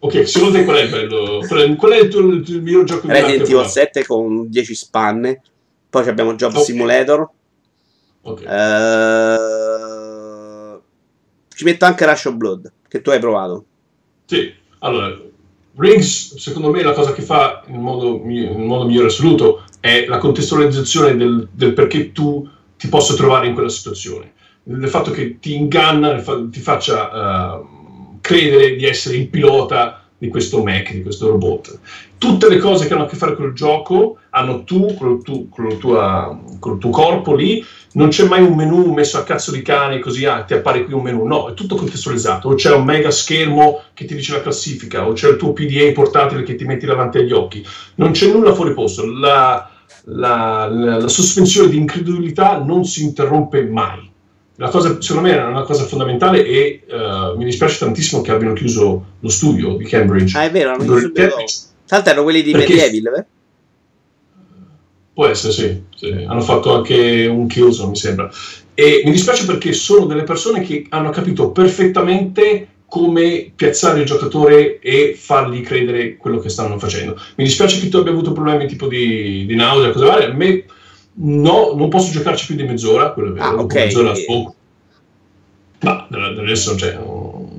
Ok, 0.03 0.27
secondo 0.27 0.57
te 0.57 0.63
qual 0.63 0.77
è 0.77 0.81
il 0.81 0.89
bello? 0.89 1.43
Qual 1.47 1.59
è, 1.61 1.75
qual 1.75 1.91
è 1.91 1.99
il, 1.99 2.07
tuo, 2.09 2.19
il 2.21 2.61
miglior 2.63 2.83
gioco 2.85 3.05
di 3.05 3.13
Resident 3.13 3.35
Evil 3.41 3.47
provato? 3.49 3.69
7 3.69 4.05
con 4.05 4.49
10 4.49 4.75
spanne. 4.75 5.41
Poi 5.89 6.07
abbiamo 6.07 6.33
Job 6.33 6.55
Ok. 6.55 6.63
Simulator. 6.63 7.29
Ok. 8.23 8.41
Eh, 8.41 9.37
ci 11.61 11.67
metto 11.67 11.85
anche 11.85 12.07
Rush 12.07 12.25
of 12.25 12.33
Blood, 12.33 12.71
che 12.87 13.01
tu 13.01 13.11
hai 13.11 13.19
provato. 13.19 13.65
Sì, 14.25 14.51
allora, 14.79 15.15
Rings, 15.75 16.35
secondo 16.37 16.71
me, 16.71 16.81
la 16.81 16.93
cosa 16.93 17.13
che 17.13 17.21
fa 17.21 17.63
in 17.67 17.79
modo, 17.79 18.19
in 18.25 18.65
modo 18.65 18.87
migliore 18.87 19.09
assoluto 19.09 19.63
è 19.79 20.07
la 20.07 20.17
contestualizzazione 20.17 21.15
del, 21.15 21.47
del 21.51 21.73
perché 21.73 22.11
tu 22.13 22.49
ti 22.77 22.87
possa 22.87 23.13
trovare 23.13 23.45
in 23.45 23.53
quella 23.53 23.69
situazione. 23.69 24.33
Del 24.63 24.89
fatto 24.89 25.11
che 25.11 25.37
ti 25.37 25.53
inganna, 25.53 26.09
il 26.09 26.49
ti 26.49 26.59
faccia 26.59 27.59
eh, 27.59 27.63
credere 28.21 28.75
di 28.75 28.85
essere 28.85 29.17
il 29.17 29.27
pilota 29.27 30.03
di 30.17 30.29
questo 30.29 30.63
Mac, 30.63 30.91
di 30.91 31.03
questo 31.03 31.27
robot. 31.27 31.79
Tutte 32.21 32.47
le 32.49 32.57
cose 32.59 32.85
che 32.85 32.93
hanno 32.93 33.05
a 33.05 33.07
che 33.07 33.15
fare 33.15 33.35
col 33.35 33.53
gioco 33.53 34.17
hanno 34.29 34.63
tu, 34.63 34.93
col, 34.95 35.23
tu, 35.23 35.49
col, 35.49 35.77
tua- 35.79 36.39
col 36.59 36.77
tuo 36.77 36.89
corpo 36.91 37.33
lì, 37.33 37.65
non 37.93 38.09
c'è 38.09 38.27
mai 38.27 38.43
un 38.43 38.53
menu 38.55 38.93
messo 38.93 39.17
a 39.17 39.23
cazzo 39.23 39.49
di 39.51 39.63
cane 39.63 39.97
così 39.97 40.25
ah, 40.25 40.43
ti 40.43 40.53
appare 40.53 40.83
qui 40.85 40.93
un 40.93 41.01
menu, 41.01 41.25
no, 41.25 41.49
è 41.49 41.55
tutto 41.55 41.75
contestualizzato, 41.75 42.49
o 42.49 42.53
c'è 42.53 42.71
un 42.75 42.85
mega 42.85 43.09
schermo 43.09 43.81
che 43.95 44.05
ti 44.05 44.13
dice 44.13 44.33
la 44.33 44.41
classifica, 44.41 45.07
o 45.07 45.13
c'è 45.13 45.29
il 45.29 45.37
tuo 45.37 45.51
PDA 45.53 45.91
portatile 45.93 46.43
che 46.43 46.53
ti 46.53 46.63
metti 46.63 46.85
davanti 46.85 47.17
agli 47.17 47.31
occhi, 47.31 47.65
non 47.95 48.11
c'è 48.11 48.27
nulla 48.31 48.53
fuori 48.53 48.73
posto, 48.75 49.03
la, 49.03 49.67
la- 50.05 50.67
la- 50.69 50.97
la 50.99 51.07
sospensione 51.07 51.69
di 51.69 51.77
incredulità 51.77 52.59
non 52.63 52.85
si 52.85 53.01
interrompe 53.03 53.63
mai. 53.65 54.09
la 54.57 54.69
cosa, 54.69 55.01
secondo 55.01 55.27
me, 55.27 55.35
è 55.35 55.43
una 55.43 55.63
cosa 55.63 55.85
fondamentale 55.85 56.45
e 56.45 56.83
uh, 56.87 57.35
mi 57.35 57.45
dispiace 57.45 57.79
tantissimo 57.79 58.21
che 58.21 58.31
abbiano 58.31 58.53
chiuso 58.53 59.05
lo 59.19 59.29
studio 59.29 59.75
di 59.75 59.85
Cambridge. 59.85 60.37
Ah, 60.37 60.43
è 60.43 60.51
vero, 60.51 60.69
hanno 60.73 60.83
chiuso 60.83 61.11
Cambridge. 61.13 61.69
L'altro 61.91 62.11
erano 62.11 62.23
quelli 62.23 62.41
di 62.41 62.51
Perché... 62.51 62.75
Medieval, 62.75 63.15
eh? 63.15 63.25
Può 65.13 65.27
essere, 65.27 65.51
sì, 65.51 65.83
sì. 65.93 66.25
Hanno 66.25 66.41
fatto 66.41 66.73
anche 66.73 67.27
un 67.27 67.47
Killzone, 67.47 67.89
mi 67.89 67.95
sembra. 67.97 68.31
E 68.73 69.01
mi 69.03 69.11
dispiace 69.11 69.45
perché 69.45 69.73
sono 69.73 70.05
delle 70.05 70.23
persone 70.23 70.61
che 70.61 70.85
hanno 70.89 71.09
capito 71.09 71.51
perfettamente 71.51 72.67
come 72.87 73.51
piazzare 73.53 73.99
il 73.99 74.05
giocatore 74.05 74.79
e 74.79 75.15
fargli 75.17 75.61
credere 75.61 76.15
quello 76.15 76.39
che 76.39 76.47
stanno 76.47 76.79
facendo. 76.79 77.19
Mi 77.35 77.43
dispiace 77.43 77.79
che 77.79 77.89
tu 77.89 77.97
abbia 77.97 78.13
avuto 78.13 78.31
problemi 78.31 78.67
tipo 78.67 78.87
di, 78.87 79.45
di 79.45 79.55
nausea, 79.55 79.91
cose 79.91 80.05
varie. 80.05 80.27
A 80.27 80.33
me 80.33 80.63
no, 81.15 81.73
non 81.75 81.89
posso 81.89 82.11
giocarci 82.11 82.45
più 82.45 82.55
di 82.55 82.63
mezz'ora, 82.63 83.11
quello 83.11 83.29
è 83.29 83.33
vero. 83.33 83.45
Ah, 83.45 83.59
okay. 83.59 83.85
Mezz'ora 83.85 84.13
poco. 84.25 84.55
Ma 85.81 86.07
adesso 86.09 86.77
cioè, 86.77 86.97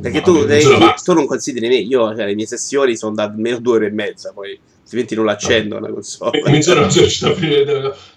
perché 0.02 0.20
tu, 0.20 0.44
devi, 0.44 0.64
tu, 1.02 1.12
non 1.14 1.26
consideri 1.26 1.68
me, 1.68 1.76
io 1.76 2.14
cioè, 2.14 2.26
le 2.26 2.34
mie 2.34 2.46
sessioni 2.46 2.96
sono 2.96 3.14
da 3.14 3.24
almeno 3.24 3.60
due 3.60 3.76
ore 3.76 3.86
e 3.86 3.90
mezza, 3.90 4.32
poi 4.32 4.58
altrimenti 4.82 5.14
non 5.14 5.24
l'accendo 5.24 5.78
no. 5.78 5.84
una 5.86 5.94
console. 5.94 6.42
Mezz'ora 6.50 6.80
non 6.80 6.90
sono 6.90 7.34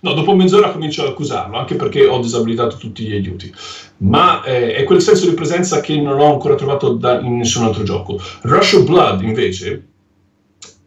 No, 0.02 0.14
dopo 0.14 0.36
mezz'ora 0.36 0.72
comincio 0.72 1.04
ad 1.04 1.10
accusarlo, 1.10 1.58
anche 1.58 1.76
perché 1.76 2.06
ho 2.06 2.20
disabilitato 2.20 2.78
tutti 2.78 3.06
gli 3.06 3.14
aiuti. 3.14 3.54
Ma 3.98 4.44
eh, 4.44 4.76
è 4.76 4.84
quel 4.84 5.02
senso 5.02 5.30
di 5.30 5.36
presenza 5.36 5.80
che 5.80 6.00
non 6.02 6.20
ho 6.20 6.34
ancora 6.34 6.56
trovato 6.56 6.94
da, 6.94 7.20
in 7.20 7.38
nessun 7.38 7.64
altro 7.64 7.84
gioco. 7.84 8.20
Rush 8.42 8.74
of 8.74 8.86
Blood, 8.86 9.22
invece... 9.22 9.88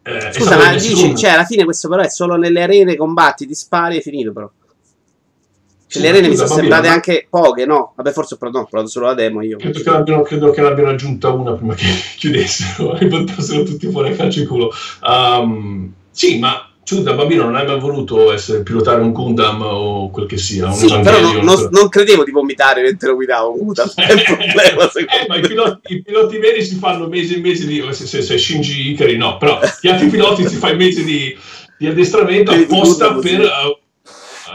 Eh, 0.02 0.32
Scusa, 0.32 0.56
ma 0.56 0.72
dici, 0.72 1.16
cioè, 1.16 1.30
alla 1.30 1.44
fine 1.44 1.64
questo 1.64 1.88
però 1.88 2.02
è 2.02 2.08
solo 2.08 2.36
nelle 2.36 2.62
arene, 2.62 2.96
combatti, 2.96 3.46
ti 3.46 3.54
spari 3.54 3.98
e 3.98 4.00
finito 4.00 4.32
però. 4.32 4.50
Cioè, 5.88 6.02
le 6.02 6.08
arene 6.08 6.28
mi 6.28 6.36
sono 6.36 6.48
sembrate 6.48 6.88
ma... 6.88 6.92
anche 6.92 7.26
poche, 7.30 7.64
no? 7.64 7.94
Vabbè, 7.96 8.12
forse 8.12 8.34
ho 8.34 8.36
provato, 8.36 8.64
ho 8.64 8.68
provato 8.68 8.90
solo 8.90 9.06
la 9.06 9.14
demo 9.14 9.40
io. 9.40 9.56
Credo 9.56 9.80
che, 9.80 9.90
l'abbiano, 9.90 10.22
credo 10.22 10.50
che 10.50 10.60
l'abbiano 10.60 10.90
aggiunta 10.90 11.30
una 11.30 11.54
prima 11.54 11.74
che 11.74 11.86
chiudessero 12.18 12.96
e 13.00 13.06
portassero 13.06 13.62
tutti 13.62 13.90
fuori 13.90 14.10
a 14.10 14.14
calcio 14.14 14.40
in 14.40 14.46
culo. 14.46 14.70
Um, 15.02 15.92
sì, 16.10 16.38
ma 16.38 16.68
tu 16.84 17.02
da 17.02 17.14
bambino 17.14 17.44
non 17.44 17.54
hai 17.54 17.66
mai 17.66 17.78
voluto 17.78 18.32
essere, 18.32 18.62
pilotare 18.62 19.00
un 19.00 19.12
Gundam 19.12 19.62
o 19.62 20.10
quel 20.10 20.26
che 20.26 20.36
sia. 20.36 20.70
Sì, 20.72 20.86
però 20.86 21.20
non, 21.20 21.44
non, 21.44 21.68
non, 21.70 21.88
credevo 21.88 22.22
di 22.22 22.32
vomitare 22.32 22.82
mentre 22.82 23.08
lo 23.08 23.14
guidavo 23.14 23.52
un 23.52 23.58
Gundam. 23.58 23.90
È 23.94 24.12
il 24.12 24.22
problema, 24.24 24.90
eh, 24.92 25.26
ma 25.26 25.36
i 25.36 25.40
piloti, 25.40 25.94
i 25.94 26.02
piloti, 26.02 26.38
veri 26.38 26.62
si 26.62 26.76
fanno 26.76 27.06
mesi 27.06 27.36
e 27.36 27.40
mesi 27.40 27.66
di. 27.66 27.82
Se, 27.92 28.06
se, 28.06 28.20
se 28.20 28.36
Shinji 28.36 28.90
Ikari, 28.90 29.16
no, 29.16 29.38
però 29.38 29.58
gli 29.80 29.88
altri 29.88 30.08
piloti 30.08 30.46
si 30.46 30.56
fanno 30.56 30.76
mesi 30.76 31.02
di, 31.02 31.34
di 31.78 31.86
addestramento 31.86 32.52
apposta 32.52 33.14
per. 33.14 33.40
Uh, 33.40 33.86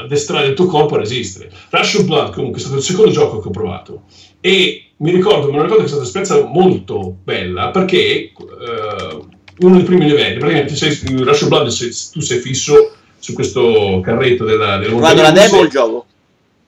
addestrare 0.04 0.48
il 0.48 0.54
tuo 0.54 0.66
corpo 0.66 0.96
a 0.96 1.00
resistere. 1.00 1.52
Rush 1.70 1.96
of 1.96 2.06
Blood 2.06 2.34
comunque 2.34 2.60
è 2.60 2.62
stato 2.62 2.78
il 2.78 2.84
secondo 2.84 3.12
gioco 3.12 3.40
che 3.40 3.48
ho 3.48 3.52
provato 3.52 4.04
e 4.40 4.92
mi 4.98 5.12
ricordo, 5.12 5.48
mi 5.48 5.54
ricordo 5.54 5.78
che 5.78 5.84
è 5.84 5.88
stata 5.88 6.02
un'esperienza 6.02 6.46
molto 6.46 7.18
bella 7.24 7.70
perché 7.70 8.32
uh, 8.38 9.66
uno 9.66 9.76
dei 9.76 9.84
primi 9.84 10.06
livelli, 10.06 10.38
praticamente 10.38 10.76
sei, 10.76 10.98
in 11.12 11.24
Rush 11.24 11.42
of 11.42 11.48
Blood 11.48 11.68
sei, 11.68 11.92
tu 12.12 12.20
sei 12.20 12.40
fisso 12.40 12.92
su 13.20 13.34
questo 13.34 14.02
carretto 14.04 14.44
della, 14.44 14.78
della 14.78 14.94
Guarda 14.94 15.22
la 15.22 15.32
demo 15.32 15.58
o 15.58 15.62
il 15.64 15.70
gioco? 15.70 16.06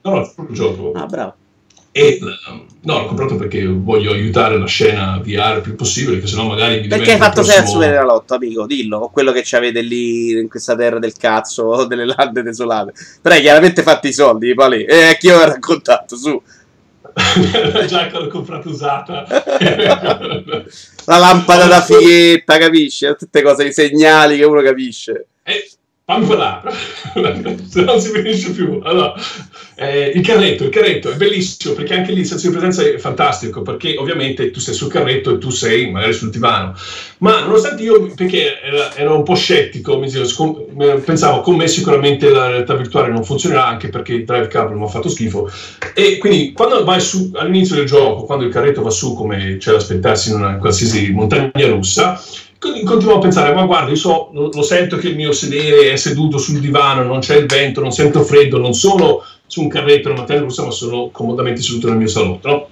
No, 0.02 0.12
no, 0.12 0.48
il 0.48 0.56
gioco. 0.56 0.92
Ah, 0.94 1.06
bravo. 1.06 1.34
E 1.98 2.20
no, 2.82 3.00
l'ho 3.00 3.06
comprato 3.06 3.38
perché 3.38 3.66
voglio 3.66 4.12
aiutare 4.12 4.60
la 4.60 4.66
scena 4.66 5.18
VR 5.24 5.56
il 5.56 5.62
più 5.62 5.76
possibile, 5.76 6.20
che 6.20 6.28
sennò 6.28 6.46
magari 6.46 6.82
mi 6.82 6.88
Perché 6.88 7.14
hai 7.14 7.18
fatto 7.18 7.36
prossimo... 7.36 7.56
sei 7.56 7.64
a 7.64 7.68
Super 7.68 8.04
Lotto, 8.04 8.34
amico? 8.34 8.66
Dillo, 8.66 8.98
o 8.98 9.10
quello 9.10 9.32
che 9.32 9.44
ci 9.44 9.56
avete 9.56 9.80
lì 9.80 10.32
in 10.32 10.50
questa 10.50 10.76
terra 10.76 11.00
del 11.00 11.14
cazzo, 11.14 11.64
o 11.64 11.86
delle 11.88 12.04
lande 12.04 12.44
desolate. 12.44 12.92
Però 13.22 13.34
hai 13.34 13.40
chiaramente 13.40 13.82
fatto 13.82 14.08
i 14.08 14.12
soldi, 14.12 14.54
Palì. 14.54 14.84
E 14.84 15.12
eh, 15.12 15.18
chi 15.18 15.30
ho 15.30 15.40
raccontato, 15.46 16.18
su. 16.18 16.42
la 17.72 17.86
giacca 17.86 18.20
l'ho 18.20 18.28
comprata 18.28 18.68
usata. 18.68 19.26
la 21.06 21.18
lampada 21.18 21.66
da 21.66 21.82
fighetta, 21.82 22.58
capisci? 22.58 23.08
Tutte 23.18 23.42
cose, 23.42 23.68
i 23.68 23.72
segnali 23.72 24.36
che 24.36 24.44
uno 24.44 24.62
capisce. 24.62 25.28
Eh, 25.44 25.66
fammi 26.08 26.28
parlare, 26.28 26.72
se 27.68 27.82
non 27.82 28.00
si 28.00 28.12
finisce 28.12 28.52
più. 28.52 28.80
Allora, 28.84 29.16
eh, 29.74 30.12
il 30.14 30.22
carretto, 30.22 30.64
il 30.64 30.70
carretto 30.70 31.10
è 31.10 31.16
bellissimo 31.16 31.74
perché 31.74 31.96
anche 31.96 32.12
lì 32.12 32.20
il 32.20 32.28
senso 32.28 32.46
di 32.48 32.54
presenza 32.54 32.84
è 32.84 33.00
fantastico 33.00 33.64
perché 33.64 33.96
ovviamente 33.98 34.52
tu 34.52 34.60
sei 34.60 34.76
sul 34.76 34.92
carretto 34.92 35.34
e 35.34 35.38
tu 35.40 35.50
sei 35.50 35.90
magari 35.90 36.14
sul 36.14 36.30
divano. 36.30 36.76
Ma 37.18 37.42
nonostante 37.42 37.82
io, 37.82 38.14
perché 38.14 38.62
ero 38.96 39.16
un 39.16 39.24
po' 39.24 39.34
scettico, 39.34 40.00
pensavo 41.04 41.42
con 41.42 41.56
me 41.56 41.68
sicuramente 41.68 42.30
la 42.30 42.50
realtà 42.50 42.76
virtuale 42.76 43.10
non 43.10 43.24
funzionerà 43.24 43.66
anche 43.66 43.90
perché 43.90 44.14
il 44.14 44.26
drive 44.26 44.48
cable 44.48 44.76
mi 44.76 44.84
ha 44.84 44.88
fatto 44.88 45.10
schifo. 45.10 45.50
E 45.96 46.20
quindi 46.20 46.52
quando 46.52 46.84
vai 46.84 47.02
su 47.02 47.32
all'inizio 47.34 47.78
del 47.78 47.88
gioco, 47.88 48.26
quando 48.26 48.46
il 48.46 48.52
carretto 48.52 48.84
va 48.84 48.92
su 48.92 49.16
come 49.16 49.58
c'è 49.58 49.72
da 49.72 49.78
aspettarsi 49.78 50.30
in 50.30 50.36
una 50.36 50.58
qualsiasi 50.58 51.10
montagna 51.12 51.68
russa, 51.68 52.22
continuo 52.84 53.16
a 53.16 53.20
pensare, 53.20 53.54
ma 53.54 53.66
guarda, 53.66 53.90
io 53.90 53.96
so, 53.96 54.30
lo, 54.32 54.62
sento 54.62 54.98
che 54.98 55.10
il 55.10 55.16
mio 55.16 55.32
sedere 55.32 55.92
è 55.92 55.96
seduto 55.96 56.38
sul 56.38 56.60
divano, 56.60 57.04
non 57.04 57.20
c'è 57.20 57.38
il 57.38 57.46
vento, 57.46 57.82
non 57.82 57.92
sento 57.92 58.24
freddo, 58.24 58.58
non 58.58 58.74
sono 58.74 59.24
su 59.46 59.62
un 59.62 59.68
carretto 59.68 60.10
una 60.10 60.20
mattina 60.20 60.40
russa, 60.40 60.64
ma 60.64 60.72
sono 60.72 61.10
comodamente 61.12 61.62
seduto 61.62 61.90
nel 61.90 61.98
mio 61.98 62.08
salotto. 62.08 62.48
No? 62.48 62.68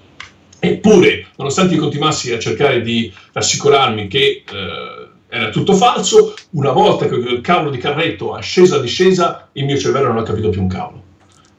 Eppure, 0.60 1.28
nonostante 1.38 1.74
io 1.74 1.82
continuassi 1.82 2.32
a 2.32 2.40
cercare 2.40 2.82
di 2.82 3.12
rassicurarmi 3.34 4.08
che 4.08 4.44
eh, 4.50 5.08
era 5.28 5.50
tutto 5.50 5.74
falso, 5.74 6.36
una 6.52 6.72
volta 6.72 7.08
che 7.08 7.16
il 7.16 7.42
cavolo 7.42 7.70
di 7.70 7.78
carretto 7.78 8.34
ha 8.34 8.40
sceso 8.40 8.76
a 8.76 8.80
discesa, 8.80 9.50
il 9.54 9.66
mio 9.66 9.78
cervello 9.78 10.08
non 10.08 10.20
ha 10.20 10.24
capito 10.24 10.50
più 10.50 10.62
un 10.62 10.68
cavolo. 10.70 11.02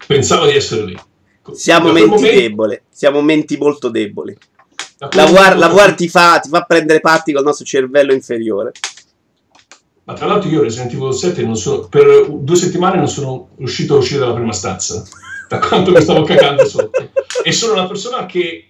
Pensavo 0.06 0.46
di 0.46 0.54
essere 0.54 0.84
lì. 0.84 0.98
Siamo 1.52 1.92
menti 1.92 2.08
momento... 2.08 2.38
deboli, 2.38 2.80
siamo 2.88 3.20
menti 3.20 3.56
molto 3.58 3.88
deboli. 3.90 4.34
La 5.12 5.24
War, 5.26 5.58
la 5.58 5.68
War 5.68 5.94
ti, 5.94 6.08
fa, 6.08 6.38
ti 6.38 6.48
fa 6.48 6.62
prendere 6.62 7.00
patti 7.00 7.32
col 7.32 7.44
nostro 7.44 7.64
cervello 7.64 8.12
inferiore. 8.12 8.72
Ma 10.04 10.12
tra 10.12 10.26
l'altro 10.26 10.50
io 10.50 10.62
Resident 10.62 10.92
Evil 10.92 11.14
7 11.14 11.54
sono, 11.54 11.88
per 11.88 12.26
due 12.28 12.56
settimane 12.56 12.96
non 12.96 13.08
sono 13.08 13.48
riuscito 13.56 13.94
a 13.94 13.98
uscire 13.98 14.20
dalla 14.20 14.34
prima 14.34 14.52
stanza, 14.52 15.02
da 15.48 15.58
quanto 15.58 15.92
mi 15.92 16.00
stavo 16.00 16.22
cagando 16.24 16.66
sotto. 16.66 17.10
E 17.42 17.52
sono 17.52 17.72
una 17.72 17.86
persona 17.86 18.26
che 18.26 18.68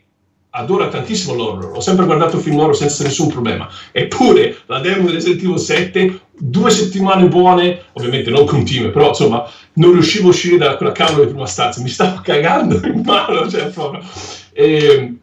adora 0.56 0.86
tantissimo 0.86 1.34
l'horror, 1.34 1.76
ho 1.76 1.80
sempre 1.80 2.06
guardato 2.06 2.38
film 2.38 2.60
horror 2.60 2.76
senza 2.76 3.02
nessun 3.02 3.28
problema. 3.28 3.68
Eppure 3.90 4.58
la 4.66 4.78
demo 4.78 5.08
di 5.08 5.14
Resident 5.14 5.42
Evil 5.42 5.58
7, 5.58 6.20
due 6.38 6.70
settimane 6.70 7.26
buone, 7.26 7.82
ovviamente 7.94 8.30
non 8.30 8.46
continue, 8.46 8.90
però 8.90 9.08
insomma 9.08 9.44
non 9.74 9.92
riuscivo 9.92 10.28
a 10.28 10.30
uscire 10.30 10.56
da 10.56 10.76
quella 10.76 10.92
cavolo 10.92 11.24
di 11.24 11.30
prima 11.30 11.46
stanza, 11.46 11.82
mi 11.82 11.88
stavo 11.88 12.20
cagando 12.22 12.80
in 12.86 13.02
mano, 13.04 13.50
cioè 13.50 13.66
proprio... 13.70 14.02
E, 14.52 15.16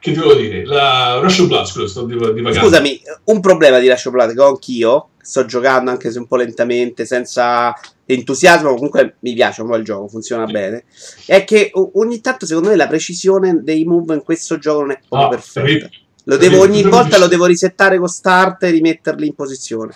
che 0.00 0.12
devo 0.12 0.34
dire? 0.34 0.64
La 0.64 1.18
Rush 1.20 1.46
Blood, 1.46 1.66
scusa, 1.66 1.86
sto 1.86 2.04
divagando. 2.04 2.52
Scusami, 2.52 3.00
un 3.24 3.40
problema 3.40 3.78
di 3.78 3.88
Rush 3.88 4.08
Blood 4.10 4.34
che 4.34 4.40
ho 4.40 4.48
anch'io, 4.48 5.10
sto 5.20 5.44
giocando 5.44 5.90
anche 5.90 6.10
se 6.10 6.18
un 6.18 6.26
po' 6.26 6.36
lentamente, 6.36 7.04
senza 7.04 7.72
entusiasmo, 8.06 8.74
comunque 8.74 9.16
mi 9.20 9.34
piace 9.34 9.62
un 9.62 9.68
po' 9.68 9.76
il 9.76 9.84
gioco, 9.84 10.08
funziona 10.08 10.46
sì. 10.46 10.52
bene, 10.52 10.84
è 11.26 11.44
che 11.44 11.70
ogni 11.74 12.20
tanto 12.20 12.46
secondo 12.46 12.70
me 12.70 12.76
la 12.76 12.88
precisione 12.88 13.62
dei 13.62 13.84
move 13.84 14.14
in 14.14 14.22
questo 14.22 14.58
gioco 14.58 14.80
non 14.80 14.90
è 14.92 15.00
proprio 15.06 15.28
ah, 15.28 15.28
perfetta. 15.28 15.88
Lo 16.24 16.36
devo, 16.36 16.60
ogni 16.60 16.82
volta 16.82 17.18
lo 17.18 17.26
devo 17.26 17.46
risettare 17.46 17.98
con 17.98 18.08
start 18.08 18.62
e 18.64 18.70
rimetterli 18.70 19.26
in 19.26 19.34
posizione. 19.34 19.94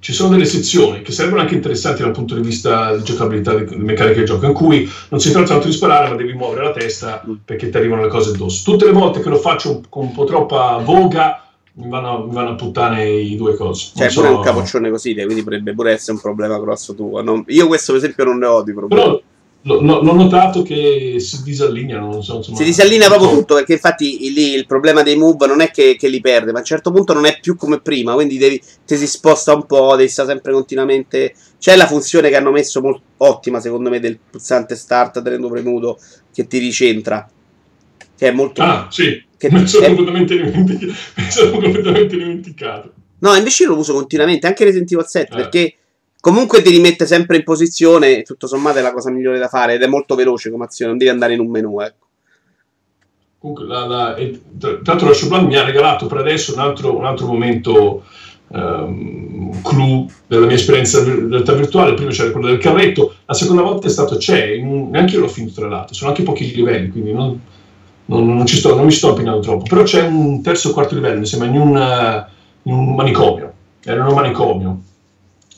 Ci 0.00 0.12
sono 0.12 0.30
delle 0.30 0.44
sezioni 0.44 1.02
che 1.02 1.12
servono 1.12 1.40
anche 1.40 1.54
interessanti 1.54 2.02
dal 2.02 2.10
punto 2.10 2.34
di 2.34 2.40
vista 2.40 2.96
di 2.96 3.04
giocabilità, 3.04 3.54
di 3.54 3.76
meccanica 3.76 4.16
del 4.16 4.26
gioco, 4.26 4.46
in 4.46 4.52
cui 4.52 4.90
non 5.10 5.20
si 5.20 5.30
tratta 5.30 5.50
tanto 5.50 5.68
di 5.68 5.72
sparare, 5.72 6.08
ma 6.08 6.16
devi 6.16 6.32
muovere 6.32 6.64
la 6.64 6.72
testa 6.72 7.24
perché 7.44 7.68
ti 7.68 7.76
arrivano 7.76 8.02
le 8.02 8.08
cose 8.08 8.30
addosso. 8.30 8.70
Tutte 8.70 8.86
le 8.86 8.92
volte 8.92 9.20
che 9.20 9.28
lo 9.28 9.38
faccio 9.38 9.82
con 9.88 10.06
un 10.06 10.12
po' 10.12 10.24
troppa 10.24 10.78
voga, 10.78 11.44
mi 11.74 11.88
vanno, 11.88 12.26
mi 12.26 12.34
vanno 12.34 12.50
a 12.50 12.54
puttane 12.56 13.08
i 13.08 13.36
due 13.36 13.54
cose. 13.54 13.92
Cioè, 13.94 14.12
pure 14.12 14.28
so... 14.28 14.36
un 14.36 14.42
capoccione 14.42 14.90
così, 14.90 15.14
quindi 15.14 15.44
potrebbe 15.44 15.72
pure 15.72 15.92
essere 15.92 16.12
un 16.12 16.20
problema 16.20 16.58
grosso 16.58 16.94
tuo. 16.94 17.22
Non... 17.22 17.44
Io 17.46 17.68
questo, 17.68 17.92
per 17.92 18.00
esempio, 18.02 18.24
non 18.24 18.38
ne 18.38 18.46
ho 18.46 18.62
di 18.62 18.72
problemi. 18.72 19.00
Però 19.00 19.22
L'ho, 19.62 19.80
l'ho 19.80 20.14
notato 20.14 20.62
che 20.62 21.16
si 21.18 21.42
disallineano. 21.42 22.10
Non 22.10 22.22
so, 22.22 22.36
insomma, 22.36 22.56
si 22.56 22.64
disallinea 22.64 23.08
proprio 23.08 23.30
tutto 23.30 23.54
perché 23.56 23.72
infatti 23.72 24.32
lì 24.32 24.54
il 24.54 24.66
problema 24.66 25.02
dei 25.02 25.16
move 25.16 25.46
non 25.46 25.60
è 25.60 25.70
che, 25.70 25.96
che, 25.98 26.08
li 26.08 26.20
perde, 26.20 26.52
ma 26.52 26.58
a 26.58 26.60
un 26.60 26.66
certo 26.66 26.92
punto 26.92 27.12
non 27.12 27.26
è 27.26 27.38
più 27.40 27.56
come 27.56 27.80
prima. 27.80 28.14
Quindi 28.14 28.38
devi, 28.38 28.62
ti 28.86 28.96
si 28.96 29.06
sposta 29.06 29.54
un 29.54 29.66
po', 29.66 29.96
devi 29.96 30.08
stare 30.08 30.28
sempre 30.28 30.52
continuamente. 30.52 31.34
C'è 31.58 31.74
la 31.74 31.86
funzione 31.86 32.28
che 32.28 32.36
hanno 32.36 32.52
messo 32.52 32.80
molto 32.80 33.02
ottima, 33.18 33.58
secondo 33.60 33.90
me, 33.90 33.98
del 33.98 34.18
pulsante 34.30 34.76
start 34.76 35.22
tenendo 35.22 35.48
premuto 35.48 35.98
che 36.32 36.46
ti 36.46 36.58
ricentra. 36.58 37.28
Che 38.16 38.28
è 38.28 38.30
molto. 38.30 38.62
Ah, 38.62 38.86
sì. 38.90 39.22
Che 39.36 39.50
mi 39.50 39.66
sono, 39.66 39.84
è... 39.84 39.88
completamente 39.88 40.36
dimenticato. 40.36 40.86
mi 41.16 41.30
sono 41.30 41.50
completamente 41.50 42.16
dimenticato. 42.16 42.92
No, 43.20 43.34
invece 43.34 43.64
io 43.64 43.70
lo 43.70 43.78
uso 43.78 43.92
continuamente 43.92 44.46
anche 44.46 44.64
Resident 44.64 44.92
Evil 44.92 45.04
7 45.04 45.32
eh. 45.32 45.36
perché 45.36 45.74
Comunque 46.20 46.62
ti 46.62 46.70
rimette 46.70 47.06
sempre 47.06 47.36
in 47.36 47.44
posizione, 47.44 48.22
tutto 48.22 48.48
sommato 48.48 48.78
è 48.78 48.82
la 48.82 48.92
cosa 48.92 49.10
migliore 49.10 49.38
da 49.38 49.46
fare 49.46 49.74
ed 49.74 49.82
è 49.82 49.86
molto 49.86 50.16
veloce 50.16 50.50
come 50.50 50.64
azione, 50.64 50.90
non 50.90 50.98
devi 50.98 51.10
andare 51.10 51.34
in 51.34 51.40
un 51.40 51.48
menu, 51.48 51.80
ecco. 51.80 52.06
Comunque, 53.38 53.66
la, 53.66 53.86
la, 53.86 54.16
e, 54.16 54.40
tra 54.58 54.80
l'altro 54.82 55.08
la 55.08 55.14
Showplan 55.14 55.46
mi 55.46 55.56
ha 55.56 55.62
regalato 55.62 56.06
per 56.06 56.18
adesso 56.18 56.52
un 56.54 56.58
altro, 56.58 56.96
un 56.96 57.04
altro 57.04 57.26
momento 57.26 58.02
um, 58.48 59.62
clou 59.62 60.10
della 60.26 60.46
mia 60.46 60.56
esperienza 60.56 61.00
di 61.04 61.28
realtà 61.28 61.52
virtuale. 61.52 61.94
Prima 61.94 62.10
c'era 62.10 62.32
quello 62.32 62.48
del 62.48 62.58
carretto, 62.58 63.14
la 63.24 63.34
seconda 63.34 63.62
volta 63.62 63.86
è 63.86 63.90
stato 63.90 64.16
c'è, 64.16 64.56
neanche 64.56 65.14
io 65.14 65.20
l'ho 65.20 65.28
finito 65.28 65.60
tra 65.60 65.68
l'altro, 65.68 65.94
sono 65.94 66.10
anche 66.10 66.24
pochi 66.24 66.52
livelli, 66.52 66.90
quindi 66.90 67.12
non, 67.12 67.40
non, 68.06 68.26
non, 68.26 68.46
sto, 68.48 68.74
non 68.74 68.86
mi 68.86 68.90
sto 68.90 69.10
appinando 69.10 69.40
troppo. 69.40 69.66
Però 69.68 69.84
c'è 69.84 70.02
un 70.02 70.42
terzo 70.42 70.70
o 70.70 70.72
quarto 70.72 70.96
livello, 70.96 71.20
mi 71.20 71.26
sembra, 71.26 71.48
in 71.48 71.60
un, 71.60 72.26
in 72.64 72.72
un 72.72 72.94
manicomio. 72.96 73.52
Era 73.84 74.00
in 74.00 74.06
un 74.08 74.14
manicomio. 74.14 74.82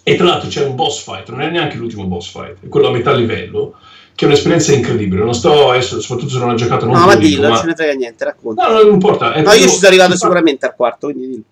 E 0.02 0.16
tra 0.16 0.24
l'altro 0.24 0.48
c'è 0.48 0.64
un 0.64 0.74
boss 0.74 1.02
fight, 1.02 1.28
non 1.30 1.42
è 1.42 1.50
neanche 1.50 1.76
l'ultimo 1.76 2.04
boss 2.04 2.30
fight, 2.30 2.64
è 2.64 2.68
quello 2.68 2.88
a 2.88 2.90
metà 2.90 3.12
livello 3.12 3.74
che 4.20 4.26
è 4.26 4.28
un'esperienza 4.28 4.74
incredibile. 4.74 5.24
Non 5.24 5.34
sto 5.34 5.70
adesso, 5.70 5.98
soprattutto 6.00 6.32
se 6.32 6.38
non 6.40 6.50
ho 6.50 6.54
giocato. 6.54 6.84
Non 6.84 6.98
no, 6.98 7.06
ma 7.06 7.16
dillo, 7.16 7.48
non 7.48 7.56
ce 7.56 7.66
ne 7.66 7.74
frega 7.74 7.94
niente, 7.94 8.24
racconta. 8.24 8.66
No, 8.66 8.82
non 8.82 8.92
importa. 8.92 9.40
no, 9.40 9.52
io 9.52 9.62
ci 9.62 9.68
sono 9.68 9.86
arrivato 9.86 10.14
sicuramente 10.16 10.66
al 10.66 10.74
quarto, 10.76 11.06
quindi. 11.06 11.42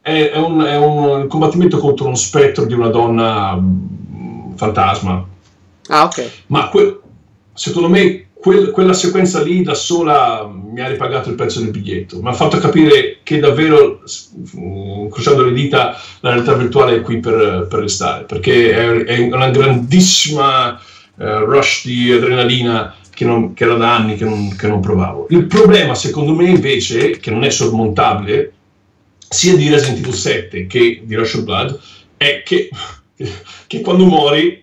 È, 0.00 0.30
è, 0.30 0.36
un, 0.36 0.60
è 0.60 0.76
un 0.76 1.26
combattimento 1.26 1.78
contro 1.78 2.06
uno 2.06 2.14
spettro 2.14 2.66
di 2.66 2.74
una 2.74 2.88
donna 2.88 3.54
mh, 3.54 4.56
fantasma. 4.56 5.26
Ah, 5.88 6.04
ok. 6.04 6.30
Ma 6.48 6.68
que- 6.68 7.00
secondo 7.54 7.88
me 7.88 8.27
quel, 8.40 8.70
quella 8.70 8.92
sequenza 8.92 9.42
lì 9.42 9.62
da 9.62 9.74
sola 9.74 10.48
mi 10.48 10.80
ha 10.80 10.86
ripagato 10.86 11.28
il 11.28 11.34
prezzo 11.34 11.60
del 11.60 11.70
biglietto. 11.70 12.20
Mi 12.22 12.28
ha 12.28 12.32
fatto 12.32 12.58
capire 12.58 13.18
che 13.22 13.38
davvero, 13.40 14.02
incrociando 14.54 15.44
le 15.44 15.52
dita, 15.52 16.00
la 16.20 16.30
realtà 16.30 16.54
virtuale 16.54 16.96
è 16.96 17.00
qui 17.00 17.18
per, 17.18 17.66
per 17.68 17.80
restare. 17.80 18.24
Perché 18.24 18.72
è, 18.72 19.04
è 19.04 19.18
una 19.32 19.50
grandissima 19.50 20.80
uh, 21.16 21.24
rush 21.44 21.86
di 21.86 22.12
adrenalina 22.12 22.94
che, 23.12 23.24
non, 23.24 23.54
che, 23.54 23.64
era 23.64 23.74
da 23.74 23.96
anni 23.96 24.16
che 24.16 24.24
non, 24.24 24.54
che 24.56 24.68
non 24.68 24.80
provavo. 24.80 25.26
Il 25.30 25.46
problema, 25.46 25.94
secondo 25.96 26.32
me, 26.32 26.48
invece, 26.48 27.18
che 27.18 27.30
non 27.30 27.42
è 27.42 27.50
sormontabile, 27.50 28.52
sia 29.28 29.56
di 29.56 29.68
Resident 29.68 29.98
Evil 29.98 30.14
7 30.14 30.66
che 30.66 31.02
di 31.04 31.14
Rush 31.16 31.34
of 31.34 31.42
Blood, 31.42 31.80
è 32.16 32.42
che, 32.44 32.70
che 33.66 33.80
quando 33.80 34.04
muori 34.04 34.62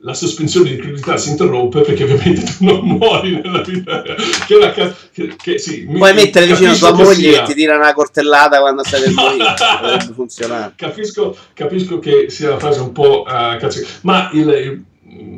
la 0.00 0.14
sospensione 0.14 0.70
di 0.70 0.76
credità 0.76 1.16
si 1.16 1.30
interrompe 1.30 1.80
perché 1.80 2.04
ovviamente 2.04 2.44
tu 2.44 2.64
non 2.64 2.80
muori 2.84 3.40
nella 3.40 3.62
vita. 3.62 4.02
Che 4.02 4.54
una 4.54 4.70
ca- 4.72 4.94
che, 5.12 5.34
che, 5.36 5.58
sì, 5.58 5.84
Puoi 5.84 6.14
mi, 6.14 6.22
mettere 6.22 6.46
vicino 6.46 6.72
a 6.72 6.76
tua 6.76 6.92
moglie 6.92 7.32
sia... 7.32 7.42
e 7.42 7.46
ti 7.46 7.54
tira 7.54 7.76
una 7.76 7.92
cortellata 7.92 8.60
quando 8.60 8.84
stai 8.84 9.00
nel 9.00 9.12
morire. 9.12 9.54
Funzionare. 10.14 10.72
Capisco, 10.76 11.36
capisco, 11.54 11.98
che 11.98 12.28
sia 12.28 12.50
una 12.50 12.58
frase 12.58 12.80
un 12.80 12.92
po' 12.92 13.22
uh, 13.22 13.58
cazzo. 13.58 13.84
Ma 14.02 14.30
il, 14.32 14.48
il 14.48 14.84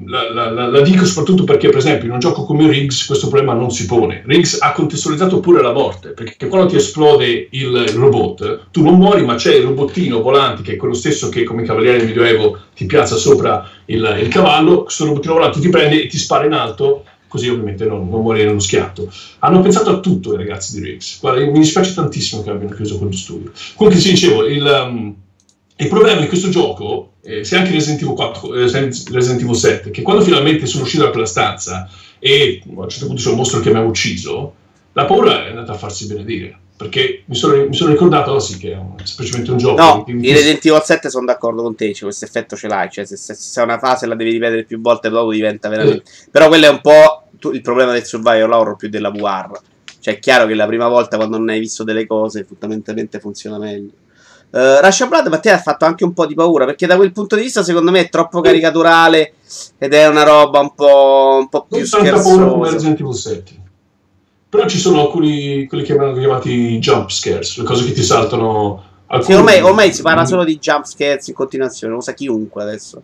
la, 0.08 0.32
la, 0.32 0.50
la, 0.50 0.66
la, 0.68 0.80
dico 0.80 1.04
soprattutto 1.04 1.44
perché, 1.44 1.68
per 1.68 1.78
esempio, 1.78 2.06
in 2.06 2.14
un 2.14 2.18
gioco 2.18 2.44
come 2.44 2.66
Riggs 2.66 3.04
questo 3.04 3.28
problema 3.28 3.52
non 3.52 3.70
si 3.70 3.84
pone. 3.84 4.22
Riggs 4.26 4.58
ha 4.60 4.72
contestualizzato 4.72 5.40
pure 5.40 5.60
la 5.60 5.72
morte, 5.72 6.10
perché 6.10 6.48
quando 6.48 6.68
ti 6.68 6.76
esplode 6.76 7.48
il 7.50 7.88
robot, 7.94 8.68
tu 8.70 8.82
non 8.82 8.96
muori, 8.96 9.22
ma 9.24 9.34
c'è 9.34 9.54
il 9.54 9.64
robottino 9.64 10.22
volante, 10.22 10.62
che 10.62 10.72
è 10.72 10.76
quello 10.76 10.94
stesso 10.94 11.28
che 11.28 11.44
come 11.44 11.62
cavaliere 11.62 11.98
del 11.98 12.06
Medioevo 12.06 12.58
ti 12.74 12.86
piazza 12.86 13.16
sopra 13.16 13.68
il, 13.86 14.18
il 14.20 14.28
cavallo, 14.28 14.84
questo 14.84 15.04
robottino 15.04 15.34
volante 15.34 15.60
ti 15.60 15.68
prende 15.68 16.02
e 16.02 16.06
ti 16.06 16.16
spara 16.16 16.46
in 16.46 16.52
alto, 16.52 17.04
così 17.28 17.50
ovviamente 17.50 17.84
non, 17.84 18.08
non 18.08 18.22
muori 18.22 18.44
nello 18.44 18.60
schiatto. 18.60 19.12
Hanno 19.40 19.60
pensato 19.60 19.90
a 19.90 20.00
tutto 20.00 20.32
i 20.32 20.36
ragazzi 20.38 20.80
di 20.80 20.86
Riggs. 20.86 21.20
Guarda, 21.20 21.44
mi 21.44 21.58
dispiace 21.58 21.92
tantissimo 21.92 22.42
che 22.42 22.48
abbiano 22.48 22.74
chiuso 22.74 22.96
quello 22.96 23.12
studio. 23.12 23.52
Comunque, 23.74 24.00
sì, 24.00 24.10
dicevo, 24.10 24.46
il... 24.46 24.86
Um, 24.86 25.14
il 25.80 25.88
problema 25.88 26.20
di 26.20 26.26
questo 26.26 26.48
gioco, 26.48 27.12
eh, 27.22 27.44
sia 27.44 27.58
anche 27.58 27.70
Resident 27.70 28.02
Evil, 28.02 28.14
4, 28.14 28.54
eh, 28.54 28.60
Resident 28.62 29.40
Evil 29.40 29.54
7, 29.54 29.90
che 29.90 30.02
quando 30.02 30.24
finalmente 30.24 30.66
sono 30.66 30.82
uscito 30.82 31.04
da 31.04 31.10
quella 31.10 31.26
stanza 31.26 31.88
e 32.18 32.60
a 32.64 32.80
un 32.80 32.88
certo 32.88 33.06
punto 33.06 33.22
c'è 33.22 33.30
un 33.30 33.36
mostro 33.36 33.60
che 33.60 33.70
mi 33.70 33.76
ha 33.76 33.82
ucciso, 33.82 34.54
la 34.92 35.04
paura 35.04 35.46
è 35.46 35.50
andata 35.50 35.72
a 35.72 35.76
farsi 35.76 36.06
benedire. 36.06 36.58
Perché 36.78 37.22
mi 37.24 37.34
sono, 37.34 37.66
mi 37.66 37.74
sono 37.74 37.90
ricordato, 37.90 38.30
oh 38.30 38.38
sì, 38.38 38.56
che 38.56 38.72
è 38.72 38.76
un, 38.76 38.94
semplicemente 39.02 39.50
un 39.50 39.58
gioco. 39.58 39.82
No, 39.82 40.04
in 40.06 40.20
Resident 40.22 40.64
Evil 40.64 40.80
7 40.80 41.10
sono 41.10 41.26
d'accordo 41.26 41.62
con 41.62 41.74
te, 41.74 41.92
cioè, 41.92 42.04
questo 42.04 42.24
effetto 42.24 42.54
ce 42.54 42.68
l'hai. 42.68 42.88
Cioè, 42.88 43.04
se, 43.04 43.16
se, 43.16 43.34
se 43.34 43.60
una 43.60 43.78
fase 43.78 44.06
la 44.06 44.14
devi 44.14 44.30
ripetere 44.30 44.62
più 44.62 44.80
volte, 44.80 45.08
dopo 45.08 45.32
diventa 45.32 45.68
veramente. 45.68 46.04
Eh. 46.08 46.28
Però 46.30 46.46
quello 46.46 46.66
è 46.66 46.68
un 46.68 46.80
po' 46.80 47.50
il 47.52 47.62
problema 47.62 47.92
del 47.92 48.04
survival 48.04 48.52
horror 48.52 48.76
più 48.76 48.88
della 48.88 49.10
VR. 49.10 49.60
Cioè, 49.98 50.14
è 50.14 50.18
chiaro 50.20 50.46
che 50.46 50.54
la 50.54 50.66
prima 50.66 50.86
volta 50.86 51.16
quando 51.16 51.36
non 51.36 51.48
hai 51.48 51.58
visto 51.58 51.82
delle 51.82 52.06
cose, 52.06 52.44
fondamentalmente 52.44 53.18
funziona 53.18 53.58
meglio. 53.58 53.90
Uh, 54.50 54.80
Rush 54.80 55.00
of 55.00 55.08
Blood 55.08 55.30
a 55.30 55.38
te 55.38 55.50
ha 55.50 55.58
fatto 55.58 55.84
anche 55.84 56.04
un 56.04 56.14
po' 56.14 56.24
di 56.24 56.34
paura 56.34 56.64
perché 56.64 56.86
da 56.86 56.96
quel 56.96 57.12
punto 57.12 57.36
di 57.36 57.42
vista 57.42 57.62
secondo 57.62 57.90
me 57.90 58.00
è 58.00 58.08
troppo 58.08 58.40
caricaturale 58.40 59.34
ed 59.76 59.92
è 59.92 60.08
una 60.08 60.22
roba 60.22 60.60
un 60.60 60.74
po', 60.74 61.36
un 61.40 61.48
po 61.50 61.66
più 61.68 61.84
scherzosa. 61.84 62.22
paura 62.22 62.46
come 62.46 62.70
Resident 62.70 62.98
Evil 63.00 63.14
7. 63.14 63.62
Però 64.48 64.66
ci 64.66 64.78
sono 64.78 65.02
alcuni 65.02 65.66
quelli 65.66 65.84
che 65.84 65.94
vengono 65.94 66.18
chiamati 66.18 66.78
jump 66.78 67.10
scares, 67.10 67.58
le 67.58 67.64
cose 67.64 67.84
che 67.84 67.92
ti 67.92 68.02
saltano. 68.02 68.82
Sì, 69.20 69.34
ormai, 69.34 69.60
ormai, 69.60 69.92
si 69.92 70.00
parla 70.00 70.24
solo 70.24 70.44
di 70.44 70.58
jump 70.58 70.86
scares 70.86 71.28
in 71.28 71.34
continuazione, 71.34 71.92
lo 71.92 72.00
sa 72.00 72.14
chiunque 72.14 72.62
adesso. 72.62 73.02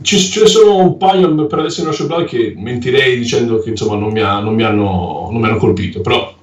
Ci, 0.00 0.18
ce 0.18 0.40
ne 0.40 0.46
sono 0.46 0.76
un 0.78 0.96
paio 0.96 1.46
per 1.46 1.58
adesso 1.58 1.80
in 1.80 1.86
Rush 1.88 2.00
of 2.00 2.06
Blood 2.06 2.24
che 2.24 2.54
mentirei 2.56 3.18
dicendo 3.18 3.58
che 3.58 3.68
insomma 3.68 3.96
non 3.96 4.12
mi, 4.12 4.20
ha, 4.20 4.40
non 4.40 4.54
mi, 4.54 4.62
hanno, 4.62 5.28
non 5.30 5.42
mi 5.42 5.46
hanno 5.46 5.58
colpito, 5.58 6.00
però 6.00 6.34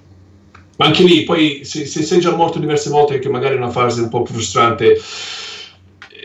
ma 0.78 0.86
anche 0.86 1.04
lì, 1.04 1.24
poi 1.24 1.62
se, 1.64 1.86
se, 1.86 2.04
sei 2.04 2.20
già 2.20 2.36
morto 2.36 2.60
diverse 2.60 2.90
volte, 2.90 3.20
che 3.20 3.30
magari 3.30 3.56
è 3.56 3.58
una 3.58 3.70
fase 3.70 4.02
un 4.02 4.10
po' 4.10 4.22
più 4.22 4.36
frustrante, 4.36 4.96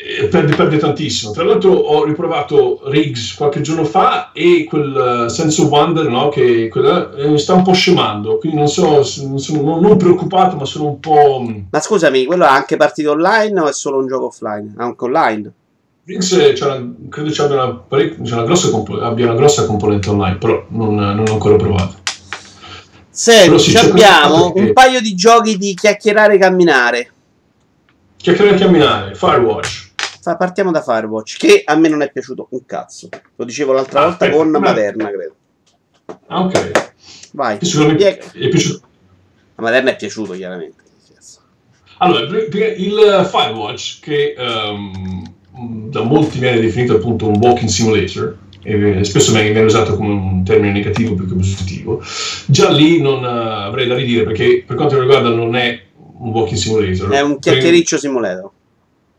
eh, 0.05 0.27
perde, 0.27 0.55
perde, 0.55 0.77
tantissimo. 0.77 1.33
Tra 1.33 1.45
l'altro 1.45 1.73
ho 1.73 2.05
riprovato 2.05 2.81
Riggs 2.85 3.35
qualche 3.35 3.63
giorno 3.63 3.85
fa 3.85 4.33
e 4.33 4.65
quel 4.69 5.25
uh, 5.25 5.29
Sense 5.29 5.63
of 5.63 5.69
Wonder, 5.69 6.07
no, 6.09 6.29
che 6.29 6.69
quella, 6.69 7.15
eh, 7.15 7.39
sta 7.39 7.55
un 7.55 7.63
po' 7.63 7.73
scemando, 7.73 8.37
quindi 8.37 8.59
non 8.59 8.69
so, 8.69 9.03
sono 9.03 9.81
non 9.81 9.97
preoccupato, 9.97 10.57
ma 10.57 10.67
sono 10.67 10.87
un 10.87 11.01
po'... 11.01 11.47
Mm. 11.49 11.61
Ma 11.71 11.81
scusami, 11.81 12.27
quello 12.27 12.45
è 12.45 12.49
anche 12.49 12.77
partito 12.77 13.13
online 13.13 13.59
o 13.59 13.69
è 13.69 13.73
solo 13.73 13.99
un 13.99 14.07
gioco 14.07 14.27
offline? 14.27 14.75
Anche 14.77 15.05
online? 15.05 15.53
Riggs 16.05 16.37
credo 17.09 17.31
ci 17.31 17.41
abbia 17.41 17.63
una, 17.63 17.85
una, 17.89 18.43
grossa, 18.43 18.69
abbia 19.01 19.27
una 19.27 19.35
grossa 19.35 19.65
componente 19.65 20.11
online, 20.11 20.37
però 20.37 20.67
non, 20.69 20.97
non 20.97 21.25
ho 21.27 21.33
ancora 21.33 21.57
provato. 21.57 22.02
Senti, 23.15 23.77
abbiamo 23.77 24.53
un 24.55 24.73
paio 24.73 25.03
di 25.03 25.15
giochi 25.15 25.59
di 25.59 25.75
chiacchierare 25.75 26.37
e 26.37 26.39
camminare. 26.39 27.13
Chiacchierare 28.17 28.57
e 28.57 28.59
camminare, 28.59 29.15
Firewatch. 29.15 29.91
Partiamo 30.39 30.71
da 30.71 30.81
Firewatch, 30.81 31.37
che 31.37 31.63
a 31.63 31.77
me 31.77 31.89
non 31.89 32.01
è 32.01 32.11
piaciuto 32.11 32.47
un 32.53 32.65
cazzo. 32.65 33.11
Lo 33.37 33.45
dicevo 33.45 33.75
l'altra 33.75 34.01
ah, 34.01 34.05
volta 34.07 34.31
con 34.31 34.49
Materna, 34.49 35.11
credo. 35.11 35.35
Ah, 36.29 36.41
ok. 36.41 36.93
Vai. 37.33 37.59
Sicuramente 37.61 38.19
è 38.19 38.49
piaciuto. 38.49 38.81
La 39.57 39.63
Materna 39.63 39.91
è 39.91 39.97
piaciuto, 39.97 40.33
chiaramente. 40.33 40.83
Allora, 41.99 42.21
il 42.21 43.29
Firewatch, 43.31 44.01
che 44.01 44.35
um, 44.39 45.35
da 45.91 46.03
molti 46.03 46.39
viene 46.39 46.61
definito 46.61 46.95
appunto 46.95 47.29
un 47.29 47.37
walking 47.37 47.69
simulator, 47.69 48.39
e 48.63 49.05
spesso 49.05 49.33
viene 49.33 49.61
usato 49.61 49.97
come 49.97 50.13
un 50.13 50.45
termine 50.45 50.73
negativo 50.73 51.15
più 51.15 51.29
che 51.29 51.35
positivo, 51.35 52.03
già 52.47 52.71
lì 52.71 53.01
non 53.01 53.23
uh, 53.23 53.67
avrei 53.67 53.87
da 53.87 53.95
ridire 53.95 54.25
perché 54.25 54.65
per 54.67 54.77
quanto 54.77 54.95
mi 54.95 55.01
riguarda 55.01 55.31
non 55.31 55.57
è 55.57 55.81
un 56.23 56.31
walking 56.31 56.59
simulator. 56.59 57.11
È 57.11 57.21
un 57.21 57.39
chiacchiericcio 57.39 57.99
simulator. 57.99 58.51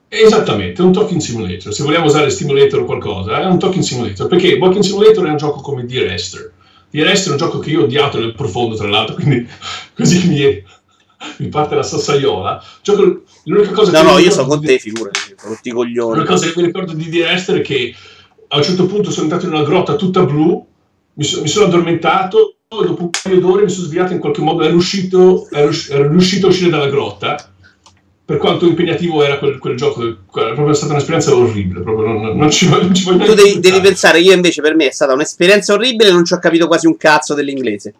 Esattamente, 0.07 0.81
è 0.81 0.85
un 0.85 0.93
talking 0.93 1.19
simulator. 1.19 1.73
Se 1.73 1.83
vogliamo 1.83 2.05
usare 2.05 2.29
stimulator 2.29 2.81
o 2.81 2.85
qualcosa, 2.85 3.41
è 3.41 3.45
un 3.45 3.57
talking 3.57 3.83
simulator. 3.83 4.27
Perché 4.27 4.53
walking 4.53 4.83
simulator 4.83 5.25
è 5.25 5.29
un 5.29 5.37
gioco 5.37 5.59
come 5.61 5.85
Dear 5.85 6.11
Esther. 6.13 6.51
Dear 6.91 7.07
Esther 7.07 7.29
è 7.29 7.31
un 7.31 7.37
gioco 7.37 7.59
che 7.59 7.71
io 7.71 7.81
ho 7.81 7.83
odiato 7.85 8.19
nel 8.19 8.35
profondo, 8.35 8.75
tra 8.75 8.87
l'altro, 8.87 9.15
quindi 9.15 9.47
così 9.95 10.27
mi, 10.27 10.63
mi 11.37 11.47
parte 11.47 11.73
la 11.73 11.81
sassaiola. 11.81 12.63
Gioco, 12.83 13.23
l'unica 13.45 13.71
cosa 13.71 14.03
no, 14.03 14.11
no, 14.11 14.17
io 14.19 14.29
sono 14.29 14.47
con 14.47 14.63
te, 14.63 14.77
figurati, 14.77 15.35
tutti 15.35 15.69
i 15.69 15.71
coglioni. 15.71 16.13
L'unica 16.13 16.33
cosa 16.33 16.45
che 16.45 16.53
mi 16.57 16.65
ricordo 16.67 16.93
di 16.93 17.09
Dear 17.09 17.33
Esther 17.33 17.57
è 17.57 17.61
che 17.61 17.95
a 18.53 18.57
un 18.57 18.63
certo 18.63 18.85
punto 18.85 19.09
sono 19.09 19.23
entrato 19.23 19.47
in 19.47 19.53
una 19.53 19.63
grotta 19.63 19.95
tutta 19.95 20.23
blu, 20.23 20.65
mi, 21.15 21.23
so, 21.23 21.41
mi 21.41 21.47
sono 21.47 21.65
addormentato 21.65 22.57
dopo 22.67 23.03
un 23.03 23.09
paio 23.09 23.39
d'ore 23.39 23.63
mi 23.63 23.69
sono 23.69 23.85
svegliato 23.85 24.13
in 24.13 24.19
qualche 24.19 24.41
modo, 24.41 24.61
ero 24.63 24.71
riuscito, 24.71 25.47
ero, 25.51 25.71
ero 25.89 26.07
riuscito 26.07 26.47
a 26.47 26.49
uscire 26.49 26.69
dalla 26.69 26.89
grotta 26.89 27.51
per 28.25 28.37
quanto 28.37 28.65
impegnativo 28.65 29.21
era 29.21 29.37
quel, 29.37 29.57
quel 29.57 29.75
gioco, 29.75 30.07
è 30.07 30.15
proprio 30.53 30.73
stata 30.73 30.93
un'esperienza 30.93 31.35
orribile. 31.35 31.83
Non, 31.83 32.37
non, 32.37 32.49
ci, 32.49 32.69
non 32.69 32.93
ci 32.93 33.03
tu 33.03 33.33
devi, 33.33 33.59
devi, 33.59 33.81
pensare, 33.81 34.21
io 34.21 34.31
invece 34.31 34.61
per 34.61 34.75
me 34.75 34.87
è 34.87 34.91
stata 34.91 35.13
un'esperienza 35.13 35.73
orribile 35.73 36.11
non 36.11 36.23
ci 36.23 36.33
ho 36.33 36.39
capito 36.39 36.67
quasi 36.67 36.87
un 36.87 36.95
cazzo 36.95 37.33
dell'inglese. 37.33 37.95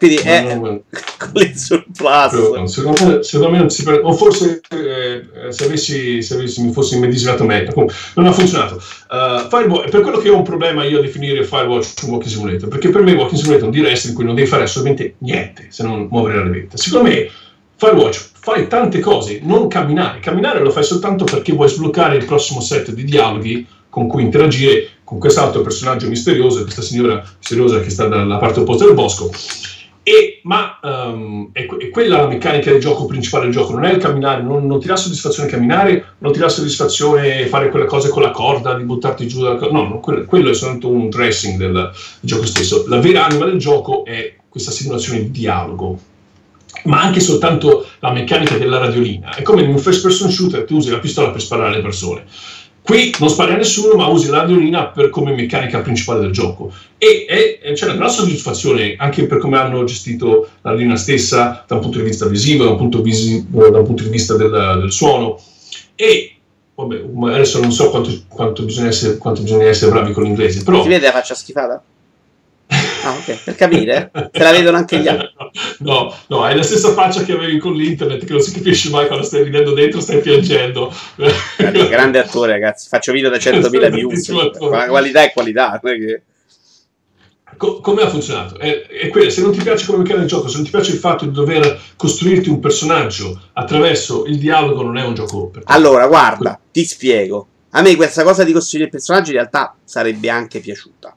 Quindi 0.00 0.16
è 0.16 0.54
no, 0.54 0.60
no. 0.62 0.82
con 1.18 1.42
il 1.42 1.54
surplus. 1.54 2.64
Secondo 2.72 3.06
me, 3.06 3.22
secondo 3.22 3.52
me 3.52 3.58
non 3.58 3.68
si 3.68 3.82
per... 3.82 4.00
o 4.02 4.14
forse 4.14 4.62
eh, 4.70 5.52
se, 5.52 5.64
avessi, 5.66 6.22
se 6.22 6.34
avessi 6.36 6.62
mi 6.62 6.72
fossi 6.72 6.96
immedesimato 6.96 7.44
meglio. 7.44 7.86
non 8.14 8.26
ha 8.26 8.32
funzionato. 8.32 8.76
Uh, 8.76 9.46
Firewatch, 9.50 9.90
per 9.90 10.00
quello 10.00 10.16
che 10.16 10.30
ho 10.30 10.36
un 10.36 10.42
problema 10.42 10.84
io 10.84 11.00
a 11.00 11.02
definire 11.02 11.44
Firewatch 11.44 12.02
un 12.04 12.12
walking 12.12 12.32
simulator, 12.32 12.68
perché 12.70 12.88
per 12.88 13.02
me 13.02 13.12
walking 13.12 13.38
simulator 13.38 13.64
è 13.64 13.66
un 13.66 13.72
direct 13.72 14.04
in 14.06 14.14
cui 14.14 14.24
non 14.24 14.34
devi 14.34 14.48
fare 14.48 14.62
assolutamente 14.62 15.16
niente 15.18 15.66
se 15.68 15.82
non 15.82 16.08
muovere 16.10 16.38
la 16.38 16.44
levetta. 16.44 16.78
Secondo 16.78 17.10
me 17.10 17.30
Firewatch 17.76 18.30
fai 18.40 18.68
tante 18.68 19.00
cose, 19.00 19.40
non 19.42 19.68
camminare. 19.68 20.20
Camminare 20.20 20.60
lo 20.60 20.70
fai 20.70 20.84
soltanto 20.84 21.24
perché 21.24 21.52
vuoi 21.52 21.68
sbloccare 21.68 22.16
il 22.16 22.24
prossimo 22.24 22.62
set 22.62 22.90
di 22.92 23.04
dialoghi 23.04 23.66
con 23.90 24.06
cui 24.06 24.22
interagire 24.22 24.88
con 25.04 25.18
quest'altro 25.18 25.60
personaggio 25.60 26.08
misterioso, 26.08 26.62
questa 26.62 26.80
signora 26.80 27.22
misteriosa 27.36 27.80
che 27.80 27.90
sta 27.90 28.06
dalla 28.06 28.38
parte 28.38 28.60
opposta 28.60 28.86
del 28.86 28.94
bosco 28.94 29.30
E, 30.02 30.40
ma 30.44 30.78
um, 30.82 31.50
è, 31.52 31.66
è, 31.66 31.88
quella 31.90 32.16
la 32.16 32.26
meccanica 32.26 32.70
del 32.70 32.80
gioco 32.80 33.04
principale 33.04 33.44
del 33.44 33.52
gioco, 33.52 33.74
non 33.74 33.84
è 33.84 33.92
il 33.92 33.98
camminare, 33.98 34.42
non, 34.42 34.66
non 34.66 34.80
ti 34.80 34.86
dà 34.86 34.96
soddisfazione 34.96 35.48
camminare, 35.48 36.14
non 36.18 36.32
ti 36.32 36.38
dà 36.38 36.48
soddisfazione 36.48 37.46
fare 37.46 37.68
quelle 37.68 37.84
cose 37.84 38.08
con 38.08 38.22
la 38.22 38.30
corda, 38.30 38.74
di 38.74 38.84
buttarti 38.84 39.28
giù 39.28 39.42
dalla 39.42 39.56
corda, 39.56 39.74
no, 39.74 39.88
no 39.88 40.00
quello, 40.00 40.24
quello, 40.24 40.50
è 40.50 40.54
soltanto 40.54 40.88
un 40.88 41.10
dressing 41.10 41.58
del, 41.58 41.72
del 41.72 41.92
gioco 42.20 42.46
stesso. 42.46 42.84
La 42.88 42.98
vera 42.98 43.26
anima 43.26 43.44
del 43.44 43.58
gioco 43.58 44.04
è 44.04 44.36
questa 44.48 44.70
simulazione 44.70 45.20
di 45.20 45.30
dialogo, 45.30 45.98
ma 46.84 47.02
anche 47.02 47.20
soltanto 47.20 47.86
la 47.98 48.10
meccanica 48.10 48.56
della 48.56 48.78
radiolina. 48.78 49.34
È 49.34 49.42
come 49.42 49.62
in 49.62 49.68
un 49.68 49.78
first 49.78 50.00
person 50.00 50.30
shooter, 50.30 50.64
tu 50.64 50.76
usi 50.76 50.90
la 50.90 50.98
pistola 50.98 51.30
per 51.30 51.42
sparare 51.42 51.74
alle 51.74 51.82
persone 51.82 52.24
Qui 52.90 53.14
non 53.20 53.28
spari 53.28 53.52
a 53.52 53.56
nessuno, 53.56 53.94
ma 53.94 54.08
usi 54.08 54.28
la 54.28 54.38
radiolina 54.38 54.88
per, 54.88 55.10
come 55.10 55.32
meccanica 55.32 55.78
principale 55.78 56.18
del 56.18 56.32
gioco. 56.32 56.72
E, 56.98 57.24
e 57.62 57.72
c'è 57.74 57.84
una 57.84 57.94
gran 57.94 58.10
soddisfazione 58.10 58.96
anche 58.98 59.26
per 59.26 59.38
come 59.38 59.58
hanno 59.58 59.84
gestito 59.84 60.48
la 60.62 60.70
radiolina 60.70 60.96
stessa 60.96 61.64
da 61.68 61.76
un 61.76 61.82
punto 61.82 61.98
di 61.98 62.04
vista 62.04 62.26
visivo, 62.26 62.64
da 62.64 62.70
un 62.70 62.76
punto, 62.78 63.00
visi, 63.00 63.46
da 63.48 63.78
un 63.78 63.84
punto 63.84 64.02
di 64.02 64.08
vista 64.08 64.34
del, 64.36 64.50
del 64.80 64.90
suono. 64.90 65.40
E 65.94 66.34
vabbè, 66.74 67.04
adesso 67.32 67.60
non 67.60 67.70
so 67.70 67.90
quanto, 67.90 68.10
quanto, 68.26 68.64
bisogna 68.64 68.88
essere, 68.88 69.18
quanto, 69.18 69.42
bisogna 69.42 69.66
essere, 69.66 69.92
bravi 69.92 70.12
con 70.12 70.24
l'inglese, 70.24 70.64
però... 70.64 70.82
Ti 70.82 70.88
vede 70.88 71.06
la 71.06 71.12
faccia 71.12 71.34
schifata? 71.36 71.80
Ah, 73.02 73.12
ok, 73.12 73.44
per 73.44 73.54
capire, 73.54 74.10
te 74.12 74.42
la 74.42 74.52
vedono 74.52 74.76
anche 74.76 74.98
gli 74.98 75.08
altri. 75.08 75.28
No, 75.78 76.14
no, 76.28 76.42
hai 76.42 76.54
la 76.54 76.62
stessa 76.62 76.92
faccia 76.92 77.22
che 77.22 77.32
avevi 77.32 77.58
con 77.58 77.74
l'internet, 77.74 78.24
che 78.24 78.32
non 78.32 78.40
si 78.40 78.52
capisce 78.52 78.90
mai 78.90 79.06
quando 79.06 79.24
stai 79.24 79.44
ridendo 79.44 79.72
dentro, 79.72 80.00
stai 80.00 80.20
piangendo. 80.20 80.92
Grande, 81.56 81.88
grande 81.88 82.18
attore, 82.18 82.52
ragazzi, 82.52 82.88
faccio 82.88 83.12
video 83.12 83.30
da 83.30 83.36
100.000 83.36 83.90
views, 83.90 84.28
ma 84.28 84.86
qualità 84.86 85.22
è 85.22 85.32
qualità, 85.32 85.80
che... 85.82 86.22
Co- 87.56 87.80
come 87.80 88.02
ha 88.02 88.08
funzionato? 88.08 88.58
È, 88.58 88.86
è 88.86 89.08
quello, 89.08 89.28
se 89.28 89.42
non 89.42 89.52
ti 89.52 89.62
piace 89.62 89.84
come 89.84 89.98
meccanica 89.98 90.20
del 90.20 90.28
gioco, 90.28 90.48
se 90.48 90.56
non 90.56 90.64
ti 90.64 90.70
piace 90.70 90.92
il 90.92 90.98
fatto 90.98 91.24
di 91.26 91.32
dover 91.32 91.78
costruirti 91.96 92.48
un 92.48 92.60
personaggio 92.60 93.38
attraverso 93.52 94.24
il 94.26 94.38
dialogo, 94.38 94.82
non 94.82 94.96
è 94.96 95.04
un 95.04 95.14
gioco 95.14 95.48
per 95.48 95.64
te. 95.64 95.72
Allora, 95.72 96.06
guarda, 96.06 96.58
ti 96.70 96.84
spiego. 96.84 97.46
A 97.70 97.82
me 97.82 97.96
questa 97.96 98.22
cosa 98.22 98.44
di 98.44 98.52
costruire 98.52 98.86
il 98.86 98.90
personaggio 98.90 99.30
in 99.30 99.36
realtà 99.36 99.76
sarebbe 99.84 100.30
anche 100.30 100.60
piaciuta. 100.60 101.14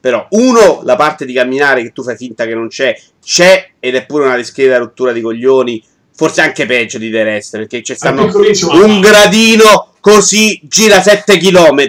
Però, 0.00 0.26
uno, 0.30 0.80
la 0.84 0.96
parte 0.96 1.26
di 1.26 1.34
camminare 1.34 1.82
che 1.82 1.92
tu 1.92 2.02
fai 2.02 2.16
finta 2.16 2.46
che 2.46 2.54
non 2.54 2.68
c'è, 2.68 2.98
c'è 3.22 3.72
ed 3.78 3.94
è 3.94 4.06
pure 4.06 4.24
una 4.24 4.36
discreta 4.36 4.78
rottura 4.78 5.12
di 5.12 5.20
coglioni. 5.20 5.84
Forse 6.12 6.42
anche 6.42 6.66
peggio 6.66 6.98
di 6.98 7.10
The 7.10 7.22
Rest, 7.22 7.56
perché 7.56 7.80
c'è 7.80 7.94
stanno 7.94 8.24
un 8.24 9.00
gradino 9.00 9.94
così 10.00 10.60
gira 10.64 11.00
7 11.00 11.38
km. 11.38 11.88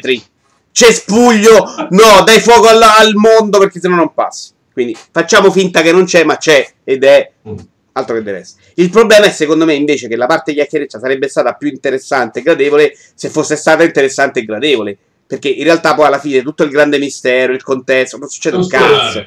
C'è 0.72 0.92
spuglio, 0.92 1.66
no, 1.90 2.24
dai 2.24 2.40
fuoco 2.40 2.68
al, 2.68 2.82
al 2.82 3.14
mondo 3.16 3.60
perché 3.60 3.80
sennò 3.80 3.96
non 3.96 4.14
passa. 4.14 4.52
Quindi 4.72 4.96
facciamo 5.12 5.52
finta 5.52 5.82
che 5.82 5.92
non 5.92 6.06
c'è, 6.06 6.24
ma 6.24 6.38
c'è 6.38 6.66
ed 6.86 7.04
è 7.04 7.30
mm. 7.48 7.56
altro 7.94 8.16
che 8.16 8.24
The 8.24 8.32
Rest. 8.32 8.58
Il 8.76 8.90
problema 8.90 9.26
è 9.26 9.32
secondo 9.32 9.66
me 9.66 9.74
invece 9.74 10.08
che 10.08 10.16
la 10.16 10.28
parte 10.28 10.54
chiacchiericcia 10.54 11.00
sarebbe 11.00 11.28
stata 11.28 11.54
più 11.54 11.68
interessante 11.68 12.40
e 12.40 12.42
gradevole 12.42 12.96
se 13.14 13.30
fosse 13.30 13.58
stata 13.58 13.84
interessante 13.84 14.40
e 14.40 14.46
gradevole 14.46 14.98
perché 15.32 15.48
in 15.48 15.64
realtà 15.64 15.96
poi 15.96 16.08
alla 16.08 16.20
fine 16.20 16.42
tutto 16.42 16.64
il 16.64 16.70
grande 16.70 17.00
mistero, 17.00 17.54
il 17.54 17.64
contesto, 17.64 18.18
non 18.18 18.28
succede 18.28 18.58
non 18.58 18.66
un 18.66 18.70
cazzo. 18.70 19.26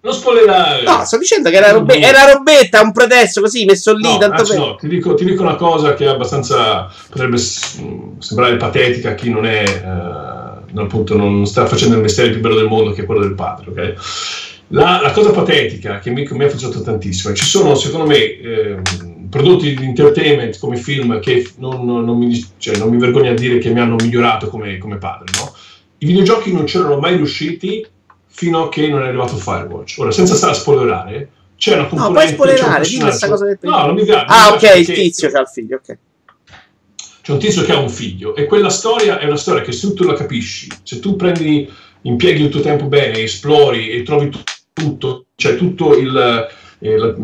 Non 0.00 0.12
spoilerare. 0.12 0.82
No, 0.82 1.04
sto 1.04 1.18
dicendo 1.18 1.50
che 1.50 1.56
era, 1.56 1.70
robe- 1.70 2.00
era 2.00 2.32
robetta, 2.32 2.82
un 2.82 2.90
pretesto 2.90 3.40
così 3.40 3.64
messo 3.64 3.94
lì. 3.94 4.02
No, 4.02 4.18
tanto 4.18 4.42
per... 4.42 4.58
no 4.58 4.74
ti, 4.74 4.88
dico, 4.88 5.14
ti, 5.14 5.24
dico, 5.24 5.42
una 5.42 5.54
cosa 5.54 5.94
che 5.94 6.04
è 6.04 6.08
abbastanza. 6.08 6.92
potrebbe 7.08 7.36
sembrare 7.38 8.56
patetica 8.56 9.10
a 9.10 9.14
chi 9.14 9.30
non 9.30 9.46
è. 9.46 9.62
Eh, 9.62 10.80
appunto, 10.80 11.16
non 11.16 11.46
sta 11.46 11.64
facendo 11.66 11.94
il 11.94 12.02
mestiere 12.02 12.30
più 12.30 12.40
bello 12.40 12.56
del 12.56 12.66
mondo, 12.66 12.90
che 12.90 13.02
è 13.02 13.04
quello 13.04 13.20
del 13.20 13.34
padre, 13.34 13.70
ok? 13.70 13.94
La, 14.70 14.98
la 15.00 15.12
cosa 15.12 15.30
patetica 15.30 16.00
che 16.00 16.10
mi, 16.10 16.26
mi, 16.28 16.44
ha 16.44 16.48
funzionato 16.48 16.82
tantissimo, 16.82 17.32
ci 17.34 17.44
sono 17.44 17.76
secondo 17.76 18.06
me. 18.06 18.16
Eh, 18.16 18.82
prodotti 19.36 19.74
di 19.74 19.84
entertainment 19.84 20.58
come 20.58 20.76
film 20.76 21.20
che 21.20 21.48
non, 21.58 21.84
non, 21.84 22.04
non, 22.04 22.16
mi, 22.18 22.44
cioè, 22.58 22.76
non, 22.76 22.88
mi, 22.88 22.98
vergogno 22.98 23.30
a 23.30 23.34
dire 23.34 23.58
che 23.58 23.70
mi 23.70 23.80
hanno 23.80 23.96
migliorato 23.96 24.48
come, 24.48 24.78
come 24.78 24.98
padre. 24.98 25.26
No? 25.38 25.54
I 25.98 26.06
videogiochi 26.06 26.52
non 26.52 26.64
c'erano 26.64 26.98
mai 26.98 27.16
riusciti 27.16 27.86
fino 28.26 28.64
a 28.64 28.68
che 28.68 28.88
non 28.88 29.02
è 29.02 29.08
arrivato 29.08 29.36
Firewatch. 29.36 29.96
Ora, 29.98 30.10
senza 30.10 30.34
stare 30.34 30.52
a 30.52 30.54
spoilerare, 30.54 31.30
c'è 31.56 31.74
una 31.74 31.86
componente... 31.86 32.12
No, 32.12 32.12
puoi 32.12 32.34
spoilerare, 32.34 32.86
dimmi 32.86 33.02
questa 33.02 33.28
cosa 33.28 33.44
del 33.46 33.58
No, 33.60 33.86
non 33.86 33.94
mi 33.94 34.04
piace. 34.04 34.24
Ah, 34.28 34.52
ok, 34.52 34.78
il 34.78 34.92
tizio 34.92 35.28
che 35.30 35.36
ha 35.36 35.40
il 35.40 35.48
figlio, 35.48 35.76
ok. 35.76 35.98
C'è 37.22 37.32
un 37.32 37.38
tizio 37.38 37.62
che 37.64 37.72
ha 37.72 37.78
un 37.78 37.88
figlio 37.88 38.36
e 38.36 38.46
quella 38.46 38.68
storia 38.68 39.18
è 39.18 39.26
una 39.26 39.36
storia 39.36 39.62
che 39.62 39.72
se 39.72 39.92
tu 39.94 40.04
la 40.04 40.14
capisci, 40.14 40.68
se 40.84 41.00
tu 41.00 41.16
prendi, 41.16 41.68
impieghi 42.02 42.44
il 42.44 42.50
tuo 42.50 42.60
tempo 42.60 42.86
bene, 42.86 43.18
esplori 43.18 43.90
e 43.90 44.02
trovi 44.02 44.30
tutto, 44.72 45.26
cioè 45.34 45.56
tutto 45.56 45.96
il 45.96 46.46
il 46.78 47.14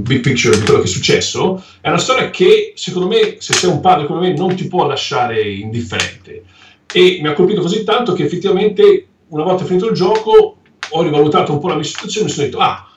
big 0.00 0.20
picture 0.20 0.56
di 0.56 0.64
quello 0.64 0.80
che 0.80 0.86
è 0.86 0.90
successo, 0.90 1.62
è 1.80 1.88
una 1.88 1.98
storia 1.98 2.30
che 2.30 2.72
secondo 2.76 3.08
me, 3.08 3.36
se 3.38 3.54
sei 3.54 3.70
un 3.70 3.80
padre 3.80 4.06
come 4.06 4.28
me, 4.28 4.36
non 4.36 4.54
ti 4.54 4.66
può 4.66 4.86
lasciare 4.86 5.42
indifferente. 5.42 6.44
E 6.92 7.18
mi 7.20 7.28
ha 7.28 7.32
colpito 7.32 7.60
così 7.60 7.84
tanto 7.84 8.12
che 8.12 8.24
effettivamente, 8.24 9.06
una 9.28 9.44
volta 9.44 9.64
finito 9.64 9.88
il 9.88 9.94
gioco, 9.94 10.56
ho 10.90 11.02
rivalutato 11.02 11.52
un 11.52 11.58
po' 11.58 11.68
la 11.68 11.74
mia 11.74 11.84
situazione 11.84 12.26
e 12.26 12.28
mi 12.28 12.34
sono 12.34 12.46
detto, 12.46 12.58
ah, 12.58 12.90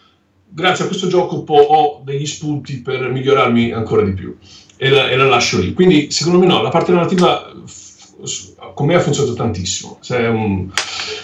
grazie 0.48 0.86
a 0.86 0.88
questo 0.88 1.08
gioco 1.08 1.44
ho 1.48 2.02
degli 2.04 2.26
spunti 2.26 2.82
per 2.82 3.10
migliorarmi 3.10 3.72
ancora 3.72 4.04
di 4.04 4.14
più. 4.14 4.36
E 4.78 4.90
la, 4.90 5.10
e 5.10 5.16
la 5.16 5.26
lascio 5.26 5.60
lì. 5.60 5.74
Quindi, 5.74 6.10
secondo 6.10 6.40
me 6.40 6.48
no, 6.48 6.62
la 6.62 6.70
parte 6.70 6.92
narrativa 6.92 7.54
con 8.74 8.86
me 8.86 8.96
ha 8.96 9.00
funzionato 9.00 9.36
tantissimo. 9.36 10.00
Un, 10.10 10.70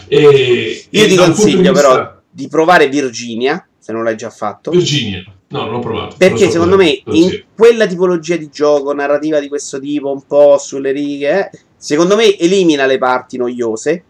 e, 0.07 0.85
Io 0.89 1.07
ti 1.07 1.15
consiglio 1.15 1.71
vista... 1.71 1.73
però 1.73 2.15
di 2.29 2.47
provare 2.47 2.87
Virginia 2.87 3.66
se 3.87 3.93
non 3.93 4.03
l'hai 4.03 4.17
già 4.17 4.29
fatto. 4.29 4.69
Virginia. 4.71 5.23
No, 5.47 5.61
non 5.61 5.71
l'ho 5.71 5.79
provato. 5.79 6.15
Perché 6.17 6.49
secondo 6.49 6.75
me 6.75 7.01
in 7.05 7.43
quella 7.55 7.87
tipologia 7.87 8.35
di 8.35 8.49
gioco, 8.49 8.91
narrativa 8.91 9.39
di 9.39 9.47
questo 9.47 9.79
tipo, 9.79 10.11
un 10.11 10.23
po' 10.27 10.57
sulle 10.57 10.91
righe, 10.91 11.49
secondo 11.77 12.17
me 12.17 12.37
elimina 12.37 12.85
le 12.85 12.97
parti 12.97 13.37
noiose, 13.37 14.03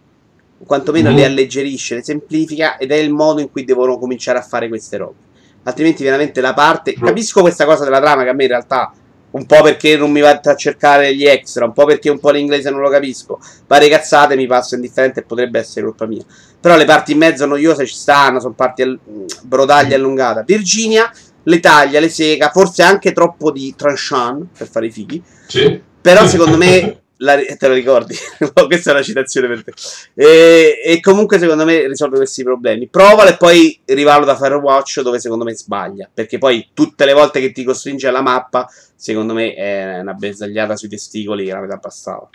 o 0.57 0.65
quantomeno 0.65 1.11
mm. 1.11 1.15
le 1.15 1.25
alleggerisce, 1.25 1.93
le 1.93 2.03
semplifica 2.03 2.77
ed 2.77 2.91
è 2.91 2.95
il 2.95 3.11
modo 3.11 3.39
in 3.39 3.51
cui 3.51 3.65
devono 3.65 3.99
cominciare 3.99 4.39
a 4.39 4.41
fare 4.41 4.67
queste 4.67 4.97
robe. 4.97 5.13
Altrimenti 5.61 6.03
veramente 6.03 6.41
la 6.41 6.55
parte... 6.55 6.93
Capisco 6.93 7.41
questa 7.41 7.65
cosa 7.65 7.83
della 7.83 8.01
trama 8.01 8.23
che 8.23 8.29
a 8.29 8.33
me 8.33 8.43
in 8.45 8.49
realtà 8.49 8.91
un 9.37 9.45
po' 9.45 9.61
perché 9.61 9.95
non 9.95 10.11
mi 10.11 10.19
va 10.19 10.39
a 10.43 10.55
cercare 10.55 11.15
gli 11.15 11.25
extra, 11.25 11.65
un 11.65 11.73
po' 11.73 11.85
perché 11.85 12.09
un 12.09 12.19
po' 12.19 12.31
l'inglese 12.31 12.69
non 12.69 12.81
lo 12.81 12.89
capisco. 12.89 13.39
Varie 13.67 13.87
cazzate 13.87 14.35
mi 14.35 14.47
passo 14.47 14.75
indifferente 14.75 15.21
e 15.21 15.23
potrebbe 15.23 15.59
essere 15.59 15.85
colpa 15.85 16.07
mia. 16.07 16.23
Però 16.59 16.75
le 16.75 16.85
parti 16.85 17.11
in 17.11 17.19
mezzo 17.19 17.45
noiose 17.45 17.85
ci 17.85 17.93
stanno, 17.93 18.39
sono 18.39 18.53
parti 18.53 18.81
all- 18.81 18.99
brodaglia 19.43 19.95
allungata. 19.95 20.41
Virginia 20.41 21.11
le 21.43 21.59
taglia, 21.59 21.99
le 21.99 22.09
sega, 22.09 22.49
forse 22.49 22.83
anche 22.83 23.13
troppo 23.13 23.51
di 23.51 23.73
tranchant 23.77 24.47
per 24.57 24.67
fare 24.67 24.87
i 24.87 24.91
fighi. 24.91 25.23
Sì. 25.47 25.81
Però 26.01 26.25
secondo 26.27 26.57
me 26.57 26.96
la, 27.17 27.35
te 27.35 27.67
lo 27.67 27.73
ricordi? 27.73 28.15
Questa 28.67 28.91
è 28.91 28.93
una 28.93 29.03
citazione 29.03 29.47
per 29.47 29.63
te. 29.63 29.73
E, 30.13 30.81
e, 30.83 30.99
comunque, 30.99 31.39
secondo 31.39 31.65
me, 31.65 31.87
risolve 31.87 32.17
questi 32.17 32.43
problemi. 32.43 32.87
Provala 32.87 33.31
e 33.31 33.37
poi 33.37 33.79
rivaluta 33.85 34.35
Firewatch 34.35 35.01
dove 35.01 35.19
secondo 35.19 35.43
me 35.43 35.55
sbaglia. 35.55 36.09
Perché 36.13 36.37
poi 36.37 36.69
tutte 36.73 37.05
le 37.05 37.13
volte 37.13 37.39
che 37.39 37.51
ti 37.51 37.63
costringe 37.63 38.07
alla 38.07 38.21
mappa, 38.21 38.69
secondo 38.95 39.33
me 39.33 39.53
è 39.53 39.99
una 39.99 40.13
bersagliata 40.13 40.75
sui 40.75 40.89
testicoli 40.89 41.45
che 41.45 41.51
la 41.51 41.61
metà 41.61 41.77
passava. 41.77 42.29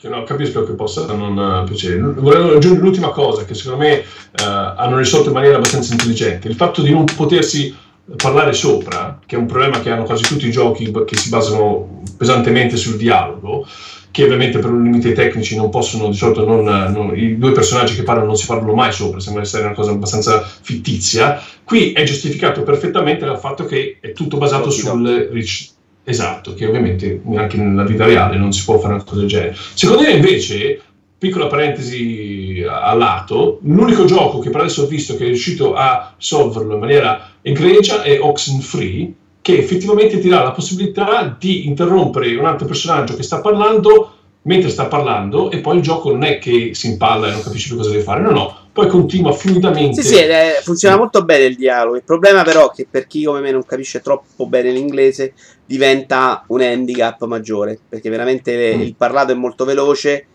No, 0.00 0.22
capisco 0.22 0.64
che 0.64 0.74
possa 0.74 1.06
non 1.06 1.64
piacere. 1.66 2.00
Volevo 2.00 2.54
aggiungere 2.54 2.84
l'ultima 2.84 3.10
cosa 3.10 3.44
che 3.44 3.54
secondo 3.54 3.84
me 3.84 3.98
uh, 3.98 4.74
hanno 4.76 4.96
risolto 4.96 5.28
in 5.28 5.34
maniera 5.34 5.56
abbastanza 5.56 5.92
intelligente. 5.92 6.46
Il 6.46 6.54
fatto 6.54 6.82
di 6.82 6.92
non 6.92 7.04
potersi 7.04 7.74
parlare 8.16 8.52
sopra, 8.52 9.20
che 9.24 9.36
è 9.36 9.38
un 9.38 9.46
problema 9.46 9.80
che 9.80 9.90
hanno 9.90 10.04
quasi 10.04 10.22
tutti 10.22 10.46
i 10.46 10.50
giochi 10.50 10.90
che 11.06 11.16
si 11.16 11.28
basano 11.28 12.02
pesantemente 12.16 12.76
sul 12.76 12.96
dialogo, 12.96 13.66
che 14.10 14.24
ovviamente 14.24 14.58
per 14.58 14.70
limiti 14.70 15.12
tecnici 15.12 15.54
non 15.56 15.68
possono, 15.70 16.08
di 16.08 16.16
solito 16.16 16.44
non, 16.44 16.64
non, 16.64 17.16
i 17.16 17.36
due 17.36 17.52
personaggi 17.52 17.94
che 17.94 18.02
parlano 18.02 18.28
non 18.28 18.36
si 18.36 18.46
parlano 18.46 18.72
mai 18.74 18.92
sopra, 18.92 19.20
sembra 19.20 19.42
essere 19.42 19.64
una 19.64 19.74
cosa 19.74 19.90
abbastanza 19.90 20.40
fittizia. 20.40 21.40
Qui 21.62 21.92
è 21.92 22.02
giustificato 22.04 22.62
perfettamente 22.62 23.26
dal 23.26 23.38
fatto 23.38 23.64
che 23.64 23.98
è 24.00 24.12
tutto 24.12 24.38
basato 24.38 24.70
sul 24.70 25.28
rich. 25.30 25.70
Esatto, 26.02 26.54
che 26.54 26.64
ovviamente 26.64 27.20
anche 27.34 27.58
nella 27.58 27.84
vita 27.84 28.06
reale 28.06 28.38
non 28.38 28.50
si 28.50 28.64
può 28.64 28.78
fare 28.78 28.94
una 28.94 29.04
cosa 29.04 29.20
del 29.20 29.28
genere. 29.28 29.54
Secondo 29.74 30.02
me 30.02 30.12
invece 30.12 30.80
piccola 31.18 31.48
parentesi 31.48 32.37
a 32.64 32.92
lato, 32.94 33.58
l'unico 33.62 34.04
gioco 34.04 34.38
che 34.38 34.50
per 34.50 34.60
adesso 34.60 34.82
ho 34.82 34.86
visto 34.86 35.16
che 35.16 35.24
è 35.24 35.26
riuscito 35.26 35.74
a 35.74 36.14
solverlo 36.16 36.74
in 36.74 36.80
maniera 36.80 37.32
egregia 37.42 38.02
è 38.02 38.20
Oxenfree, 38.20 39.12
che 39.40 39.58
effettivamente 39.58 40.18
ti 40.18 40.28
dà 40.28 40.42
la 40.42 40.52
possibilità 40.52 41.36
di 41.38 41.66
interrompere 41.66 42.34
un 42.36 42.44
altro 42.44 42.66
personaggio 42.66 43.14
che 43.14 43.22
sta 43.22 43.40
parlando 43.40 44.12
mentre 44.42 44.70
sta 44.70 44.86
parlando 44.86 45.50
e 45.50 45.58
poi 45.58 45.76
il 45.76 45.82
gioco 45.82 46.10
non 46.10 46.24
è 46.24 46.38
che 46.38 46.70
si 46.72 46.88
impalla 46.88 47.28
e 47.28 47.32
non 47.32 47.42
capisci 47.42 47.68
più 47.68 47.76
cosa 47.76 47.90
deve 47.90 48.02
fare, 48.02 48.22
no, 48.22 48.30
no, 48.30 48.56
poi 48.72 48.86
continua 48.88 49.32
fluidamente. 49.32 50.02
Sì, 50.02 50.14
sì, 50.14 50.24
funziona 50.62 50.96
molto 50.96 51.24
bene 51.24 51.44
il 51.44 51.56
dialogo. 51.56 51.96
Il 51.96 52.04
problema 52.04 52.42
però 52.44 52.70
è 52.70 52.74
che 52.74 52.86
per 52.90 53.06
chi 53.06 53.24
come 53.24 53.40
me 53.40 53.50
non 53.50 53.64
capisce 53.64 54.00
troppo 54.00 54.46
bene 54.46 54.70
l'inglese 54.70 55.34
diventa 55.66 56.44
un 56.48 56.62
handicap 56.62 57.22
maggiore, 57.24 57.78
perché 57.88 58.08
veramente 58.08 58.76
mm. 58.76 58.80
il 58.80 58.94
parlato 58.94 59.32
è 59.32 59.34
molto 59.34 59.64
veloce 59.64 60.26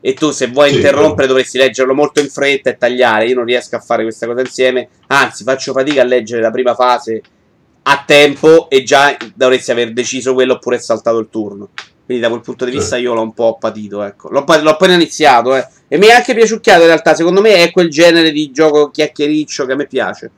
e 0.00 0.14
tu 0.14 0.30
se 0.30 0.48
vuoi 0.48 0.70
sì, 0.70 0.76
interrompere 0.76 1.28
dovresti 1.28 1.58
leggerlo 1.58 1.94
molto 1.94 2.20
in 2.20 2.28
fretta 2.28 2.70
e 2.70 2.76
tagliare. 2.76 3.26
Io 3.26 3.34
non 3.34 3.44
riesco 3.44 3.76
a 3.76 3.80
fare 3.80 4.02
questa 4.02 4.26
cosa 4.26 4.40
insieme, 4.40 4.88
anzi 5.08 5.44
faccio 5.44 5.72
fatica 5.72 6.02
a 6.02 6.04
leggere 6.04 6.40
la 6.40 6.50
prima 6.50 6.74
fase 6.74 7.22
a 7.82 8.04
tempo 8.06 8.68
e 8.68 8.82
già 8.82 9.16
dovresti 9.34 9.70
aver 9.70 9.92
deciso 9.92 10.34
quello 10.34 10.54
oppure 10.54 10.76
è 10.76 10.80
saltato 10.80 11.18
il 11.18 11.28
turno. 11.30 11.70
Quindi 12.04 12.26
da 12.26 12.30
quel 12.30 12.42
punto 12.42 12.64
di 12.64 12.72
vista 12.72 12.96
io 12.96 13.14
l'ho 13.14 13.22
un 13.22 13.32
po' 13.34 13.56
patito, 13.58 14.02
ecco. 14.02 14.30
L'ho, 14.30 14.44
l'ho 14.44 14.70
appena 14.70 14.94
iniziato, 14.94 15.54
eh. 15.54 15.66
E 15.86 15.96
mi 15.96 16.06
è 16.06 16.12
anche 16.12 16.34
piaciucchiato 16.34 16.80
in 16.80 16.86
realtà, 16.86 17.14
secondo 17.14 17.40
me 17.40 17.54
è 17.54 17.70
quel 17.70 17.88
genere 17.88 18.32
di 18.32 18.50
gioco 18.50 18.90
chiacchiericcio 18.90 19.64
che 19.64 19.72
a 19.72 19.76
me 19.76 19.86
piace. 19.86 20.30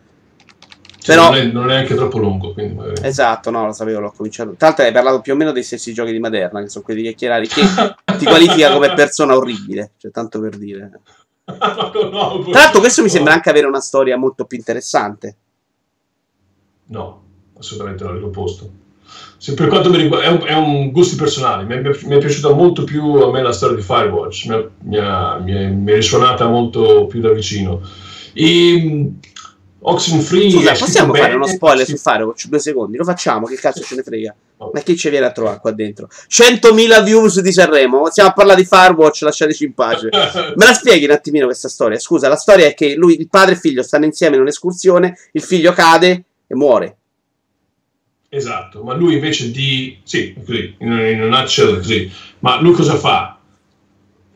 Cioè, 1.02 1.16
Però, 1.16 1.30
non, 1.30 1.36
è, 1.36 1.44
non 1.46 1.64
è 1.64 1.74
neanche 1.74 1.96
troppo 1.96 2.18
lungo. 2.18 2.54
Magari... 2.56 2.94
Esatto, 3.02 3.50
no, 3.50 3.66
lo 3.66 3.72
sapevo, 3.72 3.98
l'ho 3.98 4.12
cominciato. 4.16 4.54
Tra 4.56 4.68
l'altro 4.68 4.84
hai 4.84 4.92
parlato 4.92 5.20
più 5.20 5.32
o 5.32 5.36
meno 5.36 5.50
dei 5.50 5.64
stessi 5.64 5.92
giochi 5.92 6.12
di 6.12 6.20
Maderna, 6.20 6.62
che 6.62 6.68
sono 6.68 6.84
quelli 6.84 7.02
chiacchierari, 7.02 7.48
che 7.48 7.62
ti 8.18 8.24
qualifica 8.24 8.72
come 8.72 8.94
persona 8.94 9.34
orribile, 9.34 9.90
cioè 9.98 10.12
tanto 10.12 10.40
per 10.40 10.56
dire. 10.56 11.00
no, 11.44 12.44
Tra 12.50 12.60
l'altro 12.60 12.78
questo 12.78 13.02
mi 13.02 13.08
sembra 13.08 13.32
anche 13.32 13.50
avere 13.50 13.66
una 13.66 13.80
storia 13.80 14.16
molto 14.16 14.44
più 14.44 14.56
interessante. 14.56 15.36
No, 16.86 17.22
assolutamente 17.58 18.04
no, 18.04 18.12
l'opposto. 18.12 18.70
Se 19.38 19.54
per 19.54 19.66
quanto 19.66 19.90
mi 19.90 19.96
riguarda, 19.96 20.28
è 20.28 20.30
un, 20.30 20.46
è 20.46 20.54
un 20.54 20.92
gusti 20.92 21.16
personali. 21.16 21.66
Mi 21.66 21.74
è, 21.74 21.80
mi 21.80 22.14
è, 22.14 22.18
piaciuta 22.18 22.52
molto 22.52 22.84
più 22.84 23.14
a 23.14 23.32
me 23.32 23.42
la 23.42 23.50
storia 23.50 23.74
di 23.74 23.82
Firewatch, 23.82 24.46
mi, 24.46 24.68
mi, 24.82 24.98
ha, 24.98 25.36
mi, 25.38 25.52
è, 25.52 25.66
mi 25.66 25.90
è 25.90 25.96
risuonata 25.96 26.46
molto 26.46 27.06
più 27.06 27.20
da 27.20 27.32
vicino. 27.32 27.80
E 28.32 29.14
Oxenfree. 29.83 30.51
Scusa, 30.51 30.73
possiamo 30.73 31.14
fare 31.14 31.35
uno 31.35 31.47
spoiler 31.47 31.87
su 31.87 31.97
Firewatch? 31.97 32.47
Due 32.47 32.59
secondi, 32.59 32.97
lo 32.97 33.05
facciamo, 33.05 33.47
che 33.47 33.57
cazzo 33.57 33.83
ce 33.83 33.97
ne 33.97 34.03
frega? 34.03 34.35
Ma 34.73 34.81
chi 34.81 34.97
ci 34.97 35.11
viene 35.11 35.27
a 35.27 35.33
trovare 35.33 35.59
qua 35.59 35.73
dentro? 35.73 36.09
100.000 36.09 37.03
views 37.03 37.40
di 37.40 37.53
Sanremo. 37.53 38.09
Stiamo 38.11 38.31
a 38.31 38.33
parlare 38.33 38.61
di 38.61 38.66
Firewatch, 38.66 39.23
lasciateci 39.23 39.64
in 39.64 39.75
pace. 39.75 40.09
Me 40.55 40.64
la 40.64 40.73
spieghi 40.73 41.05
un 41.05 41.11
attimino 41.11 41.47
questa 41.47 41.68
storia? 41.68 41.99
Scusa, 41.99 42.29
la 42.29 42.37
storia 42.37 42.66
è 42.66 42.75
che 42.75 42.95
lui, 42.95 43.18
il 43.18 43.29
padre 43.29 43.53
e 43.53 43.55
il 43.55 43.61
figlio 43.61 43.83
stanno 43.83 44.05
insieme 44.05 44.37
in 44.37 44.42
un'escursione, 44.42 45.18
il 45.33 45.42
figlio 45.42 45.73
cade 45.73 46.25
e 46.47 46.55
muore. 46.55 46.97
Esatto, 48.29 48.83
ma 48.83 48.95
lui 48.95 49.14
invece 49.14 49.51
di... 49.51 49.99
Sì, 50.05 50.35
così, 50.35 50.75
in, 50.79 50.92
in 50.92 51.23
un 51.23 51.29
nutshell 51.29 51.77
così. 51.77 52.11
Ma 52.38 52.61
lui 52.61 52.73
cosa 52.73 52.97
fa? 52.97 53.38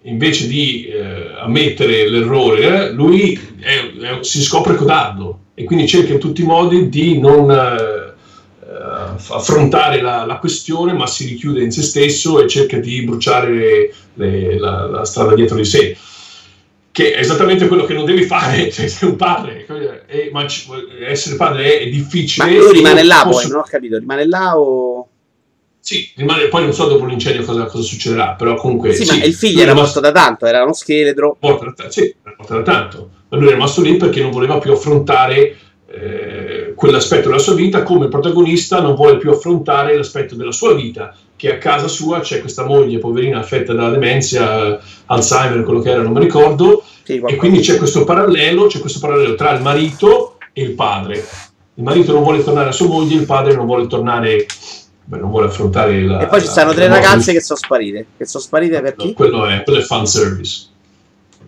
Invece 0.06 0.46
di 0.46 0.86
eh, 0.86 1.32
ammettere 1.38 2.08
l'errore, 2.08 2.90
lui 2.90 3.38
è, 3.60 3.92
è, 4.00 4.22
si 4.22 4.42
scopre 4.42 4.74
codardo 4.74 5.40
e 5.54 5.64
quindi 5.64 5.86
cerca 5.86 6.12
in 6.12 6.18
tutti 6.18 6.42
i 6.42 6.46
modi 6.46 6.88
di 6.88 7.18
non 7.18 7.50
eh, 7.50 8.14
affrontare 9.28 10.00
la, 10.00 10.24
la, 10.24 10.38
questione, 10.38 10.92
ma 10.92 11.06
si 11.06 11.26
richiude 11.26 11.62
in 11.62 11.70
se 11.70 11.82
stesso 11.82 12.42
e 12.42 12.48
cerca 12.48 12.78
di 12.78 13.02
bruciare 13.02 13.92
le, 14.14 14.58
la, 14.58 14.86
la, 14.86 15.04
strada 15.04 15.34
dietro 15.34 15.56
di 15.56 15.64
sé. 15.64 15.96
Che 16.90 17.12
è 17.12 17.18
esattamente 17.18 17.66
quello 17.66 17.84
che 17.84 17.94
non 17.94 18.04
devi 18.04 18.22
fare 18.22 18.70
se 18.72 18.88
sei 18.88 19.08
un 19.08 19.16
padre. 19.16 19.66
E, 20.06 20.30
ma 20.32 20.46
essere 21.06 21.36
padre 21.36 21.78
è, 21.78 21.82
è 21.82 21.88
difficile. 21.88 22.46
Ma 22.46 22.52
lui 22.52 22.72
rimane 22.72 23.02
là 23.02 23.22
posso... 23.24 23.40
poi, 23.40 23.50
non 23.50 23.60
ho 23.60 23.64
capito, 23.68 23.98
rimane 23.98 24.26
là 24.26 24.58
o 24.58 25.08
sì, 25.86 26.10
rimane, 26.16 26.48
poi 26.48 26.64
non 26.64 26.72
so 26.72 26.88
dopo 26.88 27.04
l'incendio 27.04 27.44
cosa, 27.44 27.66
cosa 27.66 27.84
succederà, 27.84 28.30
però 28.30 28.56
comunque... 28.56 28.92
Sì, 28.92 29.04
sì 29.04 29.18
ma 29.18 29.24
il 29.24 29.34
figlio 29.34 29.62
era 29.62 29.72
morto 29.72 30.00
da 30.00 30.10
tanto, 30.10 30.44
era 30.44 30.64
uno 30.64 30.72
scheletro. 30.72 31.36
Morto 31.38 31.72
da, 31.76 31.88
sì, 31.92 32.12
era 32.24 32.34
morto 32.36 32.54
da 32.54 32.62
tanto. 32.62 33.10
Ma 33.28 33.38
lui 33.38 33.46
è 33.46 33.52
rimasto 33.52 33.82
lì 33.82 33.94
perché 33.94 34.20
non 34.20 34.32
voleva 34.32 34.58
più 34.58 34.72
affrontare 34.72 35.56
eh, 35.88 36.72
quell'aspetto 36.74 37.28
della 37.28 37.38
sua 37.38 37.54
vita, 37.54 37.84
come 37.84 38.08
protagonista 38.08 38.80
non 38.80 38.96
vuole 38.96 39.16
più 39.18 39.30
affrontare 39.30 39.94
l'aspetto 39.96 40.34
della 40.34 40.50
sua 40.50 40.74
vita, 40.74 41.14
che 41.36 41.52
a 41.52 41.58
casa 41.58 41.86
sua 41.86 42.18
c'è 42.18 42.40
questa 42.40 42.64
moglie 42.64 42.98
poverina 42.98 43.38
affetta 43.38 43.72
da 43.72 43.88
demenza, 43.88 44.80
Alzheimer, 45.06 45.62
quello 45.62 45.82
che 45.82 45.90
era, 45.90 46.02
non 46.02 46.14
mi 46.14 46.18
ricordo, 46.18 46.82
sì, 47.04 47.22
e 47.24 47.36
quindi 47.36 47.60
c'è 47.60 47.76
questo 47.76 48.02
parallelo, 48.02 48.66
c'è 48.66 48.80
questo 48.80 48.98
parallelo 48.98 49.36
tra 49.36 49.52
il 49.52 49.62
marito 49.62 50.38
e 50.52 50.62
il 50.62 50.72
padre. 50.72 51.24
Il 51.74 51.84
marito 51.84 52.12
non 52.12 52.24
vuole 52.24 52.42
tornare 52.42 52.70
a 52.70 52.72
sua 52.72 52.88
moglie, 52.88 53.14
il 53.14 53.26
padre 53.26 53.54
non 53.54 53.66
vuole 53.66 53.86
tornare 53.86 54.46
Beh, 55.08 55.18
non 55.18 55.30
vuole 55.30 55.46
affrontare 55.46 56.02
la. 56.02 56.20
E 56.20 56.26
poi 56.26 56.40
ci 56.40 56.48
stanno 56.48 56.72
tre 56.72 56.88
ragazze 56.88 57.32
che 57.32 57.40
sono 57.40 57.58
sparite. 57.58 58.06
Che 58.16 58.26
sono 58.26 58.42
sparite 58.42 58.80
per 58.80 58.96
chi? 58.96 59.12
quello, 59.12 59.46
è, 59.46 59.62
quello 59.62 59.78
è 59.78 59.82
fan 59.82 60.04
service. 60.06 60.66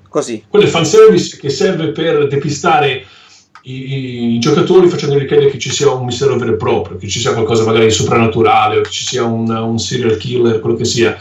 Così. 0.08 0.44
Quello 0.48 0.64
è 0.64 0.68
fan 0.68 0.86
service 0.86 1.36
che 1.36 1.50
serve 1.50 1.88
per 1.88 2.28
depistare 2.28 3.04
i, 3.62 4.34
i, 4.34 4.38
giocatori 4.38 4.88
facendogli 4.88 5.26
credere 5.26 5.50
che 5.50 5.58
ci 5.58 5.70
sia 5.70 5.90
un 5.90 6.04
mistero 6.04 6.36
vero 6.36 6.52
e 6.52 6.56
proprio, 6.56 6.98
che 6.98 7.08
ci 7.08 7.18
sia 7.18 7.32
qualcosa 7.32 7.64
magari 7.64 7.90
soprannaturale 7.90 8.78
o 8.78 8.80
che 8.82 8.90
ci 8.90 9.02
sia 9.02 9.24
un, 9.24 9.50
un 9.50 9.78
serial 9.78 10.16
killer, 10.16 10.60
quello 10.60 10.76
che 10.76 10.84
sia 10.84 11.20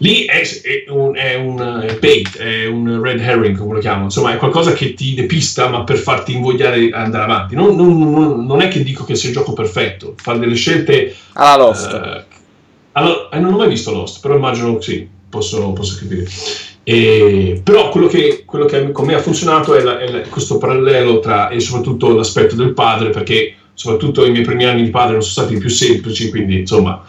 lì 0.00 0.24
è, 0.24 0.40
è, 0.40 0.90
un, 0.90 1.14
è 1.14 1.34
un 1.34 1.84
è 1.86 1.98
bait, 1.98 2.36
è 2.38 2.66
un 2.66 3.02
red 3.02 3.20
herring, 3.20 3.56
come 3.56 3.74
lo 3.74 3.80
chiamano, 3.80 4.04
insomma 4.04 4.32
è 4.32 4.36
qualcosa 4.36 4.72
che 4.72 4.94
ti 4.94 5.14
depista 5.14 5.68
ma 5.68 5.84
per 5.84 5.98
farti 5.98 6.34
invogliare 6.34 6.90
a 6.90 7.02
andare 7.02 7.24
avanti. 7.24 7.54
Non, 7.54 7.76
non, 7.76 8.46
non, 8.46 8.60
è 8.60 8.68
che 8.68 8.82
dico 8.82 9.04
che 9.04 9.14
sia 9.14 9.28
il 9.28 9.34
gioco 9.34 9.52
perfetto, 9.52 10.14
fare 10.16 10.38
delle 10.38 10.54
scelte... 10.54 11.14
Alla 11.34 11.64
Lost. 11.64 11.92
Uh, 11.92 12.36
allora, 12.92 13.28
eh, 13.30 13.38
non 13.38 13.54
ho 13.54 13.58
mai 13.58 13.68
visto 13.68 13.92
Lost, 13.92 14.20
però 14.20 14.36
immagino 14.36 14.80
sì, 14.80 15.06
posso, 15.28 15.72
posso 15.72 15.98
capire. 15.98 16.26
E, 16.82 17.60
però 17.62 17.90
quello 17.90 18.06
che, 18.06 18.44
quello 18.46 18.64
che 18.64 18.92
con 18.92 19.04
me 19.04 19.14
ha 19.14 19.20
funzionato 19.20 19.74
è, 19.74 19.82
la, 19.82 19.98
è 19.98 20.10
la, 20.10 20.20
questo 20.20 20.56
parallelo 20.56 21.20
tra 21.20 21.50
e 21.50 21.60
soprattutto 21.60 22.14
l'aspetto 22.14 22.54
del 22.54 22.72
padre, 22.72 23.10
perché 23.10 23.54
soprattutto 23.74 24.24
i 24.24 24.30
miei 24.30 24.44
primi 24.44 24.64
anni 24.64 24.82
di 24.82 24.90
padre 24.90 25.12
non 25.12 25.22
sono 25.22 25.46
stati 25.46 25.58
i 25.58 25.60
più 25.60 25.68
semplici, 25.68 26.30
quindi 26.30 26.60
insomma 26.60 27.04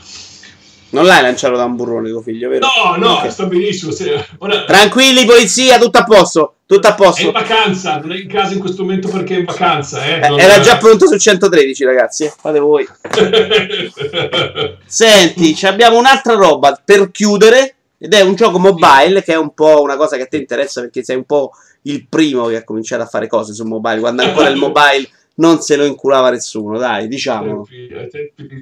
non 0.91 1.05
l'hai 1.05 1.21
lanciato 1.21 1.55
da 1.55 1.63
un 1.63 1.75
burrone 1.75 2.09
tuo 2.09 2.21
figlio, 2.21 2.49
vero? 2.49 2.67
No, 2.67 2.95
no, 2.95 3.17
okay. 3.17 3.31
sta 3.31 3.45
benissimo. 3.45 3.93
Ora... 4.39 4.63
Tranquilli, 4.65 5.25
polizia, 5.25 5.77
tutto 5.77 5.97
a 5.97 6.03
posto. 6.03 6.55
Tutto 6.65 6.87
a 6.87 6.93
posto. 6.93 7.21
È 7.21 7.25
in 7.25 7.31
vacanza, 7.31 7.97
non 7.97 8.11
è 8.11 8.17
in 8.17 8.27
casa 8.27 8.53
in 8.53 8.59
questo 8.59 8.83
momento 8.83 9.09
perché 9.09 9.35
è 9.35 9.39
in 9.39 9.45
vacanza. 9.45 10.03
Eh? 10.05 10.27
Non 10.27 10.39
Era 10.39 10.59
già 10.59 10.77
pronto 10.77 11.07
su 11.07 11.17
113, 11.17 11.83
ragazzi. 11.85 12.25
Eh. 12.25 12.33
Fate 12.37 12.59
voi. 12.59 12.87
Senti, 14.85 15.57
abbiamo 15.65 15.97
un'altra 15.97 16.33
roba 16.33 16.79
per 16.83 17.11
chiudere. 17.11 17.75
Ed 17.97 18.13
è 18.13 18.21
un 18.21 18.35
gioco 18.35 18.57
mobile 18.57 19.21
che 19.23 19.33
è 19.33 19.37
un 19.37 19.53
po' 19.53 19.81
una 19.81 19.95
cosa 19.95 20.15
che 20.15 20.23
a 20.23 20.27
te 20.27 20.37
interessa 20.37 20.81
perché 20.81 21.03
sei 21.03 21.17
un 21.17 21.25
po' 21.25 21.51
il 21.83 22.07
primo 22.09 22.47
che 22.47 22.55
ha 22.55 22.63
cominciato 22.63 23.03
a 23.03 23.05
fare 23.05 23.27
cose 23.27 23.53
su 23.53 23.63
mobile. 23.63 23.99
Quando 23.99 24.23
ancora 24.23 24.49
il 24.49 24.57
mobile 24.57 25.07
non 25.35 25.61
se 25.61 25.75
lo 25.75 25.85
inculava 25.85 26.31
nessuno, 26.31 26.77
dai, 26.77 27.07
diciamolo. 27.07 27.67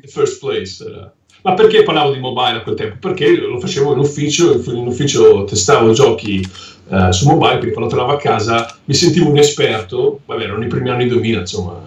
First 0.08 0.40
place. 0.40 0.84
Uh. 0.84 1.18
Ma 1.42 1.54
perché 1.54 1.84
parlavo 1.84 2.12
di 2.12 2.20
mobile 2.20 2.58
a 2.58 2.62
quel 2.62 2.76
tempo? 2.76 2.96
Perché 3.00 3.36
lo 3.36 3.60
facevo 3.60 3.94
in 3.94 4.00
ufficio, 4.00 4.62
in 4.72 4.88
ufficio 4.88 5.46
testavo 5.46 5.94
giochi 5.94 6.46
uh, 6.88 7.12
su 7.12 7.28
mobile, 7.28 7.58
quindi 7.58 7.74
quando 7.74 7.90
tornavo 7.90 8.14
a 8.14 8.20
casa 8.20 8.78
mi 8.86 8.94
sentivo 8.94 9.30
un 9.30 9.38
esperto, 9.38 10.20
vabbè 10.26 10.44
erano 10.44 10.64
i 10.64 10.68
primi 10.68 10.90
anni 10.90 11.08
2000 11.08 11.40
insomma, 11.40 11.82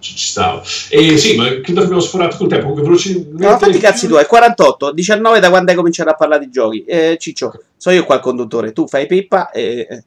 ci, 0.00 0.16
ci 0.16 0.26
stava. 0.26 0.60
E 0.88 1.16
sì, 1.18 1.36
ma 1.36 1.46
credo 1.46 1.80
che 1.80 1.84
abbiamo 1.84 2.00
sforato 2.00 2.36
col 2.36 2.48
tempo, 2.48 2.66
comunque 2.66 2.88
velocemente... 2.88 3.28
No, 3.32 3.58
fatti 3.58 3.76
i 3.76 3.80
cazzi 3.80 4.08
tuoi, 4.08 4.26
48, 4.26 4.92
19 4.92 5.38
da 5.38 5.50
quando 5.50 5.70
hai 5.70 5.76
cominciato 5.76 6.10
a 6.10 6.14
parlare 6.14 6.44
di 6.44 6.50
giochi. 6.50 6.84
Eh, 6.84 7.16
Ciccio, 7.18 7.52
so 7.76 7.90
io 7.90 8.04
qua 8.04 8.16
il 8.16 8.20
conduttore, 8.20 8.72
tu 8.72 8.88
fai 8.88 9.06
pippa 9.06 9.50
e... 9.50 10.04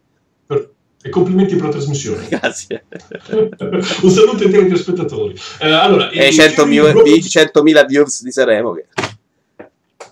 E 1.06 1.10
complimenti 1.10 1.56
per 1.56 1.66
la 1.66 1.72
trasmissione. 1.72 2.26
Grazie. 2.32 2.86
Un 4.02 4.10
saluto 4.10 4.46
ai 4.46 4.52
telespettatori. 4.52 5.36
spettatori. 5.36 5.39
Eh, 5.60 5.70
allora, 5.70 6.10
e 6.10 6.30
100.000 6.30 7.30
100 7.30 7.62
views 7.86 8.24
di 8.24 8.32
Sanremo. 8.32 8.72
Che... 8.74 8.86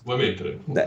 Vuoi 0.04 0.16
mettere? 0.18 0.58
Beh. 0.62 0.86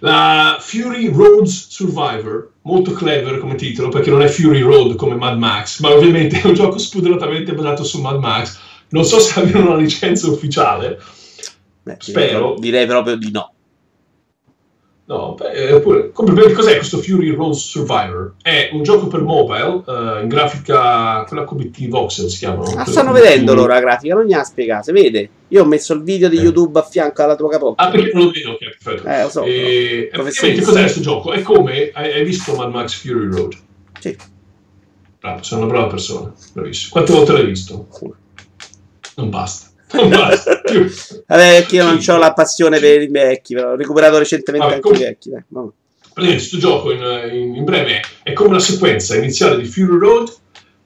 La 0.00 0.58
Fury 0.60 1.10
Roads 1.10 1.68
Survivor, 1.70 2.52
molto 2.62 2.92
clever 2.92 3.38
come 3.38 3.54
titolo, 3.54 3.88
perché 3.88 4.10
non 4.10 4.20
è 4.20 4.28
Fury 4.28 4.60
Road 4.60 4.94
come 4.96 5.14
Mad 5.14 5.38
Max, 5.38 5.80
ma 5.80 5.90
ovviamente 5.90 6.38
è 6.38 6.46
un 6.46 6.52
gioco 6.52 6.76
spudoratamente 6.76 7.54
basato 7.54 7.82
su 7.82 8.00
Mad 8.02 8.18
Max. 8.18 8.58
Non 8.90 9.04
so 9.04 9.18
se 9.18 9.40
abbiano 9.40 9.70
una 9.70 9.80
licenza 9.80 10.28
ufficiale. 10.28 11.00
Beh, 11.82 11.96
Spero. 11.98 12.56
Direi 12.58 12.84
proprio 12.86 13.16
di 13.16 13.30
no. 13.30 13.54
No, 15.08 15.36
oppure, 15.36 16.10
complimenti, 16.10 16.52
cos'è 16.52 16.74
questo 16.74 16.98
Fury 16.98 17.32
Rose 17.32 17.60
Survivor? 17.60 18.34
È 18.42 18.70
un 18.72 18.82
gioco 18.82 19.06
per 19.06 19.22
mobile, 19.22 19.82
uh, 19.86 20.20
in 20.20 20.26
grafica, 20.26 21.22
quella 21.28 21.44
QBT 21.44 21.86
voxel 21.86 22.28
si 22.28 22.38
chiama. 22.38 22.64
Ah, 22.74 22.84
stanno 22.84 23.12
vedendo 23.12 23.54
loro 23.54 23.68
la 23.68 23.78
grafica, 23.78 24.14
non 24.14 24.24
gli 24.24 24.32
ha 24.32 24.42
spiegato, 24.42 24.90
vede? 24.90 25.30
Io 25.48 25.62
ho 25.62 25.64
messo 25.64 25.92
il 25.92 26.02
video 26.02 26.28
di 26.28 26.38
eh. 26.38 26.42
YouTube 26.42 26.80
a 26.80 26.82
fianco 26.82 27.22
alla 27.22 27.36
tua 27.36 27.50
capocchia. 27.50 27.86
Ah, 27.86 27.90
perché 27.90 28.10
non 28.14 28.24
lo 28.24 28.30
vedo? 28.32 28.50
Ok, 28.50 28.58
perfetto. 28.58 29.08
Eh, 29.08 29.22
lo 29.22 29.28
so. 29.28 29.44
E, 29.44 30.10
no. 30.12 30.22
cos'è 30.24 30.54
questo 30.80 31.00
gioco? 31.00 31.30
È 31.30 31.40
come, 31.42 31.90
hai, 31.94 32.12
hai, 32.12 32.24
visto 32.24 32.56
Mad 32.56 32.72
Max 32.72 32.94
Fury 32.94 33.30
Road? 33.30 33.54
Sì. 34.00 34.16
Bravo, 35.20 35.42
sei 35.44 35.58
una 35.58 35.68
brava 35.68 35.86
persona, 35.86 36.32
bravissimo. 36.52 36.90
Quante 36.90 37.12
volte 37.12 37.32
l'hai 37.32 37.46
visto? 37.46 37.86
Non 39.14 39.30
basta. 39.30 39.65
Vabbè, 41.26 41.26
perché 41.26 41.76
io 41.76 41.84
non 41.84 42.00
ho 42.06 42.16
la 42.18 42.32
passione 42.32 42.78
per 42.78 43.02
i 43.02 43.08
vecchi, 43.08 43.54
però 43.54 43.72
ho 43.72 43.76
recuperato 43.76 44.18
recentemente 44.18 44.66
Vabbè, 44.66 44.80
anche 44.88 45.02
i 45.02 45.04
vecchi. 45.04 45.30
Dai. 45.30 45.42
Praticamente 46.16 46.48
questo 46.48 46.58
gioco 46.58 46.92
in, 46.92 47.30
in, 47.32 47.54
in, 47.56 47.64
breve 47.64 48.00
è 48.22 48.32
come 48.32 48.54
la 48.54 48.58
sequenza 48.58 49.16
iniziale 49.16 49.58
di 49.58 49.66
Fury 49.66 49.98
Road, 49.98 50.34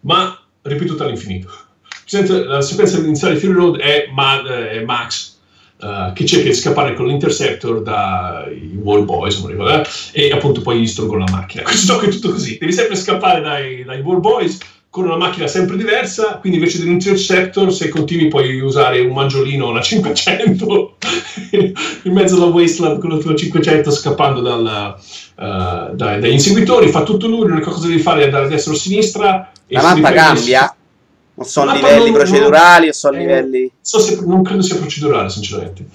ma 0.00 0.36
ripetuta 0.62 1.04
all'infinito. 1.04 1.48
La 2.46 2.60
sequenza 2.60 2.98
iniziale 2.98 3.34
di 3.34 3.40
Fury 3.40 3.52
Road 3.52 3.78
è, 3.78 4.08
Ma, 4.12 4.42
è 4.42 4.82
Max, 4.82 5.36
uh, 5.80 6.12
che 6.12 6.26
cerca 6.26 6.48
di 6.48 6.54
scappare 6.54 6.94
con 6.94 7.06
l'Interceptor 7.06 7.82
dai 7.82 8.76
Wall 8.82 9.04
Boys, 9.04 9.44
ricordo, 9.46 9.72
eh? 9.72 9.86
e 10.12 10.32
appunto 10.32 10.60
poi 10.62 10.80
distruggono 10.80 11.24
la 11.24 11.30
macchina. 11.30 11.62
Questo 11.64 11.92
gioco 11.92 12.06
è 12.06 12.08
tutto 12.08 12.30
così, 12.30 12.58
devi 12.58 12.72
sempre 12.72 12.96
scappare 12.96 13.40
dai, 13.40 13.84
dai 13.84 14.00
Wall 14.00 14.20
Boys 14.20 14.58
con 14.90 15.04
una 15.04 15.16
macchina 15.16 15.46
sempre 15.46 15.76
diversa, 15.76 16.38
quindi 16.40 16.58
invece 16.58 16.80
dell'Interceptor, 16.80 17.72
se 17.72 17.88
continui 17.88 18.26
puoi 18.26 18.60
usare 18.60 19.00
un 19.00 19.14
mangiolino 19.14 19.66
o 19.66 19.70
una 19.70 19.80
500 19.80 20.96
in 22.02 22.12
mezzo 22.12 22.34
alla 22.34 22.46
wasteland 22.46 22.98
con 22.98 23.10
la 23.10 23.18
tua 23.18 23.36
500 23.36 23.88
scappando 23.88 24.40
dal, 24.40 24.96
uh, 25.36 25.94
dai, 25.94 26.20
dagli 26.20 26.32
inseguitori, 26.32 26.88
fa 26.88 27.04
tutto 27.04 27.28
lui, 27.28 27.46
l'unica 27.46 27.70
cosa 27.70 27.86
devi 27.86 28.00
fare 28.00 28.22
è 28.22 28.24
andare 28.24 28.46
a 28.46 28.48
destra 28.48 28.72
o 28.72 28.74
a 28.74 28.78
sinistra. 28.78 29.52
La 29.68 29.82
mappa 29.82 30.10
cambia? 30.10 30.74
Non 31.34 31.46
so 31.46 31.64
livelli 31.64 32.10
non, 32.10 32.12
procedurali 32.12 32.88
o 32.88 32.92
so 32.92 33.10
eh, 33.12 33.18
livelli... 33.18 33.72
So 33.80 34.00
se, 34.00 34.18
non 34.26 34.42
credo 34.42 34.62
sia 34.62 34.76
procedurale, 34.76 35.30
sinceramente 35.30 35.86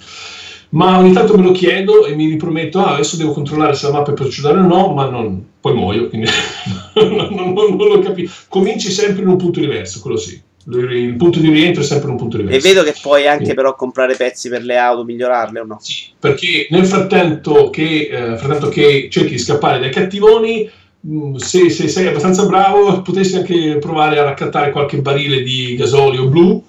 ma 0.75 0.99
ogni 0.99 1.13
tanto 1.13 1.37
me 1.37 1.43
lo 1.43 1.51
chiedo 1.51 2.05
e 2.05 2.15
mi 2.15 2.27
riprometto, 2.27 2.79
ah, 2.79 2.95
adesso 2.95 3.15
devo 3.15 3.31
controllare 3.31 3.75
se 3.75 3.85
la 3.87 3.93
mappa 3.93 4.11
è 4.11 4.13
procedurale 4.13 4.59
o 4.59 4.67
no, 4.67 4.93
ma 4.93 5.07
non, 5.09 5.43
poi 5.61 5.73
muoio, 5.73 6.09
quindi 6.09 6.27
non, 6.95 7.53
non, 7.53 7.75
non, 7.75 7.87
lo 7.87 7.99
capisco. 7.99 8.43
Cominci 8.49 8.91
sempre 8.91 9.23
in 9.23 9.29
un 9.29 9.37
punto 9.37 9.61
diverso, 9.61 10.01
quello 10.01 10.17
sì. 10.17 10.39
Il 10.67 11.15
punto 11.15 11.39
di 11.39 11.49
rientro 11.49 11.83
è 11.83 11.85
sempre 11.85 12.09
un 12.09 12.17
punto 12.17 12.37
diverso. 12.37 12.57
E 12.57 12.73
vedo 12.73 12.83
che 12.83 12.95
puoi 12.99 13.27
anche 13.27 13.45
sì. 13.45 13.53
però 13.53 13.75
comprare 13.75 14.15
pezzi 14.15 14.49
per 14.49 14.63
le 14.63 14.77
auto, 14.77 15.05
migliorarle 15.05 15.59
o 15.59 15.63
no? 15.63 15.77
Sì, 15.79 16.07
perché 16.19 16.67
nel 16.71 16.85
frattempo 16.85 17.69
che, 17.69 18.09
eh, 18.11 18.37
frattempo 18.37 18.67
che 18.67 19.07
cerchi 19.09 19.33
di 19.33 19.37
scappare 19.37 19.79
dai 19.79 19.91
cattivoni, 19.91 20.69
mm, 21.07 21.35
se, 21.35 21.69
se, 21.69 21.87
sei 21.87 22.07
abbastanza 22.07 22.45
bravo, 22.47 23.01
potresti 23.01 23.37
anche 23.37 23.77
provare 23.79 24.17
a 24.19 24.23
raccattare 24.23 24.71
qualche 24.71 24.97
barile 24.97 25.41
di 25.41 25.75
gasolio 25.75 26.27
blu 26.27 26.63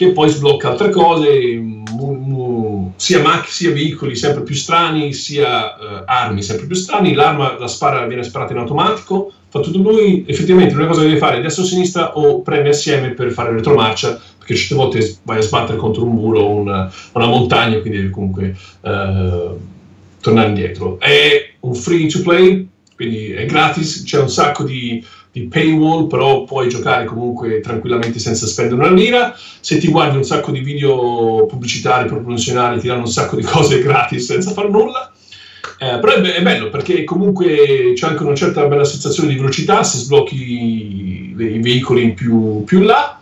che 0.00 0.12
poi 0.12 0.30
sblocca 0.30 0.70
altre 0.70 0.88
cose, 0.88 1.56
mm, 1.56 1.84
sia 3.00 3.22
macchine, 3.22 3.50
sia 3.50 3.72
veicoli 3.72 4.14
sempre 4.14 4.42
più 4.42 4.54
strani, 4.54 5.14
sia 5.14 5.74
uh, 5.74 6.02
armi 6.04 6.42
sempre 6.42 6.66
più 6.66 6.76
strani. 6.76 7.14
L'arma, 7.14 7.58
la 7.58 7.66
spara 7.66 8.04
viene 8.04 8.22
sparata 8.22 8.52
in 8.52 8.58
automatico, 8.58 9.32
fa 9.48 9.60
tutto 9.60 9.78
lui. 9.78 10.26
Effettivamente 10.28 10.74
l'unica 10.74 10.90
cosa 10.90 11.00
che 11.00 11.08
devi 11.08 11.18
fare 11.18 11.38
è 11.38 11.40
destra 11.40 11.62
o 11.62 11.66
sinistra 11.66 12.18
o 12.18 12.42
premi 12.42 12.68
assieme 12.68 13.12
per 13.12 13.32
fare 13.32 13.52
retromarcia, 13.52 14.20
perché 14.36 14.54
certe 14.54 14.74
volte 14.74 15.16
vai 15.22 15.38
a 15.38 15.40
sbattere 15.40 15.78
contro 15.78 16.04
un 16.04 16.12
muro 16.12 16.40
o 16.40 16.56
una, 16.56 16.92
una 17.12 17.26
montagna, 17.26 17.78
quindi 17.78 18.00
devi 18.00 18.10
comunque 18.10 18.54
uh, 18.82 19.58
tornare 20.20 20.48
indietro. 20.48 21.00
È 21.00 21.52
un 21.60 21.74
free 21.74 22.06
to 22.06 22.20
play, 22.20 22.68
quindi 22.94 23.30
è 23.30 23.46
gratis, 23.46 24.02
c'è 24.04 24.20
un 24.20 24.28
sacco 24.28 24.62
di 24.62 25.02
di 25.32 25.46
paywall, 25.46 26.06
però 26.08 26.44
puoi 26.44 26.68
giocare 26.68 27.04
comunque 27.04 27.60
tranquillamente 27.60 28.18
senza 28.18 28.46
spendere 28.46 28.80
una 28.80 28.92
lira. 28.92 29.34
Se 29.60 29.78
ti 29.78 29.88
guardi 29.88 30.16
un 30.16 30.24
sacco 30.24 30.50
di 30.50 30.60
video 30.60 31.46
pubblicitari, 31.46 32.08
promozionali, 32.08 32.80
ti 32.80 32.88
danno 32.88 33.02
un 33.02 33.10
sacco 33.10 33.36
di 33.36 33.42
cose 33.44 33.80
gratis 33.80 34.24
senza 34.24 34.50
far 34.50 34.68
nulla. 34.68 35.12
Eh, 35.78 35.98
però 35.98 36.12
è, 36.12 36.20
be- 36.20 36.34
è, 36.34 36.42
bello 36.42 36.68
perché 36.68 37.04
comunque 37.04 37.92
c'è 37.94 38.06
anche 38.06 38.22
una 38.22 38.34
certa 38.34 38.66
bella 38.66 38.84
sensazione 38.84 39.30
di 39.30 39.36
velocità 39.36 39.82
se 39.82 39.96
sblocchi 39.96 40.36
i 40.36 41.34
veicoli 41.34 42.12
più, 42.12 42.64
più 42.64 42.80
là 42.80 43.20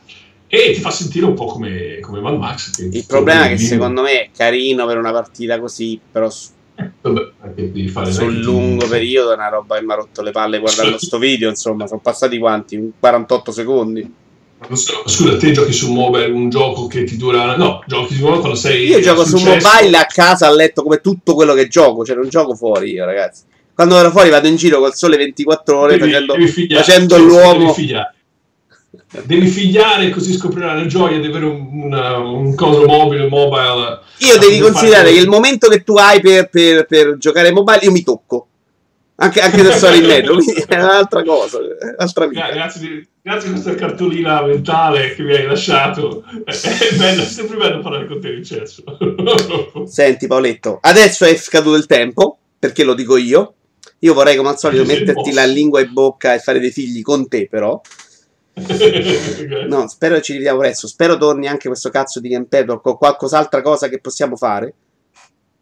e 0.48 0.72
ti 0.72 0.80
fa 0.80 0.90
sentire 0.90 1.26
un 1.26 1.34
po' 1.34 1.44
come, 1.44 1.98
come 2.00 2.20
Mad 2.20 2.38
Max. 2.38 2.78
Il 2.78 3.04
problema 3.06 3.44
è 3.44 3.48
che 3.50 3.58
secondo 3.58 4.02
me 4.02 4.22
è 4.22 4.30
carino 4.34 4.86
per 4.86 4.96
una 4.96 5.12
partita 5.12 5.60
così, 5.60 6.00
però 6.10 6.28
Vabbè, 7.00 8.12
sul 8.12 8.40
lungo 8.40 8.86
periodo 8.86 9.32
è 9.32 9.34
una 9.34 9.48
roba 9.48 9.76
che 9.76 9.84
mi 9.84 9.92
ha 9.92 9.96
rotto 9.96 10.22
le 10.22 10.30
palle 10.30 10.58
guardando 10.58 10.92
questo 10.96 11.18
video. 11.18 11.48
Insomma, 11.48 11.86
sono 11.86 12.00
passati 12.00 12.38
quanti? 12.38 12.92
48 12.98 13.52
secondi. 13.52 14.14
Scusa, 14.60 15.36
te 15.36 15.52
giochi 15.52 15.72
su 15.72 15.92
mobile 15.92 16.26
un 16.26 16.50
gioco 16.50 16.86
che 16.86 17.04
ti 17.04 17.16
dura. 17.16 17.56
No, 17.56 17.82
giochi 17.86 18.14
su 18.14 18.22
mobile 18.22 18.40
quando 18.40 18.56
sei. 18.56 18.86
Io 18.86 19.00
gioco 19.00 19.24
su 19.24 19.38
mobile 19.38 19.96
a 19.96 20.06
casa 20.06 20.46
a 20.46 20.54
letto 20.54 20.82
come 20.82 21.00
tutto 21.00 21.34
quello 21.34 21.54
che 21.54 21.68
gioco, 21.68 22.04
cioè 22.04 22.16
non 22.16 22.28
gioco 22.28 22.54
fuori 22.54 22.92
io, 22.92 23.04
ragazzi. 23.04 23.42
Quando 23.72 23.94
vado 23.94 24.10
fuori 24.10 24.28
vado 24.30 24.48
in 24.48 24.56
giro 24.56 24.80
col 24.80 24.94
sole 24.94 25.16
24 25.16 25.78
ore 25.78 25.98
devi, 25.98 26.10
facendo, 26.10 26.32
devi 26.32 26.48
figliare, 26.48 26.84
facendo 26.84 27.18
l'uomo. 27.18 27.72
Devi 27.76 27.92
devi 29.24 29.46
figliare 29.46 30.10
così 30.10 30.34
scoprirai 30.34 30.80
la 30.82 30.86
gioia 30.86 31.18
di 31.18 31.26
avere 31.26 31.46
un, 31.46 31.68
una, 31.84 32.18
un 32.18 32.54
coso 32.54 32.84
mobile, 32.84 33.28
mobile. 33.28 34.00
Io 34.18 34.38
devi 34.38 34.58
considerare 34.58 35.12
che 35.12 35.18
il 35.18 35.28
momento 35.28 35.68
che 35.68 35.82
tu 35.82 35.96
hai 35.96 36.20
per, 36.20 36.48
per, 36.48 36.86
per 36.86 37.16
giocare 37.16 37.50
mobile, 37.50 37.78
io 37.82 37.92
mi 37.92 38.02
tocco. 38.02 38.48
Anche, 39.20 39.40
anche 39.40 39.64
se 39.64 39.78
sono 39.78 39.96
in 39.96 40.04
metro, 40.06 40.34
quindi 40.34 40.64
è 40.66 40.76
un'altra 40.76 41.22
cosa. 41.24 41.58
Un'altra 41.58 42.26
vita. 42.26 42.50
Grazie, 42.50 43.08
grazie 43.20 43.48
a 43.48 43.52
questa 43.52 43.74
cartolina 43.74 44.42
mentale 44.42 45.14
che 45.14 45.22
mi 45.22 45.34
hai 45.34 45.46
lasciato. 45.46 46.22
È, 46.44 46.94
bello, 46.96 47.22
è 47.22 47.26
sempre 47.26 47.56
bello 47.56 47.80
parlare 47.80 48.06
con 48.06 48.20
te, 48.20 48.30
Vincenzo. 48.30 48.82
Senti, 49.86 50.26
Paoletto, 50.26 50.78
adesso 50.80 51.24
è 51.24 51.34
scaduto 51.36 51.76
il 51.76 51.86
tempo, 51.86 52.38
perché 52.58 52.84
lo 52.84 52.94
dico 52.94 53.16
io. 53.16 53.54
Io 54.00 54.14
vorrei, 54.14 54.36
come 54.36 54.50
al 54.50 54.58
solito, 54.58 54.84
metterti 54.84 55.32
la 55.32 55.44
lingua 55.44 55.80
in 55.80 55.92
bocca 55.92 56.34
e 56.34 56.38
fare 56.38 56.60
dei 56.60 56.70
figli 56.70 57.02
con 57.02 57.26
te, 57.26 57.48
però. 57.50 57.80
no, 59.68 59.88
spero 59.88 60.16
che 60.16 60.22
ci 60.22 60.32
rivediamo 60.32 60.58
presto. 60.58 60.86
Spero 60.86 61.16
torni 61.16 61.46
anche 61.46 61.68
questo 61.68 61.90
cazzo 61.90 62.20
di 62.20 62.28
Gamepador 62.28 62.80
con 62.80 62.96
qualcos'altra 62.96 63.62
cosa 63.62 63.88
che 63.88 64.00
possiamo 64.00 64.36
fare. 64.36 64.74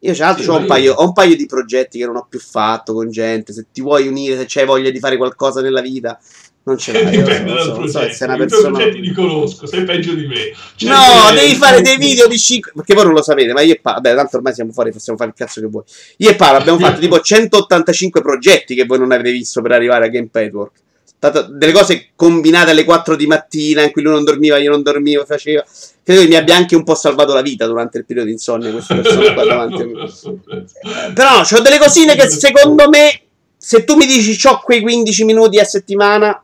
Io 0.01 0.13
c'è 0.13 0.23
altro, 0.23 0.43
sì, 0.43 0.49
ho, 0.49 0.57
un 0.57 0.65
paio, 0.67 0.93
ho 0.93 1.05
un 1.05 1.13
paio 1.13 1.35
di 1.35 1.47
progetti 1.47 1.97
che 1.97 2.05
non 2.05 2.17
ho 2.17 2.27
più 2.29 2.39
fatto 2.39 2.93
con 2.93 3.09
gente. 3.09 3.51
Se 3.51 3.65
ti 3.71 3.81
vuoi 3.81 4.07
unire, 4.07 4.37
se 4.37 4.45
c'hai 4.47 4.65
voglia 4.65 4.91
di 4.91 4.99
fare 4.99 5.17
qualcosa 5.17 5.59
nella 5.59 5.81
vita, 5.81 6.19
non 6.63 6.77
ce 6.77 6.91
l'hai. 7.01 7.17
Dipende 7.17 7.51
dal 7.51 7.63
so, 7.63 7.73
progetto. 7.73 8.13
So, 8.13 8.23
una 8.25 8.37
persona... 8.37 8.67
I 8.67 8.71
progetti 8.71 9.01
li 9.01 9.11
conosco, 9.11 9.65
sei 9.65 9.83
peggio 9.85 10.13
di 10.13 10.27
me. 10.27 10.53
Cioè, 10.75 10.89
no, 10.89 11.33
devi 11.33 11.55
fare 11.55 11.81
dei 11.81 11.97
video 11.97 12.27
di 12.27 12.37
5. 12.37 12.73
Perché 12.75 12.93
voi 12.93 13.05
non 13.05 13.13
lo 13.13 13.23
sapete, 13.23 13.53
ma 13.53 13.61
io 13.61 13.73
e 13.73 13.79
Paolo. 13.81 14.01
Beh, 14.01 14.13
tanto 14.13 14.37
ormai 14.37 14.53
siamo 14.53 14.71
fuori, 14.71 14.91
possiamo 14.91 15.17
fare 15.17 15.31
il 15.31 15.35
cazzo 15.35 15.61
che 15.61 15.67
vuoi. 15.67 15.83
Io 16.17 16.29
e 16.29 16.35
Paolo 16.35 16.57
abbiamo 16.59 16.77
fatto 16.79 16.99
tipo 16.99 17.19
185 17.19 18.21
progetti 18.21 18.75
che 18.75 18.85
voi 18.85 18.99
non 18.99 19.11
avete 19.11 19.31
visto 19.31 19.63
per 19.63 19.71
arrivare 19.71 20.05
a 20.05 20.09
Game 20.09 20.29
Network 20.31 20.85
delle 21.19 21.71
cose 21.71 22.09
combinate 22.15 22.71
alle 22.71 22.83
4 22.83 23.15
di 23.15 23.25
mattina 23.25 23.81
in 23.81 23.91
cui 23.91 24.01
lui 24.01 24.13
non 24.13 24.23
dormiva, 24.23 24.57
io 24.57 24.69
non 24.69 24.83
dormivo, 24.83 25.25
faceva. 25.25 25.65
Credo 26.03 26.21
che 26.21 26.27
mi 26.27 26.35
abbia 26.35 26.55
anche 26.55 26.75
un 26.75 26.83
po' 26.83 26.95
salvato 26.95 27.33
la 27.33 27.41
vita 27.41 27.65
durante 27.65 27.97
il 27.97 28.05
periodo 28.05 28.27
di 28.27 28.33
insonnia 28.33 28.71
queste 28.71 28.95
persone 29.01 29.33
qua 29.33 29.45
davanti 29.45 29.81
a 29.81 29.85
me. 29.85 31.13
Però 31.13 31.41
c'ho 31.41 31.61
delle 31.61 31.79
cosine 31.79 32.15
che 32.15 32.29
secondo 32.29 32.87
me, 32.89 33.21
se 33.57 33.83
tu 33.83 33.95
mi 33.95 34.05
dici 34.05 34.47
ho 34.47 34.61
quei 34.63 34.81
15 34.81 35.23
minuti 35.25 35.59
a 35.59 35.63
settimana... 35.63 36.41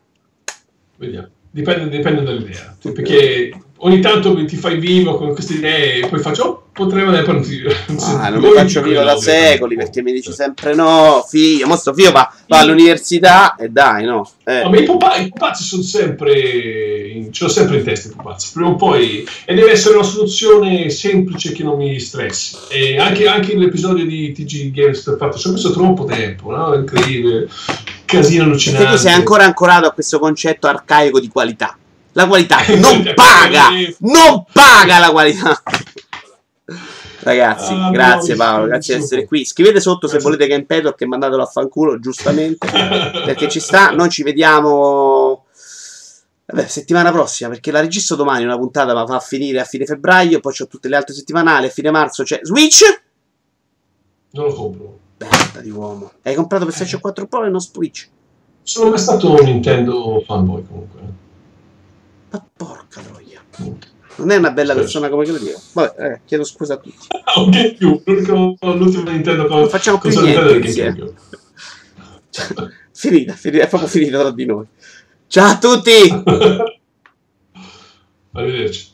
Vediamo. 0.98 1.30
Dipende, 1.50 1.96
dipende 1.96 2.24
dall'idea. 2.24 2.76
Perché 2.82 3.52
ogni 3.84 4.00
tanto 4.00 4.34
ti 4.46 4.56
fai 4.56 4.80
vivo 4.80 5.16
con 5.16 5.34
queste 5.34 5.54
idee 5.54 6.04
e 6.04 6.08
poi 6.08 6.20
faccio, 6.20 6.44
oh, 6.44 6.64
potremmo 6.72 7.08
andare 7.08 7.24
per 7.24 7.36
un 7.36 7.44
Ah, 8.20 8.30
non 8.30 8.40
mi 8.40 8.52
faccio 8.52 8.82
vivo 8.82 9.04
da 9.04 9.18
secoli 9.18 9.76
perché 9.76 10.02
mi 10.02 10.12
dici 10.12 10.32
sempre 10.32 10.74
no, 10.74 11.24
figlio, 11.28 11.68
mo 11.68 11.76
sto 11.76 11.94
figlio 11.94 12.12
va, 12.12 12.34
va 12.48 12.60
all'università 12.60 13.56
e 13.56 13.70
dai, 13.70 14.06
no. 14.06 14.30
Eh. 14.44 14.64
no 14.64 14.70
ma 14.70 14.78
i, 14.78 14.84
pupa- 14.84 15.16
i 15.18 15.30
pupazzi 15.30 15.64
sono 15.64 15.84
sempre, 15.84 17.28
ce 17.32 17.44
l'ho 17.44 17.50
sempre 17.50 17.78
in 17.78 17.84
testa 17.84 18.10
i 18.10 18.12
pupazzi, 18.12 18.52
prima 18.54 18.70
o 18.70 18.76
poi, 18.76 19.28
e 19.46 19.54
deve 19.54 19.72
essere 19.72 19.96
una 19.96 20.04
soluzione 20.04 20.90
semplice 20.90 21.52
che 21.52 21.64
non 21.64 21.78
mi 21.78 22.00
stressi. 22.00 22.58
E 22.70 22.98
anche, 22.98 23.28
anche 23.28 23.56
l'episodio 23.56 24.06
di 24.06 24.32
TG 24.32 24.72
Games 24.72 25.18
fatto, 25.18 25.38
ci 25.38 25.48
ho 25.48 25.52
messo 25.52 25.72
troppo 25.72 26.06
tempo, 26.06 26.52
no? 26.52 26.74
Incredibile, 26.74 27.48
casino 28.06 28.44
allucinante. 28.44 28.86
Perché 28.86 29.02
tu 29.02 29.08
sei 29.08 29.14
ancora 29.14 29.44
ancorato 29.44 29.88
a 29.88 29.92
questo 29.92 30.20
concetto 30.20 30.68
arcaico 30.68 31.20
di 31.20 31.28
qualità. 31.28 31.78
La 32.14 32.28
qualità 32.28 32.58
non 32.78 33.12
paga! 33.14 33.70
Non 34.00 34.46
paga 34.52 35.00
la 35.00 35.12
qualità! 35.12 35.62
Ragazzi, 37.20 37.74
ah, 37.74 37.90
grazie 37.90 38.34
no, 38.34 38.44
Paolo, 38.44 38.66
grazie 38.66 38.98
di 38.98 39.04
essere 39.04 39.26
qui. 39.26 39.46
Scrivete 39.46 39.80
sotto 39.80 40.08
se 40.08 40.20
volete 40.20 40.46
Game 40.46 40.66
Pedro 40.66 40.94
che 40.94 41.06
mandatelo 41.06 41.42
a 41.42 41.46
fanculo, 41.46 42.00
giustamente, 42.00 42.68
perché 43.26 43.48
ci 43.48 43.60
sta. 43.60 43.92
Noi 43.92 44.10
ci 44.10 44.24
vediamo 44.24 45.46
Vabbè, 46.46 46.68
settimana 46.68 47.12
prossima, 47.12 47.50
perché 47.50 47.72
la 47.72 47.80
registro 47.80 48.18
domani 48.18 48.44
una 48.44 48.58
puntata, 48.58 48.94
ma 48.94 49.06
fa 49.06 49.20
finire 49.20 49.62
a 49.62 49.64
fine 49.64 49.86
febbraio, 49.86 50.42
poi 50.42 50.54
c'ho 50.54 50.68
tutte 50.68 50.90
le 50.90 50.98
altre 50.98 51.14
settimanali, 51.14 51.68
a 51.68 51.70
fine 51.70 51.90
marzo 51.90 52.24
c'è 52.24 52.42
Switch. 52.44 52.82
Non 54.32 54.48
lo 54.48 54.54
compro. 54.54 55.00
Merda 55.18 55.62
di 55.62 55.70
uomo. 55.70 56.12
Hai 56.22 56.36
comprato 56.36 56.66
PlayStation 56.66 57.00
4 57.00 57.28
Pro 57.28 57.46
e 57.46 57.50
non 57.50 57.62
Switch? 57.62 58.10
Sono 58.62 58.90
mai 58.90 59.00
stato 59.00 59.32
un 59.32 59.46
Nintendo 59.46 60.22
fanboy 60.26 60.66
comunque. 60.68 61.00
Ma 62.34 62.44
porca 62.58 63.00
troia. 63.02 63.42
Non 64.16 64.32
è 64.32 64.38
una 64.38 64.50
bella 64.50 64.74
persona 64.74 65.08
come 65.08 65.26
io. 65.26 65.62
Vabbè, 65.74 66.04
eh, 66.04 66.22
chiedo 66.26 66.44
scusa 66.44 66.74
a 66.74 66.78
tutti. 66.78 67.06
un 67.38 67.52
GameCube, 67.52 68.02
l'ultimo 68.76 69.04
Nintendo 69.12 69.46
con 69.46 69.60
Non 69.60 69.70
facciamo 69.70 70.00
più 70.00 70.10
niente 70.20 70.56
insieme. 70.56 71.14
finita, 72.92 73.34
finita, 73.34 73.66
è 73.66 73.68
proprio 73.68 73.88
finita 73.88 74.20
tra 74.20 74.32
di 74.32 74.46
noi. 74.46 74.66
Ciao 75.28 75.52
a 75.52 75.60
tutti! 75.60 75.92
Arrivederci. 78.34 78.93